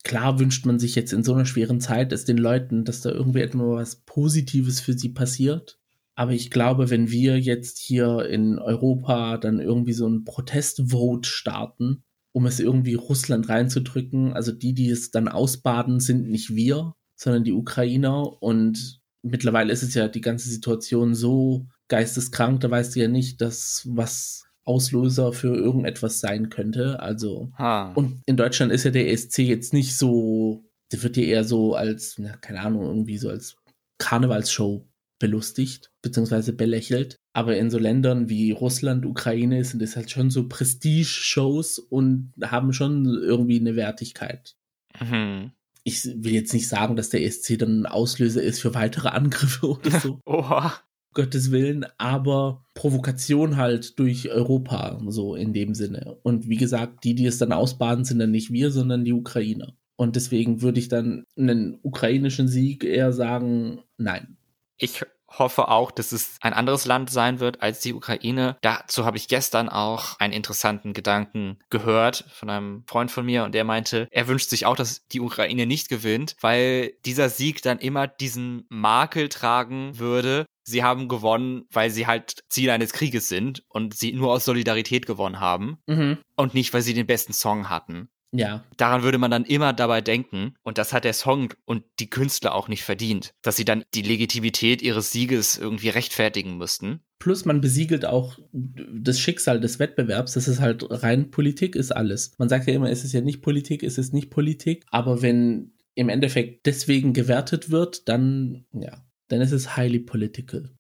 Klar 0.05 0.39
wünscht 0.39 0.67
man 0.67 0.79
sich 0.79 0.95
jetzt 0.95 1.13
in 1.13 1.23
so 1.23 1.35
einer 1.35 1.47
schweren 1.47 1.81
Zeit, 1.81 2.13
dass 2.13 2.25
den 2.25 2.39
Leuten, 2.39 2.85
dass 2.85 3.03
da 3.03 3.11
irgendwie 3.11 3.43
etwas 3.43 3.97
Positives 3.97 4.81
für 4.81 4.95
sie 4.95 5.11
passiert. 5.11 5.81
Aber 6.21 6.33
ich 6.33 6.51
glaube, 6.51 6.91
wenn 6.91 7.11
wir 7.11 7.39
jetzt 7.39 7.79
hier 7.79 8.27
in 8.27 8.59
Europa 8.59 9.39
dann 9.39 9.59
irgendwie 9.59 9.95
so 9.95 10.07
ein 10.07 10.25
Protestvote 10.25 11.27
starten, 11.27 12.05
um 12.33 12.47
es 12.47 12.61
irgendwie 12.61 12.95
Russland 12.95 13.49
reinzudrücken, 13.49 14.33
also 14.33 14.53
die, 14.53 14.75
die 14.75 14.89
es 14.91 15.11
dann 15.11 15.29
ausbaden, 15.29 16.01
sind 16.01 16.29
nicht 16.29 16.55
wir, 16.55 16.95
sondern 17.17 17.45
die 17.45 17.53
Ukrainer. 17.53 18.43
Und 18.43 19.01
mittlerweile 19.23 19.73
ist 19.73 19.83
es 19.83 19.95
ja 19.95 20.09
die 20.09 20.21
ganze 20.21 20.49
Situation 20.49 21.15
so 21.15 21.67
geisteskrank, 21.89 22.61
da 22.61 22.71
weißt 22.71 22.95
du 22.95 23.01
ja 23.01 23.09
nicht, 23.09 23.41
dass 23.41 23.83
was 23.91 24.45
Auslöser 24.65 25.33
für 25.33 25.55
irgendetwas 25.55 26.21
sein 26.21 26.49
könnte. 26.49 27.01
Also, 27.01 27.51
ha. 27.59 27.93
und 27.95 28.23
in 28.27 28.37
Deutschland 28.37 28.71
ist 28.73 28.85
ja 28.85 28.91
der 28.91 29.11
ESC 29.11 29.39
jetzt 29.39 29.73
nicht 29.73 29.97
so, 29.97 30.65
der 30.93 31.03
wird 31.03 31.17
ja 31.17 31.25
eher 31.25 31.45
so 31.45 31.75
als, 31.75 32.17
na, 32.19 32.37
keine 32.37 32.61
Ahnung, 32.61 32.85
irgendwie 32.85 33.19
so 33.19 33.29
als 33.29 33.57
Karnevalsshow 33.99 34.87
belustigt, 35.21 35.93
beziehungsweise 36.03 36.53
belächelt. 36.53 37.21
Aber 37.33 37.57
in 37.57 37.71
so 37.71 37.79
Ländern 37.79 38.29
wie 38.29 38.51
Russland, 38.51 39.07
Ukraine 39.07 39.65
sind 39.65 39.81
es 39.83 39.95
halt 39.95 40.11
schon 40.11 40.31
so 40.31 40.49
Prestige-Shows 40.49 41.79
und 41.79 42.33
haben 42.43 42.73
schon 42.73 43.05
irgendwie 43.07 43.61
eine 43.61 43.77
Wertigkeit. 43.77 44.57
Mhm. 45.01 45.53
Ich 45.85 46.05
will 46.05 46.33
jetzt 46.33 46.53
nicht 46.53 46.67
sagen, 46.69 46.97
dass 46.97 47.11
der 47.11 47.23
ESC 47.23 47.59
dann 47.59 47.83
ein 47.83 47.87
Auslöser 47.87 48.43
ist 48.43 48.61
für 48.61 48.75
weitere 48.75 49.09
Angriffe 49.09 49.69
oder 49.71 50.01
so. 50.01 50.19
Oha. 50.27 50.75
Gottes 51.13 51.51
Willen, 51.51 51.87
aber 51.99 52.65
Provokation 52.75 53.57
halt 53.57 53.99
durch 53.99 54.31
Europa, 54.31 55.01
so 55.09 55.35
in 55.35 55.53
dem 55.53 55.75
Sinne. 55.75 56.17
Und 56.23 56.49
wie 56.49 56.57
gesagt, 56.57 57.03
die, 57.03 57.17
die 57.17 57.27
es 57.27 57.39
dann 57.39 57.53
ausbaden, 57.53 58.05
sind 58.05 58.21
dann 58.21 58.31
nicht 58.31 58.53
wir, 58.53 58.71
sondern 58.71 59.05
die 59.05 59.13
Ukrainer. 59.13 59.75
Und 59.97 60.15
deswegen 60.15 60.63
würde 60.63 60.79
ich 60.79 60.89
dann 60.89 61.25
einen 61.37 61.79
ukrainischen 61.83 62.47
Sieg 62.47 62.85
eher 62.85 63.13
sagen, 63.13 63.81
nein. 63.99 64.39
Ich 64.81 65.05
hoffe 65.29 65.69
auch, 65.69 65.91
dass 65.91 66.11
es 66.11 66.37
ein 66.41 66.53
anderes 66.53 66.87
Land 66.87 67.11
sein 67.11 67.39
wird 67.39 67.63
als 67.63 67.81
die 67.81 67.95
Ukraine. 67.95 68.57
Dazu 68.63 69.05
habe 69.05 69.17
ich 69.17 69.29
gestern 69.29 69.69
auch 69.69 70.19
einen 70.19 70.33
interessanten 70.33 70.93
Gedanken 70.93 71.59
gehört 71.71 72.25
von 72.33 72.51
einem 72.51 72.85
Freund 72.87 73.11
von 73.11 73.25
mir 73.25 73.45
und 73.45 73.55
der 73.55 73.65
meinte, 73.65 74.09
er 74.11 74.27
wünscht 74.27 74.51
sich 74.51 74.67
auch, 74.67 74.77
dass 74.77 75.07
die 75.09 75.21
Ukraine 75.21 75.67
nicht 75.67 75.89
gewinnt, 75.89 76.35
weil 76.41 76.95
dieser 77.05 77.29
Sieg 77.29 77.63
dann 77.63 77.79
immer 77.79 78.09
diesen 78.09 78.67
Makel 78.69 79.29
tragen 79.29 79.99
würde. 79.99 80.47
Sie 80.63 80.83
haben 80.83 81.09
gewonnen, 81.09 81.67
weil 81.71 81.91
sie 81.91 82.07
halt 82.07 82.43
Ziel 82.49 82.71
eines 82.71 82.93
Krieges 82.93 83.29
sind 83.29 83.63
und 83.69 83.95
sie 83.95 84.13
nur 84.13 84.33
aus 84.33 84.45
Solidarität 84.45 85.07
gewonnen 85.07 85.41
haben 85.41 85.79
mhm. 85.87 86.19
und 86.37 86.55
nicht, 86.55 86.73
weil 86.75 86.83
sie 86.83 86.95
den 86.95 87.07
besten 87.07 87.33
Song 87.33 87.69
hatten. 87.69 88.09
Ja. 88.33 88.65
Daran 88.77 89.03
würde 89.03 89.19
man 89.19 89.31
dann 89.31 89.45
immer 89.45 89.73
dabei 89.73 90.01
denken. 90.01 90.55
Und 90.63 90.79
das 90.79 90.93
hat 90.93 91.05
der 91.05 91.15
Song 91.15 91.53
und 91.65 91.85
die 91.99 92.11
Künstler 92.11 92.55
auch 92.55 92.69
nicht 92.69 92.85
verdient, 92.85 93.35
dass 93.43 93.57
sie 93.57 93.65
dann 93.65 93.85
die 93.95 94.03
Legitimität 94.03 94.83
ihres 94.83 95.11
Sieges 95.11 95.59
irgendwie 95.59 95.89
rechtfertigen 95.89 96.57
müssten. 96.57 97.01
Plus 97.19 97.45
man 97.45 97.61
besiegelt 97.61 98.05
auch 98.05 98.39
das 98.53 99.21
Schicksal 99.21 99.61
des 99.61 99.79
Wettbewerbs. 99.79 100.35
Das 100.35 100.49
ist 100.49 100.61
halt 100.61 100.85
rein 100.89 101.31
Politik 101.31 101.77
ist 101.77 101.93
alles. 101.93 102.33
Man 102.39 102.49
sagt 102.49 102.67
ja 102.67 102.75
immer, 102.75 102.91
es 102.91 103.05
ist 103.05 103.13
ja 103.13 103.21
nicht 103.21 103.43
Politik, 103.43 103.83
es 103.83 103.99
ist 103.99 104.15
nicht 104.15 104.31
Politik. 104.31 104.85
Aber 104.91 105.23
wenn 105.23 105.73
im 105.95 106.09
Endeffekt 106.09 106.67
deswegen 106.67 107.13
gewertet 107.13 107.71
wird, 107.71 108.09
dann, 108.09 108.65
ja, 108.73 109.05
dann 109.29 109.41
ist 109.41 109.53
es 109.53 109.77
highly 109.77 110.01
political. 110.01 110.71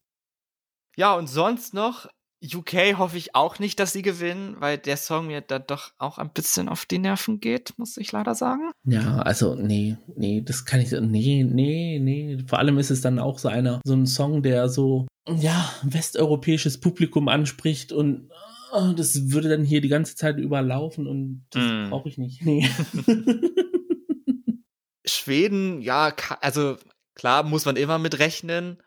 Ja, 0.97 1.15
und 1.15 1.29
sonst 1.29 1.75
noch 1.75 2.07
UK 2.43 2.99
hoffe 2.99 3.19
ich 3.19 3.35
auch 3.35 3.59
nicht, 3.59 3.79
dass 3.79 3.93
sie 3.93 4.01
gewinnen, 4.03 4.57
weil 4.59 4.79
der 4.79 4.97
Song 4.97 5.27
mir 5.27 5.43
da 5.43 5.59
doch 5.59 5.93
auch 5.99 6.17
ein 6.19 6.31
bisschen 6.33 6.69
auf 6.69 6.87
die 6.87 6.99
Nerven 6.99 7.41
geht, 7.41 7.75
muss 7.77 7.99
ich 7.99 8.13
leider 8.13 8.35
sagen. 8.35 8.71
Ja, 8.85 9.19
also 9.19 9.55
nee, 9.55 9.99
nee, 10.17 10.41
das 10.41 10.65
kann 10.65 10.81
ich, 10.81 10.91
nee, 10.91 11.45
nee, 11.45 11.99
nee. 12.01 12.39
Vor 12.47 12.59
allem 12.59 12.79
ist 12.79 12.91
es 12.91 13.03
dann 13.03 13.19
auch 13.19 13.39
so 13.39 13.49
einer, 13.49 13.81
so 13.85 13.95
ein 13.95 14.07
Song, 14.07 14.43
der 14.43 14.71
so, 14.71 15.07
ja, 15.29 15.71
westeuropäisches 15.83 16.81
Publikum 16.81 17.29
anspricht 17.29 17.93
und 17.93 18.31
oh, 18.73 18.93
das 18.97 19.31
würde 19.31 19.51
dann 19.51 19.65
hier 19.65 19.83
die 19.83 19.89
ganze 19.89 20.17
Zeit 20.17 20.39
überlaufen 20.39 21.07
und 21.07 21.45
das 21.51 21.63
mm. 21.63 21.91
brauche 21.91 22.09
ich 22.09 22.17
nicht. 22.17 22.43
Nee. 22.43 22.69
Schweden, 25.05 25.83
ja, 25.83 26.15
also 26.41 26.77
klar 27.15 27.43
muss 27.43 27.67
man 27.67 27.77
immer 27.77 27.99
mit 27.99 28.19
rechnen, 28.19 28.79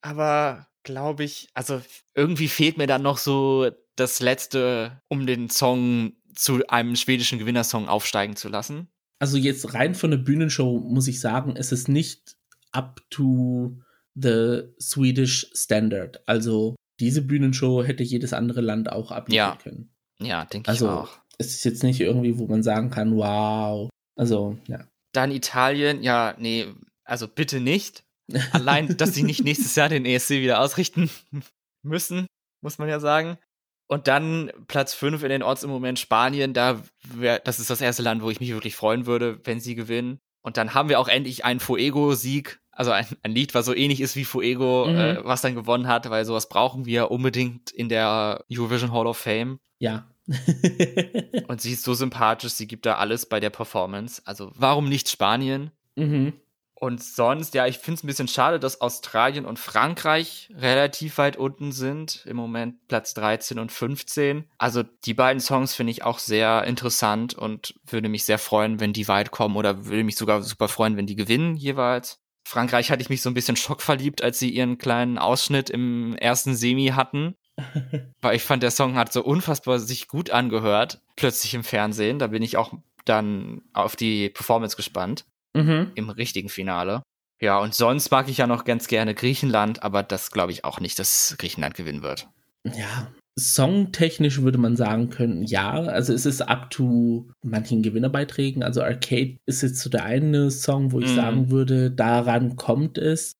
aber 0.00 0.66
glaube 0.82 1.24
ich, 1.24 1.48
also 1.54 1.82
irgendwie 2.14 2.48
fehlt 2.48 2.78
mir 2.78 2.86
dann 2.86 3.02
noch 3.02 3.18
so 3.18 3.70
das 3.96 4.20
letzte, 4.20 5.02
um 5.08 5.26
den 5.26 5.50
Song 5.50 6.12
zu 6.34 6.66
einem 6.68 6.96
schwedischen 6.96 7.38
Gewinnersong 7.38 7.88
aufsteigen 7.88 8.36
zu 8.36 8.48
lassen. 8.48 8.88
Also 9.18 9.36
jetzt 9.36 9.74
rein 9.74 9.94
von 9.94 10.10
der 10.10 10.18
Bühnenshow 10.18 10.78
muss 10.78 11.08
ich 11.08 11.20
sagen, 11.20 11.56
es 11.56 11.72
ist 11.72 11.88
nicht 11.88 12.36
up 12.70 13.00
to 13.10 13.76
the 14.14 14.62
Swedish 14.80 15.50
Standard. 15.54 16.22
Also 16.26 16.76
diese 17.00 17.22
Bühnenshow 17.22 17.82
hätte 17.82 18.02
jedes 18.02 18.32
andere 18.32 18.60
Land 18.60 18.90
auch 18.90 19.10
abliefern 19.10 19.56
ja. 19.56 19.56
können. 19.56 19.90
Ja, 20.20 20.44
denke 20.44 20.68
also, 20.68 20.86
ich 20.86 20.90
auch. 20.90 21.18
Es 21.38 21.48
ist 21.48 21.64
jetzt 21.64 21.82
nicht 21.82 22.00
irgendwie, 22.00 22.38
wo 22.38 22.46
man 22.46 22.62
sagen 22.62 22.90
kann, 22.90 23.16
wow. 23.16 23.88
Also, 24.16 24.58
ja. 24.66 24.84
Dann 25.12 25.30
Italien, 25.30 26.02
ja, 26.02 26.34
nee, 26.38 26.66
also 27.04 27.28
bitte 27.28 27.60
nicht. 27.60 28.04
Allein, 28.52 28.96
dass 28.96 29.14
sie 29.14 29.22
nicht 29.22 29.42
nächstes 29.42 29.74
Jahr 29.74 29.88
den 29.88 30.04
ESC 30.04 30.30
wieder 30.30 30.60
ausrichten 30.60 31.10
müssen, 31.82 32.26
muss 32.60 32.78
man 32.78 32.88
ja 32.88 33.00
sagen. 33.00 33.38
Und 33.86 34.06
dann 34.06 34.52
Platz 34.66 34.92
5 34.92 35.22
in 35.22 35.30
den 35.30 35.42
Orts 35.42 35.62
im 35.62 35.70
Moment 35.70 35.98
Spanien. 35.98 36.52
Da 36.52 36.82
wär, 37.02 37.38
das 37.38 37.58
ist 37.58 37.70
das 37.70 37.80
erste 37.80 38.02
Land, 38.02 38.22
wo 38.22 38.30
ich 38.30 38.38
mich 38.38 38.52
wirklich 38.52 38.76
freuen 38.76 39.06
würde, 39.06 39.40
wenn 39.44 39.60
sie 39.60 39.74
gewinnen. 39.74 40.20
Und 40.42 40.58
dann 40.58 40.74
haben 40.74 40.90
wir 40.90 41.00
auch 41.00 41.08
endlich 41.08 41.44
einen 41.44 41.60
Fuego-Sieg. 41.60 42.60
Also 42.70 42.92
ein, 42.92 43.06
ein, 43.22 43.32
Lied, 43.32 43.54
was 43.54 43.66
so 43.66 43.74
ähnlich 43.74 44.00
ist 44.00 44.14
wie 44.14 44.24
Fuego, 44.24 44.86
mhm. 44.86 44.96
äh, 44.96 45.24
was 45.24 45.40
dann 45.40 45.54
gewonnen 45.54 45.88
hat, 45.88 46.08
weil 46.10 46.24
sowas 46.24 46.48
brauchen 46.48 46.84
wir 46.84 47.10
unbedingt 47.10 47.70
in 47.70 47.88
der 47.88 48.44
Eurovision 48.52 48.92
Hall 48.92 49.06
of 49.06 49.16
Fame. 49.16 49.58
Ja. 49.78 50.06
und 51.48 51.60
sie 51.60 51.72
ist 51.72 51.82
so 51.82 51.94
sympathisch, 51.94 52.52
sie 52.52 52.66
gibt 52.66 52.84
da 52.86 52.96
alles 52.96 53.26
bei 53.26 53.40
der 53.40 53.50
Performance. 53.50 54.22
Also 54.26 54.52
warum 54.54 54.88
nicht 54.88 55.08
Spanien? 55.08 55.70
Mhm. 55.96 56.34
Und 56.80 57.02
sonst, 57.02 57.54
ja, 57.54 57.66
ich 57.66 57.78
finde 57.78 57.98
es 57.98 58.04
ein 58.04 58.06
bisschen 58.06 58.28
schade, 58.28 58.60
dass 58.60 58.80
Australien 58.80 59.46
und 59.46 59.58
Frankreich 59.58 60.48
relativ 60.54 61.18
weit 61.18 61.36
unten 61.36 61.72
sind. 61.72 62.24
Im 62.24 62.36
Moment 62.36 62.86
Platz 62.86 63.14
13 63.14 63.58
und 63.58 63.72
15. 63.72 64.44
Also 64.58 64.84
die 64.84 65.14
beiden 65.14 65.40
Songs 65.40 65.74
finde 65.74 65.90
ich 65.90 66.04
auch 66.04 66.20
sehr 66.20 66.62
interessant 66.62 67.34
und 67.34 67.74
würde 67.84 68.08
mich 68.08 68.22
sehr 68.22 68.38
freuen, 68.38 68.78
wenn 68.78 68.92
die 68.92 69.08
weit 69.08 69.32
kommen 69.32 69.56
oder 69.56 69.86
würde 69.86 70.04
mich 70.04 70.14
sogar 70.14 70.40
super 70.42 70.68
freuen, 70.68 70.96
wenn 70.96 71.08
die 71.08 71.16
gewinnen 71.16 71.56
jeweils. 71.56 72.20
Frankreich 72.46 72.92
hatte 72.92 73.02
ich 73.02 73.10
mich 73.10 73.22
so 73.22 73.30
ein 73.30 73.34
bisschen 73.34 73.56
schockverliebt, 73.56 74.22
als 74.22 74.38
sie 74.38 74.50
ihren 74.50 74.78
kleinen 74.78 75.18
Ausschnitt 75.18 75.70
im 75.70 76.14
ersten 76.14 76.54
Semi 76.54 76.92
hatten. 76.94 77.34
Weil 78.20 78.36
ich 78.36 78.44
fand, 78.44 78.62
der 78.62 78.70
Song 78.70 78.94
hat 78.94 79.12
so 79.12 79.24
unfassbar 79.24 79.80
sich 79.80 80.06
gut 80.06 80.30
angehört, 80.30 81.02
plötzlich 81.16 81.54
im 81.54 81.64
Fernsehen. 81.64 82.20
Da 82.20 82.28
bin 82.28 82.44
ich 82.44 82.56
auch 82.56 82.72
dann 83.04 83.62
auf 83.72 83.96
die 83.96 84.28
Performance 84.28 84.76
gespannt 84.76 85.24
mhm. 85.54 85.92
im 85.94 86.10
richtigen 86.10 86.48
Finale. 86.48 87.02
Ja, 87.40 87.58
und 87.58 87.74
sonst 87.74 88.10
mag 88.10 88.28
ich 88.28 88.38
ja 88.38 88.46
noch 88.46 88.64
ganz 88.64 88.88
gerne 88.88 89.14
Griechenland, 89.14 89.82
aber 89.82 90.02
das 90.02 90.30
glaube 90.30 90.52
ich 90.52 90.64
auch 90.64 90.80
nicht, 90.80 90.98
dass 90.98 91.36
Griechenland 91.38 91.74
gewinnen 91.74 92.02
wird. 92.02 92.28
Ja, 92.64 93.12
songtechnisch 93.38 94.42
würde 94.42 94.58
man 94.58 94.76
sagen 94.76 95.10
können, 95.10 95.44
ja. 95.44 95.72
Also 95.72 96.12
es 96.12 96.26
ist 96.26 96.42
up 96.42 96.70
to 96.70 97.28
manchen 97.42 97.82
Gewinnerbeiträgen. 97.82 98.62
Also 98.62 98.82
Arcade 98.82 99.36
ist 99.46 99.62
jetzt 99.62 99.80
so 99.80 99.88
der 99.88 100.04
eine 100.04 100.50
Song, 100.50 100.92
wo 100.92 101.00
ich 101.00 101.12
mm. 101.12 101.16
sagen 101.16 101.50
würde, 101.50 101.90
daran 101.90 102.56
kommt 102.56 102.98
es. 102.98 103.36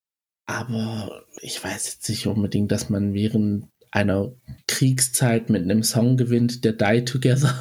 Aber 0.47 1.25
ich 1.43 1.63
weiß 1.63 1.95
jetzt 1.95 2.09
nicht 2.09 2.27
unbedingt, 2.27 2.71
dass 2.71 2.89
man 2.89 3.13
während 3.13 3.67
einer 3.91 4.33
Kriegszeit 4.67 5.51
mit 5.51 5.63
einem 5.63 5.83
Song 5.83 6.17
gewinnt, 6.17 6.65
der 6.65 6.73
Die 6.73 7.05
Together. 7.05 7.55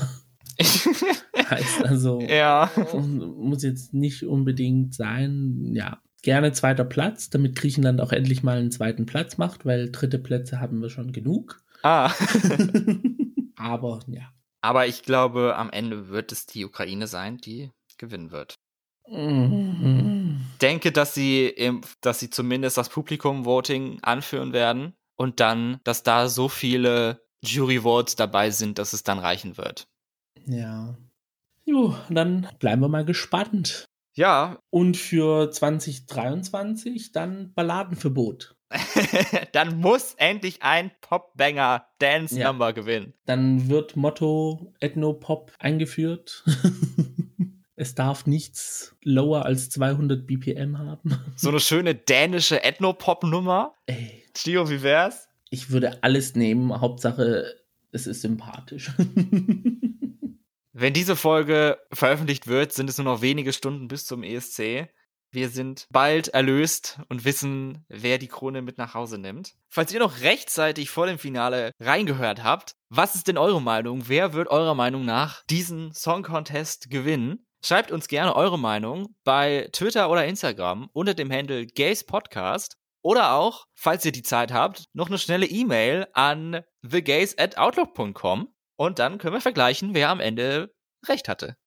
heißt. 1.50 1.86
Also 1.86 2.22
ja. 2.22 2.70
muss 3.02 3.64
jetzt 3.64 3.94
nicht 3.94 4.24
unbedingt 4.24 4.94
sein. 4.94 5.72
Ja, 5.74 6.02
gerne 6.22 6.52
zweiter 6.52 6.86
Platz, 6.86 7.30
damit 7.30 7.56
Griechenland 7.56 8.02
auch 8.02 8.12
endlich 8.12 8.44
mal 8.44 8.58
einen 8.58 8.72
zweiten 8.72 9.06
Platz 9.06 9.38
macht, 9.38 9.66
weil 9.66 9.92
dritte 9.92 10.20
Plätze 10.20 10.60
haben 10.60 10.82
wir 10.82 10.90
schon 10.90 11.12
genug. 11.12 11.62
Ah. 11.84 12.12
Aber 13.56 14.00
ja. 14.08 14.34
Aber 14.62 14.88
ich 14.88 15.04
glaube, 15.04 15.56
am 15.56 15.70
Ende 15.70 16.10
wird 16.10 16.32
es 16.32 16.46
die 16.46 16.66
Ukraine 16.66 17.08
sein, 17.08 17.38
die 17.38 17.72
gewinnen 17.98 18.32
wird. 18.32 18.60
Mhm. 19.10 20.42
Denke, 20.62 20.92
dass 20.92 21.14
sie, 21.14 21.48
im, 21.48 21.82
dass 22.02 22.20
sie 22.20 22.30
zumindest 22.30 22.78
das 22.78 22.90
Publikum-Voting 22.90 24.00
anführen 24.02 24.54
werden 24.54 24.94
und 25.16 25.40
dann, 25.40 25.80
dass 25.84 26.04
da 26.04 26.28
so 26.28 26.50
viele 26.50 27.22
Jury-Votes 27.44 28.16
dabei 28.16 28.52
sind, 28.52 28.80
dass 28.80 28.94
es 28.94 29.04
dann 29.04 29.20
reichen 29.20 29.58
wird. 29.58 29.88
Ja. 30.46 30.98
Jo, 31.68 31.94
dann 32.10 32.48
bleiben 32.60 32.82
wir 32.82 32.88
mal 32.88 33.04
gespannt. 33.04 33.84
Ja. 34.16 34.58
Und 34.70 34.96
für 34.96 35.52
2023 35.52 37.12
dann 37.12 37.54
Balladenverbot. 37.54 38.56
dann 39.52 39.78
muss 39.80 40.14
endlich 40.16 40.64
ein 40.64 40.92
Popbanger 41.02 41.86
Dance 42.00 42.40
Ja. 42.40 42.48
Number 42.48 42.72
gewinnen. 42.72 43.14
Dann 43.26 43.68
wird 43.68 43.98
Motto 43.98 44.74
Ethnopop 44.80 45.52
eingeführt. 45.60 46.46
es 47.76 47.96
darf 47.96 48.26
nichts 48.26 48.96
lower 49.04 49.46
als 49.46 49.70
200 49.70 50.26
BPM 50.26 50.78
haben. 50.78 51.20
So 51.36 51.50
eine 51.50 51.60
schöne 51.60 51.96
dänische 51.96 52.64
Ethnopop-Nummer. 52.64 53.74
Ey, 53.88 54.24
Gio, 54.34 54.70
wie 54.70 54.84
wär's? 54.84 55.28
ich 55.50 55.70
würde 55.70 56.02
alles 56.02 56.36
nehmen. 56.36 56.80
Hauptsache, 56.80 57.56
es 57.92 58.08
ist 58.08 58.22
sympathisch. 58.22 58.92
Wenn 60.74 60.94
diese 60.94 61.16
Folge 61.16 61.80
veröffentlicht 61.92 62.48
wird, 62.48 62.74
sind 62.74 62.90
es 62.90 62.98
nur 62.98 63.06
noch 63.06 63.22
wenige 63.22 63.54
Stunden 63.54 63.88
bis 63.88 64.06
zum 64.06 64.24
ESC. 64.24 64.90
Wir 65.32 65.50
sind 65.50 65.88
bald 65.92 66.30
erlöst 66.30 67.00
und 67.10 67.26
wissen, 67.26 67.86
wer 67.90 68.18
die 68.18 68.30
Krone 68.30 68.62
mit 68.62 68.78
nach 68.78 68.94
Hause 68.94 69.18
nimmt. 69.18 69.54
Falls 69.70 69.92
ihr 69.92 70.00
noch 70.00 70.22
rechtzeitig 70.22 70.90
vor 70.90 71.06
dem 71.06 71.20
Finale 71.20 71.72
reingehört 71.80 72.44
habt, 72.44 72.76
was 72.90 73.16
ist 73.16 73.28
denn 73.28 73.38
eure 73.38 73.62
Meinung? 73.62 74.08
Wer 74.08 74.34
wird 74.34 74.48
eurer 74.48 74.76
Meinung 74.76 75.04
nach 75.04 75.44
diesen 75.50 75.94
Song 75.94 76.24
Contest 76.24 76.90
gewinnen? 76.90 77.46
Schreibt 77.64 77.92
uns 77.92 78.08
gerne 78.08 78.36
eure 78.36 78.58
Meinung 78.58 79.16
bei 79.24 79.68
Twitter 79.74 80.10
oder 80.10 80.26
Instagram 80.26 80.90
unter 80.94 81.14
dem 81.14 81.32
Handle 81.32 81.66
Gays 81.66 82.06
Podcast 82.06 82.78
oder 83.02 83.34
auch, 83.34 83.66
falls 83.74 84.06
ihr 84.06 84.12
die 84.12 84.24
Zeit 84.24 84.54
habt, 84.54 84.86
noch 84.94 85.08
eine 85.08 85.18
schnelle 85.18 85.46
E-Mail 85.46 86.08
an 86.14 86.62
thegays 86.88 87.38
at 87.38 87.58
outlook.com 87.58 88.54
und 88.78 89.00
dann 89.00 89.18
können 89.18 89.34
wir 89.34 89.42
vergleichen, 89.42 89.94
wer 89.94 90.10
am 90.10 90.20
Ende 90.20 90.74
recht 91.06 91.28
hatte. 91.28 91.58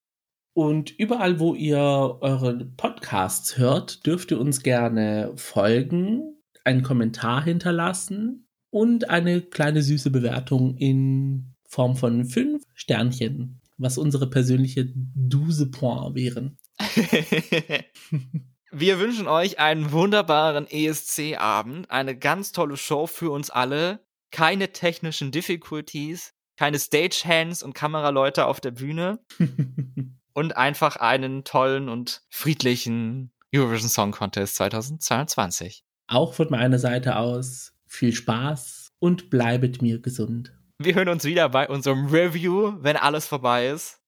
Und 0.52 0.90
überall, 0.98 1.38
wo 1.38 1.54
ihr 1.54 1.78
eure 1.78 2.64
Podcasts 2.76 3.56
hört, 3.56 4.06
dürft 4.06 4.30
ihr 4.30 4.40
uns 4.40 4.62
gerne 4.62 5.32
folgen, 5.36 6.42
einen 6.64 6.82
Kommentar 6.82 7.44
hinterlassen 7.44 8.48
und 8.70 9.10
eine 9.10 9.42
kleine 9.42 9.82
süße 9.82 10.10
Bewertung 10.10 10.76
in 10.76 11.54
Form 11.66 11.96
von 11.96 12.24
fünf 12.24 12.64
Sternchen, 12.74 13.60
was 13.78 13.96
unsere 13.96 14.28
persönliche 14.28 14.90
Duse 14.94 15.70
Point 15.70 16.16
wären. 16.16 16.58
Wir 18.72 19.00
wünschen 19.00 19.26
euch 19.26 19.58
einen 19.58 19.90
wunderbaren 19.90 20.68
ESC-Abend, 20.68 21.90
eine 21.90 22.16
ganz 22.16 22.52
tolle 22.52 22.76
Show 22.76 23.08
für 23.08 23.30
uns 23.30 23.50
alle, 23.50 24.04
keine 24.30 24.72
technischen 24.72 25.32
Difficulties, 25.32 26.34
keine 26.60 26.78
Stagehands 26.78 27.62
und 27.62 27.72
Kameraleute 27.72 28.44
auf 28.44 28.60
der 28.60 28.72
Bühne 28.72 29.18
und 30.34 30.58
einfach 30.58 30.96
einen 30.96 31.42
tollen 31.42 31.88
und 31.88 32.20
friedlichen 32.28 33.32
Eurovision 33.54 33.88
Song 33.88 34.10
Contest 34.10 34.56
2022. 34.56 35.82
Auch 36.06 36.34
von 36.34 36.50
meiner 36.50 36.78
Seite 36.78 37.16
aus 37.16 37.72
viel 37.86 38.12
Spaß 38.12 38.92
und 38.98 39.30
bleibet 39.30 39.80
mir 39.80 40.02
gesund. 40.02 40.52
Wir 40.76 40.94
hören 40.94 41.08
uns 41.08 41.24
wieder 41.24 41.48
bei 41.48 41.66
unserem 41.66 42.08
Review, 42.08 42.74
wenn 42.80 42.98
alles 42.98 43.26
vorbei 43.26 43.68
ist. 43.68 43.99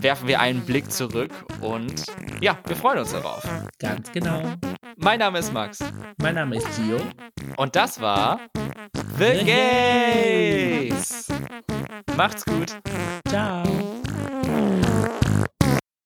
Werfen 0.00 0.28
wir 0.28 0.40
einen 0.40 0.60
Blick 0.62 0.90
zurück 0.90 1.30
und 1.60 2.04
ja, 2.40 2.58
wir 2.66 2.76
freuen 2.76 3.00
uns 3.00 3.12
darauf. 3.12 3.42
Ganz 3.78 4.12
genau. 4.12 4.42
Mein 4.96 5.18
Name 5.18 5.38
ist 5.38 5.52
Max 5.52 5.78
Mein 6.18 6.34
Name 6.36 6.56
ist 6.56 6.68
Gio. 6.76 7.00
und 7.56 7.74
das 7.74 8.00
war 8.00 8.40
The 9.18 9.38
The 9.38 9.44
Gays. 9.44 11.28
Macht's 12.16 12.44
gut. 12.44 12.76
Ciao. 13.28 13.62